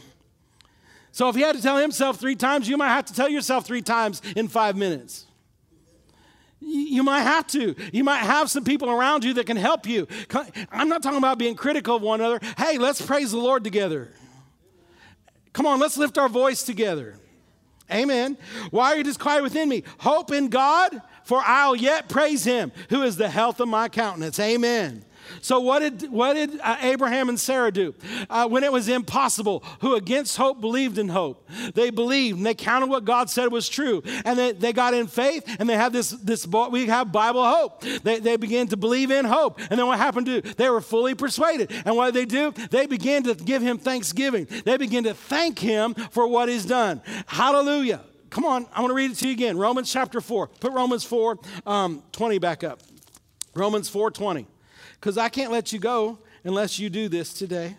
So 1.11 1.27
if 1.29 1.35
he 1.35 1.41
had 1.41 1.55
to 1.55 1.61
tell 1.61 1.77
himself 1.77 2.19
three 2.19 2.35
times, 2.35 2.69
you 2.69 2.77
might 2.77 2.89
have 2.89 3.05
to 3.05 3.13
tell 3.13 3.29
yourself 3.29 3.65
three 3.65 3.81
times 3.81 4.21
in 4.35 4.47
five 4.47 4.77
minutes. 4.77 5.25
You 6.61 7.01
might 7.03 7.21
have 7.21 7.47
to. 7.47 7.75
You 7.91 8.03
might 8.03 8.19
have 8.19 8.49
some 8.49 8.63
people 8.63 8.89
around 8.89 9.23
you 9.23 9.33
that 9.33 9.47
can 9.47 9.57
help 9.57 9.87
you. 9.87 10.07
I'm 10.71 10.89
not 10.89 11.01
talking 11.01 11.17
about 11.17 11.39
being 11.39 11.55
critical 11.55 11.95
of 11.95 12.03
one 12.03 12.21
another. 12.21 12.39
Hey, 12.55 12.77
let's 12.77 13.01
praise 13.01 13.31
the 13.31 13.39
Lord 13.39 13.63
together. 13.63 14.09
Come 15.53 15.65
on, 15.65 15.79
let's 15.79 15.97
lift 15.97 16.17
our 16.17 16.29
voice 16.29 16.63
together. 16.63 17.17
Amen. 17.93 18.37
Why 18.69 18.93
are 18.93 18.97
you 18.97 19.03
disquieted 19.03 19.43
within 19.43 19.69
me? 19.69 19.83
Hope 19.99 20.31
in 20.31 20.49
God, 20.49 21.01
for 21.23 21.41
I'll 21.45 21.75
yet 21.75 22.09
praise 22.09 22.43
him, 22.43 22.71
who 22.89 23.03
is 23.03 23.17
the 23.17 23.29
health 23.29 23.59
of 23.59 23.67
my 23.67 23.89
countenance. 23.89 24.39
Amen. 24.39 25.03
So, 25.41 25.59
what 25.59 25.79
did, 25.79 26.11
what 26.11 26.33
did 26.33 26.59
uh, 26.61 26.77
Abraham 26.81 27.29
and 27.29 27.39
Sarah 27.39 27.71
do? 27.71 27.95
Uh, 28.29 28.47
when 28.47 28.63
it 28.63 28.71
was 28.71 28.89
impossible, 28.89 29.63
who 29.79 29.95
against 29.95 30.37
hope 30.37 30.61
believed 30.61 30.97
in 30.97 31.09
hope. 31.09 31.47
They 31.73 31.89
believed 31.89 32.37
and 32.37 32.45
they 32.45 32.53
counted 32.53 32.89
what 32.89 33.05
God 33.05 33.29
said 33.29 33.51
was 33.51 33.69
true. 33.69 34.01
And 34.25 34.37
they, 34.37 34.51
they 34.51 34.73
got 34.73 34.93
in 34.93 35.07
faith 35.07 35.43
and 35.59 35.69
they 35.69 35.75
had 35.75 35.93
this, 35.93 36.11
this 36.11 36.45
we 36.47 36.87
have 36.87 37.11
Bible 37.11 37.45
hope. 37.45 37.81
They, 37.81 38.19
they 38.19 38.37
began 38.37 38.67
to 38.67 38.77
believe 38.77 39.11
in 39.11 39.25
hope. 39.25 39.59
And 39.69 39.79
then 39.79 39.87
what 39.87 39.97
happened 39.97 40.25
to 40.27 40.41
They 40.41 40.69
were 40.69 40.81
fully 40.81 41.15
persuaded. 41.15 41.71
And 41.85 41.95
what 41.95 42.13
did 42.13 42.15
they 42.15 42.25
do? 42.25 42.51
They 42.69 42.85
began 42.85 43.23
to 43.23 43.35
give 43.35 43.61
him 43.61 43.77
thanksgiving. 43.77 44.47
They 44.65 44.77
began 44.77 45.03
to 45.03 45.13
thank 45.13 45.59
him 45.59 45.93
for 45.93 46.27
what 46.27 46.49
he's 46.49 46.65
done. 46.65 47.01
Hallelujah. 47.25 48.01
Come 48.29 48.45
on, 48.45 48.65
I 48.73 48.79
want 48.79 48.91
to 48.91 48.95
read 48.95 49.11
it 49.11 49.17
to 49.17 49.27
you 49.27 49.33
again. 49.33 49.57
Romans 49.57 49.91
chapter 49.91 50.21
4. 50.21 50.47
Put 50.47 50.71
Romans 50.71 51.03
4 51.03 51.37
um, 51.65 52.01
20 52.13 52.39
back 52.39 52.63
up. 52.63 52.79
Romans 53.53 53.89
4 53.89 54.11
20 54.11 54.47
because 55.01 55.17
I 55.17 55.29
can't 55.29 55.51
let 55.51 55.73
you 55.73 55.79
go 55.79 56.19
unless 56.43 56.77
you 56.77 56.91
do 56.91 57.09
this 57.09 57.33
today. 57.33 57.75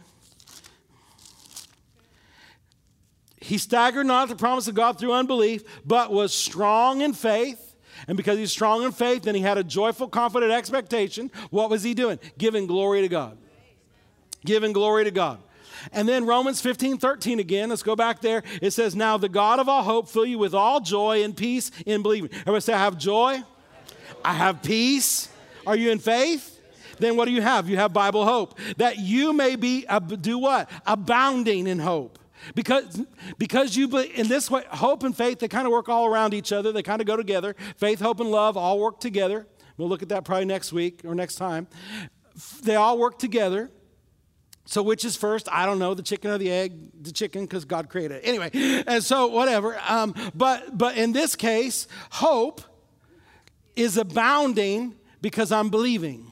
He 3.40 3.58
staggered 3.58 4.06
not 4.06 4.24
at 4.24 4.28
the 4.28 4.36
promise 4.36 4.66
of 4.66 4.74
God 4.74 4.98
through 4.98 5.12
unbelief, 5.12 5.62
but 5.86 6.12
was 6.12 6.34
strong 6.34 7.00
in 7.00 7.12
faith. 7.12 7.76
And 8.08 8.16
because 8.16 8.38
he's 8.38 8.50
strong 8.50 8.82
in 8.82 8.90
faith 8.90 9.26
and 9.28 9.36
he 9.36 9.42
had 9.42 9.56
a 9.56 9.62
joyful, 9.62 10.08
confident 10.08 10.50
expectation, 10.50 11.30
what 11.50 11.70
was 11.70 11.84
he 11.84 11.94
doing? 11.94 12.18
Giving 12.38 12.66
glory 12.66 13.02
to 13.02 13.08
God. 13.08 13.38
Giving 14.44 14.72
glory 14.72 15.04
to 15.04 15.12
God. 15.12 15.38
And 15.92 16.08
then 16.08 16.26
Romans 16.26 16.60
15, 16.60 16.98
13 16.98 17.38
again, 17.38 17.68
let's 17.68 17.84
go 17.84 17.94
back 17.94 18.20
there. 18.20 18.42
It 18.60 18.72
says, 18.72 18.96
Now 18.96 19.16
the 19.16 19.28
God 19.28 19.60
of 19.60 19.68
all 19.68 19.84
hope 19.84 20.08
fill 20.08 20.26
you 20.26 20.38
with 20.38 20.54
all 20.54 20.80
joy 20.80 21.22
and 21.22 21.36
peace 21.36 21.70
in 21.86 22.02
believing. 22.02 22.30
Everybody 22.32 22.60
say, 22.60 22.72
I 22.72 22.78
have 22.78 22.98
joy. 22.98 23.42
I 24.24 24.32
have 24.32 24.62
peace. 24.62 25.28
Are 25.66 25.76
you 25.76 25.90
in 25.90 26.00
faith? 26.00 26.51
Then 27.02 27.16
what 27.16 27.26
do 27.26 27.32
you 27.32 27.42
have? 27.42 27.68
You 27.68 27.76
have 27.76 27.92
Bible 27.92 28.24
hope. 28.24 28.58
That 28.76 28.98
you 28.98 29.32
may 29.32 29.56
be, 29.56 29.86
do 30.20 30.38
what? 30.38 30.70
Abounding 30.86 31.66
in 31.66 31.78
hope. 31.78 32.18
Because, 32.54 33.02
because 33.38 33.76
you, 33.76 33.96
in 33.98 34.28
this 34.28 34.50
way, 34.50 34.64
hope 34.68 35.04
and 35.04 35.16
faith, 35.16 35.38
they 35.38 35.48
kind 35.48 35.66
of 35.66 35.72
work 35.72 35.88
all 35.88 36.06
around 36.06 36.34
each 36.34 36.52
other. 36.52 36.72
They 36.72 36.82
kind 36.82 37.00
of 37.00 37.06
go 37.06 37.16
together. 37.16 37.54
Faith, 37.76 38.00
hope, 38.00 38.20
and 38.20 38.30
love 38.30 38.56
all 38.56 38.78
work 38.78 39.00
together. 39.00 39.46
We'll 39.76 39.88
look 39.88 40.02
at 40.02 40.08
that 40.10 40.24
probably 40.24 40.46
next 40.46 40.72
week 40.72 41.02
or 41.04 41.14
next 41.14 41.36
time. 41.36 41.68
They 42.62 42.76
all 42.76 42.98
work 42.98 43.18
together. 43.18 43.70
So, 44.64 44.82
which 44.82 45.04
is 45.04 45.16
first? 45.16 45.48
I 45.50 45.66
don't 45.66 45.78
know, 45.78 45.94
the 45.94 46.02
chicken 46.02 46.30
or 46.30 46.38
the 46.38 46.50
egg? 46.50 47.02
The 47.02 47.12
chicken, 47.12 47.42
because 47.42 47.64
God 47.64 47.88
created 47.88 48.18
it. 48.18 48.20
Anyway, 48.24 48.50
and 48.86 49.02
so 49.02 49.26
whatever. 49.26 49.78
Um, 49.88 50.14
but, 50.34 50.76
but 50.76 50.96
in 50.96 51.12
this 51.12 51.34
case, 51.34 51.88
hope 52.10 52.62
is 53.74 53.96
abounding 53.96 54.94
because 55.20 55.50
I'm 55.52 55.68
believing. 55.68 56.31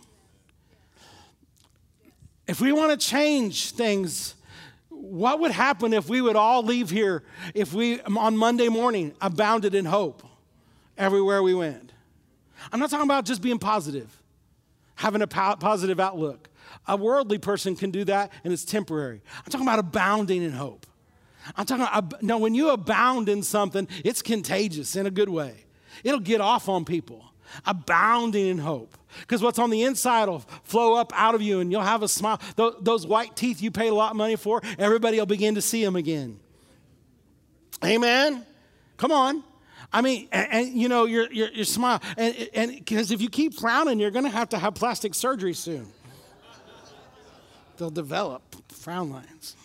If 2.51 2.61
we 2.61 2.73
want 2.73 2.91
to 2.91 3.07
change 3.07 3.71
things, 3.71 4.35
what 4.89 5.39
would 5.39 5.53
happen 5.53 5.93
if 5.93 6.09
we 6.09 6.21
would 6.21 6.35
all 6.35 6.65
leave 6.65 6.91
here 6.91 7.23
if 7.55 7.73
we 7.73 8.01
on 8.01 8.37
Monday 8.37 8.69
morning 8.69 9.15
abounded 9.21 9.73
in 9.73 9.85
hope 9.85 10.25
everywhere 10.99 11.45
we 11.45 11.55
went? 11.55 11.93
I'm 12.73 12.81
not 12.81 12.91
talking 12.91 13.07
about 13.07 13.25
just 13.25 13.41
being 13.41 13.61
positive, 13.61 14.21
having 14.97 15.23
a 15.23 15.29
positive 15.29 16.01
outlook. 16.01 16.51
A 16.89 16.97
worldly 16.97 17.39
person 17.39 17.77
can 17.77 17.93
do 17.93 18.03
that 18.07 18.33
and 18.43 18.53
it's 18.53 18.65
temporary. 18.65 19.23
I'm 19.37 19.53
talking 19.53 19.65
about 19.65 19.79
abounding 19.79 20.43
in 20.43 20.51
hope. 20.51 20.89
I'm 21.57 21.67
talking 21.67 21.87
about, 21.89 22.21
no, 22.21 22.39
when 22.39 22.57
you 22.57 22.71
abound 22.71 23.29
in 23.29 23.45
something, 23.45 23.87
it's 24.05 24.23
contagious 24.23 24.97
in 24.97 25.07
a 25.07 25.11
good 25.13 25.29
way. 25.29 25.67
It'll 26.03 26.19
get 26.19 26.41
off 26.41 26.69
on 26.69 26.85
people. 26.85 27.30
Abounding 27.67 28.47
in 28.47 28.59
hope. 28.59 28.97
Because 29.21 29.43
what's 29.43 29.59
on 29.59 29.71
the 29.71 29.83
inside 29.83 30.29
will 30.29 30.41
flow 30.65 30.95
up 30.95 31.13
out 31.15 31.35
of 31.35 31.43
you 31.43 31.61
and 31.61 31.73
you'll 31.73 31.83
have 31.83 32.03
a 32.03 32.09
smile. 32.09 32.41
Those 32.57 33.07
white 33.07 33.37
teeth 33.37 33.61
you 33.61 33.71
paid 33.71 33.89
a 33.89 33.95
lot 33.95 34.13
of 34.13 34.17
money 34.17 34.37
for, 34.37 34.61
everybody 34.79 35.19
will 35.19 35.27
begin 35.27 35.57
to 35.57 35.63
see 35.63 35.85
them 35.85 35.97
again. 35.97 36.39
Amen? 37.85 38.45
Come 38.97 39.13
on. 39.13 39.43
I 39.93 40.03
mean, 40.03 40.29
and, 40.31 40.53
and 40.53 40.69
you 40.69 40.89
know, 40.89 41.07
your, 41.07 41.31
your, 41.33 41.49
your 41.51 41.65
smile. 41.65 42.01
And 42.17 42.77
because 42.77 43.11
if 43.11 43.21
you 43.21 43.29
keep 43.29 43.55
frowning, 43.55 43.99
you're 43.99 44.11
going 44.11 44.25
to 44.25 44.31
have 44.31 44.51
to 44.51 44.59
have 44.59 44.75
plastic 44.75 45.15
surgery 45.15 45.55
soon. 45.55 45.87
They'll 47.77 47.91
develop 47.91 48.43
frown 48.69 49.11
lines. 49.11 49.57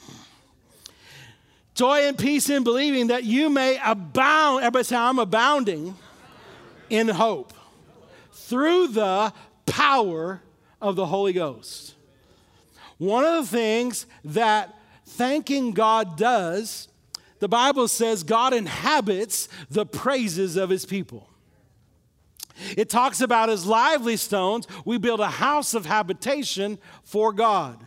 Joy 1.76 2.08
and 2.08 2.18
peace 2.18 2.50
in 2.50 2.64
believing 2.64 3.08
that 3.08 3.26
you 3.26 3.50
may 3.50 3.78
abound. 3.84 4.60
Everybody 4.60 4.86
say, 4.86 4.96
I'm 4.96 5.20
abounding 5.20 5.96
in 6.90 7.10
hope 7.10 7.54
through 8.46 8.90
the 8.90 9.34
power 9.66 10.42
of 10.82 10.96
the 10.96 11.08
Holy 11.08 11.34
Ghost. 11.34 11.96
One 12.98 13.26
of 13.26 13.50
the 13.50 13.58
things 13.58 14.06
that 14.24 14.76
thanking 15.06 15.72
God 15.72 16.16
does, 16.18 16.88
the 17.40 17.48
Bible 17.48 17.88
says 17.88 18.24
God 18.24 18.54
inhabits 18.54 19.50
the 19.70 19.86
praises 19.86 20.56
of 20.58 20.70
his 20.70 20.86
people. 20.86 21.30
It 22.78 22.90
talks 22.90 23.20
about 23.20 23.50
as 23.50 23.66
lively 23.66 24.16
stones, 24.16 24.68
we 24.86 24.98
build 24.98 25.20
a 25.20 25.28
house 25.28 25.74
of 25.74 25.86
habitation 25.86 26.78
for 27.04 27.34
God. 27.34 27.84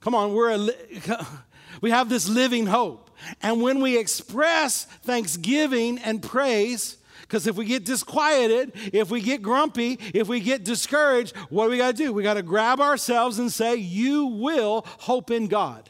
Come 0.00 0.14
on, 0.14 0.34
we're 0.34 0.50
a, 0.50 0.68
we 1.80 1.90
have 1.90 2.08
this 2.08 2.28
living 2.28 2.66
hope. 2.66 3.10
And 3.40 3.62
when 3.62 3.80
we 3.80 3.96
express 3.96 4.84
thanksgiving 4.84 5.98
and 6.00 6.20
praise, 6.20 6.98
because 7.32 7.46
if 7.46 7.56
we 7.56 7.64
get 7.64 7.86
disquieted, 7.86 8.72
if 8.92 9.10
we 9.10 9.22
get 9.22 9.40
grumpy, 9.40 9.98
if 10.12 10.28
we 10.28 10.38
get 10.38 10.64
discouraged, 10.64 11.34
what 11.48 11.64
do 11.64 11.70
we 11.70 11.78
got 11.78 11.96
to 11.96 12.04
do? 12.04 12.12
We 12.12 12.22
got 12.22 12.34
to 12.34 12.42
grab 12.42 12.78
ourselves 12.78 13.38
and 13.38 13.50
say, 13.50 13.76
You 13.76 14.26
will 14.26 14.84
hope 14.98 15.30
in 15.30 15.46
God. 15.46 15.88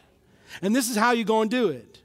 And 0.62 0.74
this 0.74 0.88
is 0.88 0.95
how 0.95 1.11
you're 1.11 1.24
going 1.24 1.49
to 1.49 1.57
do 1.57 1.68
it. 1.70 2.01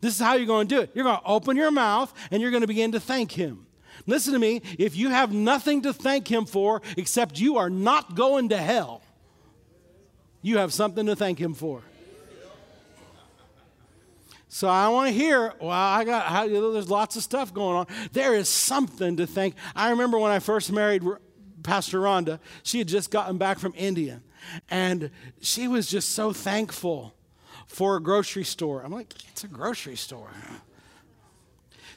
This 0.00 0.16
is 0.16 0.20
how 0.20 0.34
you're 0.34 0.48
going 0.48 0.66
to 0.66 0.74
do 0.74 0.80
it. 0.80 0.90
You're 0.92 1.04
going 1.04 1.18
to 1.18 1.24
open 1.24 1.56
your 1.56 1.70
mouth 1.70 2.12
and 2.32 2.42
you're 2.42 2.50
going 2.50 2.62
to 2.62 2.66
begin 2.66 2.90
to 2.92 3.00
thank 3.00 3.30
Him. 3.30 3.64
Listen 4.08 4.32
to 4.32 4.40
me, 4.40 4.60
if 4.76 4.96
you 4.96 5.10
have 5.10 5.32
nothing 5.32 5.82
to 5.82 5.92
thank 5.92 6.26
Him 6.26 6.44
for 6.44 6.82
except 6.96 7.38
you 7.38 7.58
are 7.58 7.70
not 7.70 8.16
going 8.16 8.48
to 8.48 8.56
hell, 8.56 9.02
you 10.42 10.58
have 10.58 10.72
something 10.72 11.06
to 11.06 11.14
thank 11.14 11.38
Him 11.38 11.54
for. 11.54 11.82
So 14.54 14.68
I 14.68 14.86
want 14.86 15.08
to 15.08 15.12
hear, 15.12 15.52
well, 15.58 15.72
I 15.72 16.04
got, 16.04 16.48
you 16.48 16.60
know, 16.60 16.72
there's 16.72 16.88
lots 16.88 17.16
of 17.16 17.24
stuff 17.24 17.52
going 17.52 17.76
on. 17.76 17.86
There 18.12 18.36
is 18.36 18.48
something 18.48 19.16
to 19.16 19.26
think. 19.26 19.56
I 19.74 19.90
remember 19.90 20.16
when 20.16 20.30
I 20.30 20.38
first 20.38 20.70
married 20.70 21.02
Pastor 21.64 21.98
Rhonda, 21.98 22.38
she 22.62 22.78
had 22.78 22.86
just 22.86 23.10
gotten 23.10 23.36
back 23.36 23.58
from 23.58 23.74
India, 23.76 24.22
and 24.70 25.10
she 25.40 25.66
was 25.66 25.88
just 25.88 26.10
so 26.10 26.32
thankful 26.32 27.16
for 27.66 27.96
a 27.96 28.00
grocery 28.00 28.44
store. 28.44 28.82
I'm 28.82 28.92
like, 28.92 29.12
it's 29.32 29.42
a 29.42 29.48
grocery 29.48 29.96
store. 29.96 30.30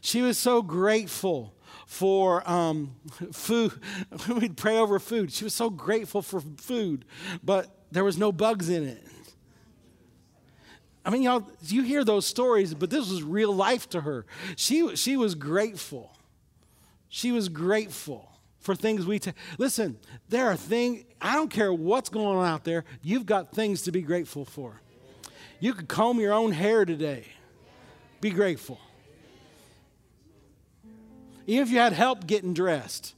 She 0.01 0.24
was 0.24 0.39
so 0.39 0.64
grateful 0.64 1.53
for 1.86 2.41
um, 2.49 2.95
food. 3.34 3.74
We'd 4.28 4.58
pray 4.58 4.80
over 4.80 4.97
food. 4.97 5.32
She 5.32 5.43
was 5.43 5.53
so 5.53 5.70
grateful 5.70 6.24
for 6.24 6.41
food, 6.58 7.05
but 7.43 7.68
there 7.91 8.03
was 8.03 8.18
no 8.18 8.32
bugs 8.32 8.68
in 8.68 8.84
it. 8.84 9.03
I 11.08 11.10
mean, 11.10 11.22
y'all, 11.22 11.49
you 11.62 11.84
hear 11.84 12.03
those 12.03 12.26
stories, 12.26 12.74
but 12.74 12.89
this 12.89 13.10
was 13.10 13.24
real 13.24 13.53
life 13.53 13.89
to 13.91 14.01
her. 14.01 14.26
She, 14.58 14.93
she 14.97 15.16
was 15.16 15.36
grateful. 15.36 16.12
She 17.08 17.32
was 17.32 17.47
grateful 17.47 18.30
for 18.60 18.76
things 18.76 19.05
we 19.05 19.18
take. 19.18 19.36
Listen, 19.58 19.97
there 20.28 20.47
are 20.47 20.58
things, 20.58 21.05
I 21.22 21.36
don't 21.36 21.49
care 21.49 21.72
what's 21.72 22.10
going 22.10 22.38
on 22.38 22.45
out 22.45 22.66
there, 22.66 22.84
you've 23.01 23.26
got 23.26 23.53
things 23.53 23.84
to 23.84 23.93
be 23.93 24.01
grateful 24.01 24.43
for. 24.43 24.82
You 25.62 25.74
could 25.74 25.88
comb 25.88 26.20
your 26.20 26.34
own 26.34 26.51
hair 26.51 26.84
today. 26.84 27.24
Be 28.20 28.30
grateful. 28.30 28.78
Even 31.45 31.64
if 31.64 31.72
you 31.72 31.80
had 31.80 31.93
help 31.93 32.28
getting 32.28 32.53
dressed, 32.53 33.16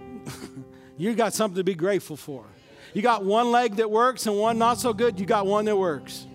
you 0.96 1.14
got 1.14 1.34
something 1.34 1.56
to 1.56 1.64
be 1.64 1.74
grateful 1.74 2.16
for. 2.16 2.46
You 2.94 3.02
got 3.02 3.26
one 3.26 3.50
leg 3.50 3.76
that 3.76 3.90
works 3.90 4.26
and 4.26 4.38
one 4.38 4.56
not 4.56 4.80
so 4.80 4.94
good, 4.94 5.20
you 5.20 5.26
got 5.26 5.44
one 5.44 5.66
that 5.66 5.76
works. 5.76 6.26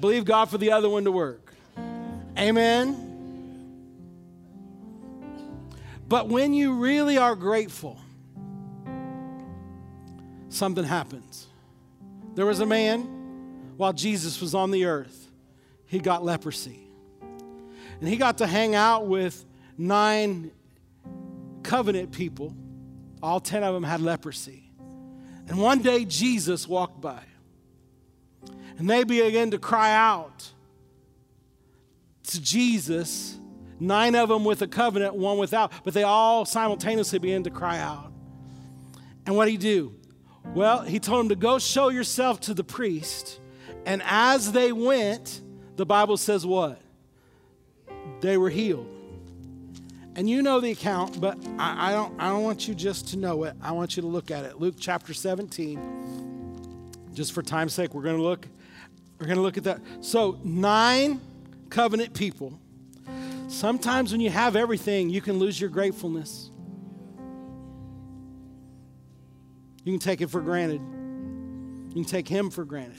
Believe 0.00 0.24
God 0.24 0.50
for 0.50 0.58
the 0.58 0.72
other 0.72 0.88
one 0.88 1.04
to 1.04 1.12
work. 1.12 1.54
Amen. 2.38 3.06
But 6.08 6.28
when 6.28 6.52
you 6.52 6.74
really 6.74 7.18
are 7.18 7.34
grateful, 7.34 7.98
something 10.48 10.84
happens. 10.84 11.46
There 12.34 12.46
was 12.46 12.60
a 12.60 12.66
man 12.66 13.16
while 13.76 13.92
Jesus 13.92 14.40
was 14.40 14.54
on 14.54 14.70
the 14.70 14.84
earth, 14.84 15.30
he 15.86 15.98
got 15.98 16.24
leprosy. 16.24 16.80
And 18.00 18.08
he 18.08 18.16
got 18.16 18.38
to 18.38 18.46
hang 18.46 18.74
out 18.74 19.06
with 19.06 19.44
nine 19.78 20.50
covenant 21.62 22.12
people. 22.12 22.54
All 23.22 23.40
10 23.40 23.62
of 23.62 23.74
them 23.74 23.82
had 23.82 24.00
leprosy. 24.00 24.70
And 25.48 25.58
one 25.58 25.80
day 25.80 26.04
Jesus 26.04 26.68
walked 26.68 27.00
by. 27.00 27.22
And 28.78 28.88
they 28.88 29.04
began 29.04 29.50
to 29.52 29.58
cry 29.58 29.92
out 29.92 30.52
to 32.24 32.40
Jesus, 32.40 33.38
nine 33.80 34.14
of 34.14 34.28
them 34.28 34.44
with 34.44 34.62
a 34.62 34.66
covenant, 34.66 35.14
one 35.14 35.38
without, 35.38 35.72
but 35.84 35.94
they 35.94 36.02
all 36.02 36.44
simultaneously 36.44 37.18
began 37.18 37.42
to 37.44 37.50
cry 37.50 37.78
out. 37.78 38.12
And 39.24 39.36
what 39.36 39.46
did 39.46 39.52
he 39.52 39.56
do? 39.58 39.94
Well, 40.54 40.82
he 40.82 41.00
told 41.00 41.20
them 41.20 41.28
to 41.30 41.36
go 41.36 41.58
show 41.58 41.88
yourself 41.88 42.40
to 42.42 42.54
the 42.54 42.64
priest. 42.64 43.40
And 43.84 44.02
as 44.04 44.52
they 44.52 44.72
went, 44.72 45.40
the 45.76 45.86
Bible 45.86 46.16
says 46.16 46.46
what? 46.46 46.80
They 48.20 48.36
were 48.36 48.50
healed. 48.50 48.92
And 50.14 50.30
you 50.30 50.42
know 50.42 50.60
the 50.60 50.70
account, 50.70 51.20
but 51.20 51.36
I, 51.58 51.90
I, 51.90 51.92
don't, 51.92 52.20
I 52.20 52.28
don't 52.28 52.42
want 52.42 52.66
you 52.66 52.74
just 52.74 53.08
to 53.08 53.18
know 53.18 53.44
it. 53.44 53.54
I 53.60 53.72
want 53.72 53.96
you 53.96 54.00
to 54.00 54.06
look 54.08 54.30
at 54.30 54.44
it. 54.44 54.58
Luke 54.58 54.76
chapter 54.78 55.12
17. 55.12 57.10
Just 57.12 57.32
for 57.32 57.42
time's 57.42 57.74
sake, 57.74 57.94
we're 57.94 58.02
going 58.02 58.16
to 58.16 58.22
look. 58.22 58.48
We're 59.18 59.26
going 59.26 59.36
to 59.36 59.42
look 59.42 59.56
at 59.56 59.64
that. 59.64 59.80
So, 60.00 60.38
nine 60.44 61.20
covenant 61.70 62.14
people. 62.14 62.58
Sometimes 63.48 64.12
when 64.12 64.20
you 64.20 64.30
have 64.30 64.56
everything, 64.56 65.08
you 65.08 65.20
can 65.20 65.38
lose 65.38 65.60
your 65.60 65.70
gratefulness. 65.70 66.50
You 69.84 69.92
can 69.92 70.00
take 70.00 70.20
it 70.20 70.30
for 70.30 70.40
granted. 70.40 70.80
You 70.80 71.94
can 71.94 72.04
take 72.04 72.28
Him 72.28 72.50
for 72.50 72.64
granted. 72.64 72.96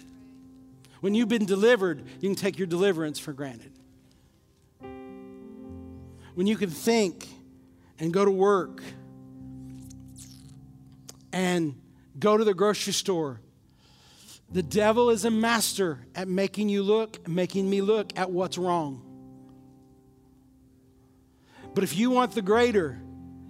When 1.01 1.13
you've 1.13 1.28
been 1.28 1.45
delivered, 1.45 2.03
you 2.22 2.30
can 2.30 2.36
take 2.36 2.57
your 2.57 2.68
deliverance 2.68 3.20
for 3.20 3.34
granted. 3.34 3.74
When 6.34 6.47
you 6.47 6.55
can 6.55 6.70
think 6.70 7.28
and 7.99 8.13
go 8.13 8.24
to 8.24 8.32
work 8.32 8.82
and 11.34 11.76
go 12.18 12.38
to 12.38 12.43
the 12.43 12.53
grocery 12.53 12.93
store, 12.93 13.41
the 14.52 14.64
devil 14.64 15.10
is 15.10 15.26
a 15.26 15.32
master 15.32 16.00
at 16.16 16.28
making 16.28 16.70
you 16.70 16.84
look, 16.84 17.28
making 17.28 17.70
me 17.70 17.82
look 17.82 18.18
at 18.18 18.32
what's 18.32 18.58
wrong. 18.58 19.02
But 21.74 21.84
if 21.84 21.98
you 21.98 22.10
want 22.10 22.32
the 22.32 22.41
greater, 22.41 23.00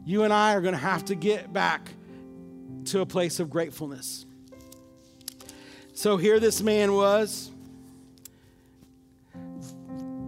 you 0.06 0.24
and 0.24 0.34
I 0.34 0.54
are 0.54 0.62
going 0.62 0.74
to 0.74 0.80
have 0.80 1.06
to 1.06 1.16
get 1.16 1.54
back 1.54 1.90
to 2.86 3.02
a 3.02 3.06
place 3.06 3.40
of 3.40 3.50
gratefulness. 3.50 4.26
So 5.94 6.18
here 6.18 6.40
this 6.40 6.62
man 6.62 6.94
was, 6.94 7.52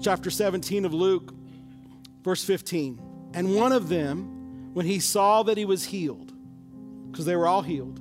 chapter 0.01 0.29
17 0.29 0.85
of 0.85 0.93
Luke, 0.93 1.33
verse 2.23 2.43
15. 2.43 3.31
And 3.33 3.55
one 3.55 3.71
of 3.71 3.89
them, 3.89 4.71
when 4.73 4.85
he 4.85 4.99
saw 4.99 5.43
that 5.43 5.57
he 5.57 5.65
was 5.65 5.85
healed, 5.85 6.31
because 7.11 7.25
they 7.25 7.35
were 7.35 7.47
all 7.47 7.61
healed, 7.61 7.99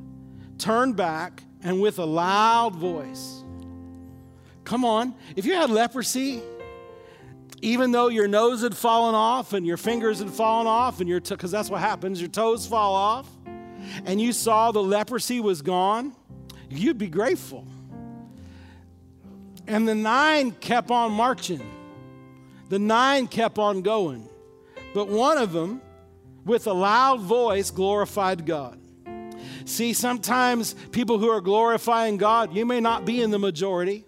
turned 0.59 0.97
back 0.97 1.43
and 1.63 1.81
with 1.81 1.99
a 1.99 2.05
loud 2.05 2.75
voice, 2.75 3.43
come 4.65 4.85
on, 4.85 5.15
if 5.37 5.45
you 5.45 5.55
had 5.55 5.71
leprosy, 5.71 6.43
even 7.61 7.91
though 7.91 8.09
your 8.09 8.29
nose 8.29 8.63
had 8.63 8.77
fallen 8.77 9.15
off 9.15 9.53
and 9.53 9.67
your 9.67 9.77
fingers 9.77 10.21
had 10.21 10.31
fallen 10.31 10.67
off, 10.67 11.01
and 11.01 11.09
your 11.09 11.21
because 11.21 11.51
that's 11.51 11.71
what 11.71 11.81
happens, 11.81 12.21
your 12.21 12.31
toes 12.31 12.67
fall 12.67 12.95
off, 12.95 13.29
and 14.05 14.21
you 14.21 14.33
saw 14.33 14.71
the 14.71 14.83
leprosy 14.83 15.41
was 15.41 15.63
gone, 15.63 16.15
you'd 16.71 16.99
be 16.99 17.09
grateful. 17.09 17.67
And 19.67 19.87
the 19.87 19.95
nine 19.95 20.53
kept 20.53 20.91
on 20.91 21.13
marching. 21.13 21.61
The 22.69 22.79
nine 22.79 23.27
kept 23.27 23.59
on 23.59 23.83
going. 23.83 24.27
But 24.95 25.09
one 25.09 25.39
of 25.39 25.53
them, 25.53 25.83
with 26.45 26.67
a 26.67 26.73
loud 26.73 27.21
voice, 27.21 27.71
glorified 27.71 28.47
God. 28.47 28.78
See, 29.69 29.93
sometimes 29.93 30.75
people 30.93 31.19
who 31.19 31.29
are 31.29 31.43
glorifying 31.43 32.17
God, 32.17 32.55
you 32.55 32.65
may 32.65 32.81
not 32.81 33.05
be 33.05 33.21
in 33.21 33.31
the 33.31 33.39
majority, 33.39 34.07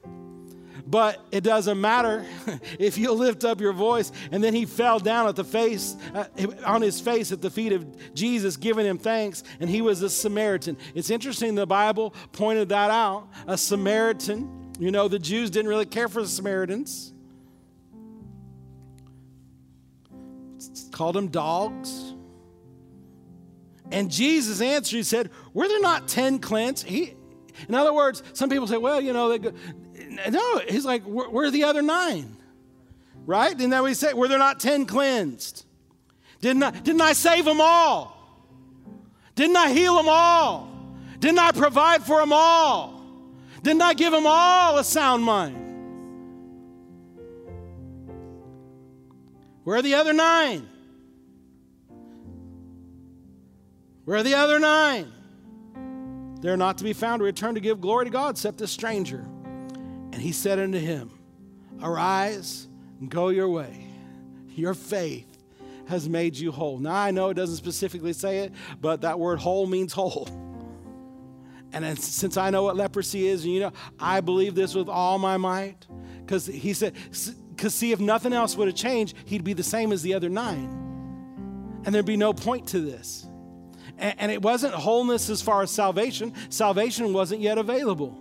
but 0.87 1.23
it 1.31 1.43
doesn't 1.45 1.79
matter 1.79 2.25
if 2.79 2.97
you 2.97 3.13
lift 3.13 3.45
up 3.45 3.61
your 3.61 3.75
voice. 3.75 4.11
And 4.33 4.43
then 4.43 4.55
he 4.55 4.65
fell 4.65 4.99
down 4.99 5.29
at 5.29 5.37
the 5.37 5.45
face, 5.45 5.97
uh, 6.15 6.25
on 6.65 6.81
his 6.81 6.99
face 6.99 7.31
at 7.31 7.43
the 7.43 7.51
feet 7.51 7.73
of 7.73 8.15
Jesus, 8.15 8.57
giving 8.57 8.87
him 8.87 8.97
thanks. 8.97 9.45
And 9.61 9.69
he 9.69 9.83
was 9.83 10.01
a 10.01 10.09
Samaritan. 10.09 10.79
It's 10.95 11.11
interesting, 11.11 11.57
the 11.57 11.67
Bible 11.67 12.15
pointed 12.33 12.71
that 12.71 12.91
out. 12.91 13.29
A 13.47 13.59
Samaritan, 13.59 14.73
you 14.79 14.91
know, 14.91 15.09
the 15.09 15.19
Jews 15.19 15.51
didn't 15.51 15.69
really 15.69 15.85
care 15.85 16.09
for 16.09 16.23
the 16.23 16.29
Samaritans, 16.29 17.13
called 20.91 21.17
them 21.17 21.29
dogs. 21.29 22.10
And 23.91 24.11
Jesus 24.11 24.61
answered, 24.61 24.97
He 24.97 25.03
said, 25.03 25.31
Were 25.53 25.69
there 25.69 25.81
not 25.81 26.09
10 26.09 26.39
cleansed? 26.39 26.87
He, 26.87 27.15
in 27.69 27.75
other 27.75 27.93
words, 27.93 28.23
some 28.33 28.49
people 28.49 28.67
say, 28.67 28.77
Well, 28.77 29.01
you 29.01 29.13
know, 29.13 29.29
they 29.29 29.39
go, 29.39 29.53
no, 30.31 30.59
he's 30.69 30.85
like, 30.85 31.03
where 31.05 31.47
are 31.47 31.51
the 31.51 31.65
other 31.65 31.83
nine? 31.83 32.37
Right? 33.27 33.57
Didn't 33.57 33.71
that 33.71 33.83
what 33.83 33.89
he 33.89 33.95
said? 33.95 34.15
Were 34.15 34.29
there 34.29 34.39
not 34.39 34.61
10 34.61 34.87
cleansed? 34.87 35.65
Didn't 36.41 36.63
I, 36.63 36.71
didn't 36.71 37.01
I 37.01 37.13
save 37.13 37.45
them 37.45 37.61
all? 37.61 38.17
Didn't 39.35 39.57
I 39.57 39.71
heal 39.73 39.95
them 39.97 40.09
all? 40.09 40.69
Didn't 41.19 41.39
I 41.39 41.53
provide 41.53 42.03
for 42.03 42.19
them 42.21 42.33
all? 42.33 43.03
Didn't 43.63 43.83
I 43.83 43.95
give 43.95 44.13
them 44.13 44.27
all 44.27 44.79
a 44.79 44.85
sound 44.85 45.23
mind? 45.23 45.57
Where 49.65 49.77
are 49.77 49.83
the 49.83 49.95
other 49.95 50.15
nine? 50.15 50.69
Where 54.05 54.19
are 54.19 54.23
the 54.23 54.35
other 54.35 54.59
nine? 54.59 55.13
They're 56.41 56.57
not 56.57 56.79
to 56.79 56.85
be 56.85 56.93
found. 56.93 57.23
Return 57.23 57.55
to 57.55 57.61
give 57.61 57.81
glory 57.81 58.07
to 58.07 58.11
God, 58.11 58.31
except 58.31 58.59
this 58.59 58.71
stranger. 58.71 59.27
And 60.13 60.17
he 60.17 60.33
said 60.33 60.59
unto 60.59 60.79
him, 60.79 61.11
Arise 61.83 62.67
and 62.99 63.11
go 63.11 63.29
your 63.29 63.49
way. 63.49 63.87
Your 64.51 64.75
faith 64.75 65.27
has 65.87 66.09
made 66.09 66.37
you 66.37 66.53
whole. 66.53 66.79
Now, 66.79 66.95
I 66.95 67.11
know 67.11 67.31
it 67.31 67.35
doesn't 67.35 67.57
specifically 67.57 68.13
say 68.13 68.41
it, 68.41 68.53
but 68.81 69.03
that 69.03 69.19
word 69.19 69.39
whole 69.39 69.67
means 69.67 69.93
whole. 69.93 70.29
And 71.73 71.99
since 71.99 72.37
I 72.37 72.51
know 72.51 72.65
what 72.65 72.77
leprosy 72.77 73.29
is, 73.29 73.45
and 73.45 73.53
you 73.53 73.61
know, 73.61 73.73
I 73.99 74.21
believe 74.21 74.55
this 74.55 74.75
with 74.75 74.89
all 74.89 75.19
my 75.19 75.37
might. 75.37 75.87
Because 76.21 76.47
he 76.47 76.73
said, 76.73 76.95
because 77.55 77.75
see, 77.75 77.93
if 77.93 78.01
nothing 78.01 78.33
else 78.33 78.57
would 78.57 78.69
have 78.69 78.77
changed, 78.77 79.17
he'd 79.25 79.45
be 79.45 79.53
the 79.53 79.63
same 79.63 79.93
as 79.93 80.03
the 80.03 80.15
other 80.15 80.29
nine. 80.29 80.69
And 81.85 81.95
there'd 81.95 82.07
be 82.07 82.17
no 82.17 82.33
point 82.33 82.69
to 82.69 82.81
this. 82.81 83.27
And, 84.01 84.33
it 84.33 84.41
wasn't 84.41 84.73
wholeness 84.73 85.29
as 85.29 85.43
far 85.43 85.63
as 85.63 85.71
salvation, 85.71 86.33
salvation 86.49 87.13
wasn't 87.13 87.43
yet 87.43 87.59
available. 87.59 88.19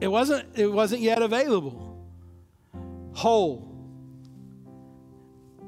It 0.00 0.08
wasn't, 0.08 0.46
it 0.58 0.72
wasn't 0.72 1.02
yet 1.02 1.20
available. 1.20 2.02
whole. 3.12 3.72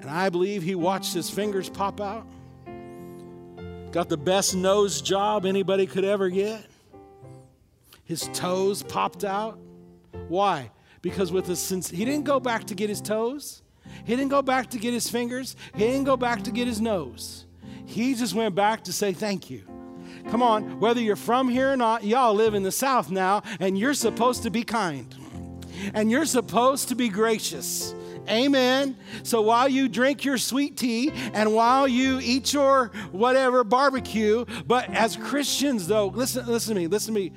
And 0.01 0.09
I 0.09 0.31
believe 0.31 0.63
he 0.63 0.75
watched 0.75 1.13
his 1.13 1.29
fingers 1.29 1.69
pop 1.69 2.01
out. 2.01 2.27
Got 3.91 4.09
the 4.09 4.17
best 4.17 4.55
nose 4.55 5.03
job 5.03 5.45
anybody 5.45 5.87
could 5.87 6.05
ever 6.05 6.29
get. 6.29 6.65
His 8.05 8.29
toes 8.33 8.83
popped 8.83 9.25
out. 9.25 9.59
Why? 10.29 10.71
Because 11.03 11.33
with 11.33 11.47
his 11.47 11.59
since 11.59 11.91
he 11.91 12.05
didn't 12.05 12.25
go 12.25 12.41
back 12.41 12.65
to 12.65 12.75
get 12.75 12.89
his 12.89 13.01
toes. 13.01 13.63
He 14.05 14.17
didn't 14.17 14.31
go 14.31 14.43
back 14.43 14.71
to 14.71 14.79
get 14.79 14.95
his 14.95 15.09
fingers. 15.09 15.57
He 15.75 15.81
didn't 15.81 16.05
go 16.05 16.17
back 16.17 16.43
to 16.45 16.51
get 16.51 16.67
his 16.67 16.81
nose. 16.81 17.47
He 17.89 18.15
just 18.15 18.35
went 18.35 18.55
back 18.55 18.85
to 18.85 18.93
say 18.93 19.15
thank 19.15 19.49
you. 19.49 19.63
Come 20.31 20.43
on, 20.43 20.79
whether 20.79 21.01
you're 21.01 21.17
from 21.17 21.49
here 21.49 21.73
or 21.73 21.77
not, 21.77 22.05
y'all 22.05 22.35
live 22.35 22.53
in 22.53 22.63
the 22.63 22.71
South 22.71 23.11
now, 23.11 23.43
and 23.61 23.79
you're 23.79 23.95
supposed 23.95 24.43
to 24.43 24.51
be 24.51 24.63
kind. 24.63 25.13
And 25.95 26.11
you're 26.11 26.27
supposed 26.27 26.89
to 26.89 26.95
be 26.95 27.09
gracious. 27.09 27.95
Amen. 28.29 28.95
So 29.23 29.41
while 29.41 29.71
you 29.71 29.89
drink 29.89 30.23
your 30.23 30.37
sweet 30.37 30.77
tea 30.77 31.13
and 31.33 31.55
while 31.55 31.89
you 31.89 32.21
eat 32.23 32.53
your 32.53 32.89
whatever 33.11 33.65
barbecue, 33.65 34.45
but 34.67 34.91
as 34.91 35.17
Christians, 35.17 35.89
though, 35.89 36.09
listen, 36.09 36.47
listen 36.47 36.75
to 36.75 36.81
me, 36.83 36.89
listen 36.89 37.15
to 37.15 37.21
me. 37.21 37.33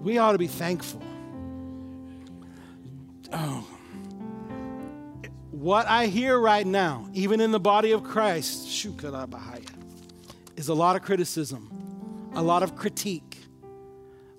We 0.00 0.18
ought 0.18 0.32
to 0.32 0.38
be 0.38 0.46
thankful. 0.46 1.02
Oh. 3.32 3.66
What 5.60 5.86
I 5.88 6.06
hear 6.06 6.38
right 6.38 6.66
now, 6.66 7.06
even 7.12 7.38
in 7.38 7.50
the 7.50 7.60
body 7.60 7.92
of 7.92 8.02
Christ, 8.02 8.66
is 10.56 10.68
a 10.68 10.74
lot 10.74 10.96
of 10.96 11.02
criticism, 11.02 12.30
a 12.34 12.42
lot 12.42 12.62
of 12.62 12.76
critique, 12.76 13.36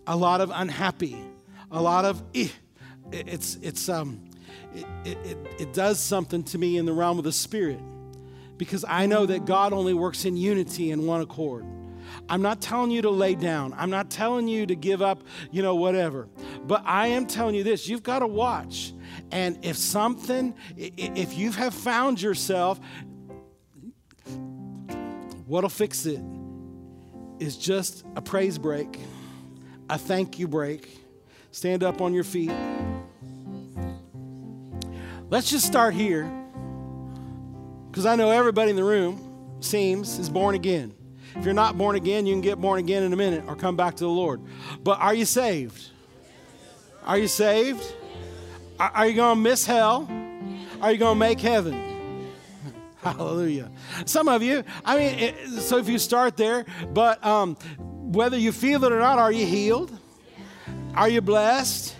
a 0.07 0.17
lot 0.17 0.41
of 0.41 0.51
unhappy, 0.51 1.15
a 1.69 1.79
lot 1.79 2.05
of 2.05 2.23
eh. 2.33 2.47
it's 3.11 3.59
it's 3.61 3.87
um 3.87 4.19
it, 4.73 5.15
it, 5.23 5.37
it 5.59 5.73
does 5.73 5.99
something 5.99 6.41
to 6.45 6.57
me 6.57 6.77
in 6.77 6.87
the 6.87 6.93
realm 6.93 7.19
of 7.19 7.23
the 7.23 7.31
spirit 7.31 7.79
because 8.57 8.83
I 8.87 9.05
know 9.05 9.27
that 9.27 9.45
God 9.45 9.73
only 9.73 9.93
works 9.93 10.25
in 10.25 10.35
unity 10.35 10.89
and 10.89 11.05
one 11.05 11.21
accord. 11.21 11.63
I'm 12.29 12.41
not 12.41 12.61
telling 12.61 12.89
you 12.89 13.03
to 13.03 13.11
lay 13.11 13.35
down. 13.35 13.75
I'm 13.77 13.91
not 13.91 14.09
telling 14.09 14.47
you 14.47 14.65
to 14.65 14.75
give 14.75 15.03
up, 15.03 15.21
you 15.51 15.61
know, 15.61 15.75
whatever. 15.75 16.27
But 16.63 16.81
I 16.83 17.07
am 17.09 17.27
telling 17.27 17.53
you 17.53 17.63
this 17.63 17.87
you've 17.87 18.01
got 18.01 18.19
to 18.19 18.27
watch. 18.27 18.93
And 19.31 19.57
if 19.63 19.77
something, 19.77 20.53
if 20.77 21.37
you 21.37 21.51
have 21.51 21.73
found 21.73 22.21
yourself, 22.21 22.79
what'll 25.45 25.69
fix 25.69 26.05
it 26.05 26.21
is 27.39 27.57
just 27.57 28.05
a 28.15 28.21
praise 28.21 28.57
break, 28.57 28.99
a 29.89 29.97
thank 29.97 30.39
you 30.39 30.47
break. 30.47 30.99
Stand 31.51 31.83
up 31.83 32.01
on 32.01 32.13
your 32.13 32.23
feet. 32.23 32.51
Let's 35.29 35.49
just 35.49 35.65
start 35.65 35.93
here 35.93 36.31
because 37.89 38.05
I 38.05 38.15
know 38.15 38.31
everybody 38.31 38.69
in 38.69 38.75
the 38.75 38.83
room 38.83 39.57
seems 39.59 40.19
is 40.19 40.29
born 40.29 40.55
again. 40.55 40.93
If 41.35 41.45
you're 41.45 41.53
not 41.53 41.77
born 41.77 41.95
again, 41.95 42.25
you 42.25 42.33
can 42.33 42.41
get 42.41 42.59
born 42.59 42.79
again 42.79 43.03
in 43.03 43.13
a 43.13 43.15
minute 43.15 43.45
or 43.47 43.55
come 43.55 43.75
back 43.75 43.95
to 43.95 44.03
the 44.03 44.09
Lord. 44.09 44.41
But 44.83 44.99
are 44.99 45.13
you 45.13 45.25
saved? 45.25 45.89
Are 47.05 47.17
you 47.17 47.27
saved? 47.27 47.83
Are 48.89 49.07
you 49.07 49.13
going 49.13 49.37
to 49.37 49.41
miss 49.41 49.65
hell? 49.65 50.09
Are 50.81 50.91
you 50.91 50.97
going 50.97 51.15
to 51.15 51.19
make 51.19 51.39
heaven? 51.39 52.31
Hallelujah. 53.03 53.69
Some 54.05 54.27
of 54.27 54.41
you, 54.41 54.63
I 54.83 54.97
mean, 54.97 55.19
it, 55.19 55.47
so 55.61 55.77
if 55.77 55.87
you 55.87 55.99
start 55.99 56.35
there, 56.35 56.65
but 56.91 57.23
um, 57.23 57.55
whether 57.77 58.37
you 58.37 58.51
feel 58.51 58.83
it 58.83 58.91
or 58.91 58.99
not, 58.99 59.19
are 59.19 59.31
you 59.31 59.45
healed? 59.45 59.95
Are 60.95 61.07
you 61.07 61.21
blessed? 61.21 61.95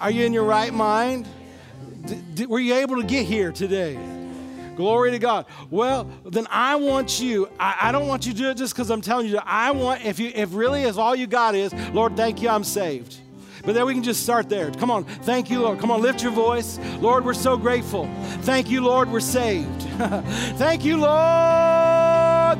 Are 0.00 0.10
you 0.10 0.24
in 0.24 0.32
your 0.32 0.44
right 0.44 0.72
mind? 0.72 1.28
D- 2.34 2.46
were 2.46 2.58
you 2.58 2.74
able 2.74 2.96
to 2.96 3.06
get 3.06 3.26
here 3.26 3.52
today? 3.52 3.98
Glory 4.74 5.10
to 5.10 5.18
God. 5.18 5.44
Well, 5.70 6.10
then 6.24 6.46
I 6.50 6.76
want 6.76 7.20
you, 7.20 7.50
I, 7.60 7.76
I 7.82 7.92
don't 7.92 8.08
want 8.08 8.26
you 8.26 8.32
to 8.32 8.38
do 8.38 8.48
it 8.48 8.56
just 8.56 8.74
because 8.74 8.90
I'm 8.90 9.02
telling 9.02 9.28
you. 9.28 9.38
I 9.44 9.70
want, 9.70 10.04
if 10.04 10.18
you 10.18 10.32
if 10.34 10.54
really 10.54 10.82
is 10.82 10.96
all 10.96 11.14
you 11.14 11.26
got 11.26 11.54
is, 11.54 11.74
Lord, 11.92 12.16
thank 12.16 12.40
you, 12.40 12.48
I'm 12.48 12.64
saved. 12.64 13.18
But 13.64 13.74
then 13.74 13.86
we 13.86 13.94
can 13.94 14.02
just 14.02 14.22
start 14.22 14.48
there. 14.48 14.70
Come 14.72 14.90
on. 14.90 15.04
Thank 15.04 15.50
you, 15.50 15.60
Lord. 15.60 15.78
Come 15.78 15.90
on, 15.90 16.02
lift 16.02 16.22
your 16.22 16.32
voice. 16.32 16.78
Lord, 17.00 17.24
we're 17.24 17.34
so 17.34 17.56
grateful. 17.56 18.08
Thank 18.42 18.68
you, 18.70 18.82
Lord, 18.82 19.10
we're 19.10 19.20
saved. 19.20 19.82
thank 20.58 20.84
you, 20.84 20.96
Lord, 20.96 21.12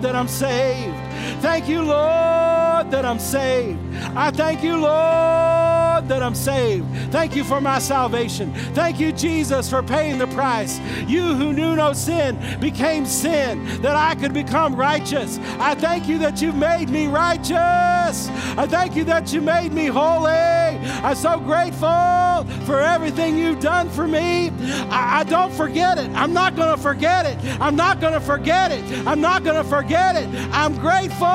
that 0.03 0.15
I'm 0.15 0.29
saved. 0.29 0.97
Thank 1.43 1.69
you, 1.69 1.83
Lord, 1.83 2.91
that 2.91 3.05
I'm 3.05 3.19
saved. 3.19 3.79
I 4.15 4.31
thank 4.31 4.63
you, 4.63 4.77
Lord, 4.77 5.72
that 6.09 6.23
I'm 6.23 6.35
saved. 6.35 6.87
Thank 7.11 7.37
you 7.37 7.45
for 7.45 7.61
my 7.61 7.79
salvation. 7.79 8.53
Thank 8.75 9.01
you, 9.01 9.13
Jesus, 9.13 9.69
for 9.71 9.83
paying 9.83 10.19
the 10.19 10.27
price. 10.29 10.79
You 11.07 11.35
who 11.35 11.53
knew 11.53 11.77
no 11.77 11.93
sin 11.93 12.39
became 12.61 13.07
sin 13.07 13.65
that 13.83 13.97
I 13.97 14.15
could 14.15 14.33
become 14.33 14.75
righteous. 14.75 15.39
I 15.59 15.75
thank 15.75 16.09
you 16.09 16.19
that 16.19 16.41
you 16.43 16.53
made 16.53 16.89
me 16.89 17.07
righteous. 17.07 18.29
I 18.57 18.67
thank 18.69 18.97
you 18.97 19.05
that 19.05 19.33
you 19.33 19.41
made 19.41 19.73
me 19.73 19.87
holy. 19.87 20.31
I'm 20.31 21.15
so 21.15 21.39
grateful 21.39 22.45
for 22.67 22.81
everything 22.81 23.39
you've 23.39 23.61
done 23.61 23.89
for 23.91 24.07
me. 24.07 24.51
I, 24.91 25.21
I 25.21 25.25
don't 25.25 25.53
forget 25.53 25.99
it. 25.99 26.11
I'm 26.11 26.33
not 26.33 26.57
going 26.57 26.75
to 26.75 26.83
forget 26.83 27.27
it. 27.27 27.39
I'm 27.61 27.77
not 27.77 28.01
going 28.01 28.15
to 28.15 28.21
forget 28.21 28.73
it. 28.73 28.85
I'm 29.07 29.21
not 29.21 29.45
going 29.45 29.57
to 29.57 29.69
forget 29.69 30.17
it. 30.17 30.29
I'm 30.53 30.75
grateful. 30.77 31.29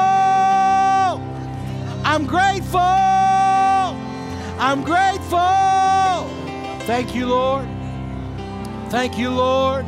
I'm 2.05 2.25
grateful. 2.25 3.36
I'm 4.59 4.83
grateful. 4.83 5.37
Thank 6.87 7.13
you, 7.13 7.27
Lord. 7.27 7.67
Thank 8.89 9.17
you, 9.17 9.29
Lord. 9.29 9.85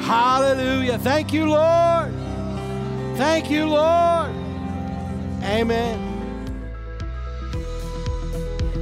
Hallelujah. 0.00 0.98
Thank 0.98 1.32
you, 1.32 1.46
Lord. 1.50 2.14
Thank 3.16 3.50
you, 3.50 3.66
Lord. 3.66 4.30
Amen. 5.42 6.07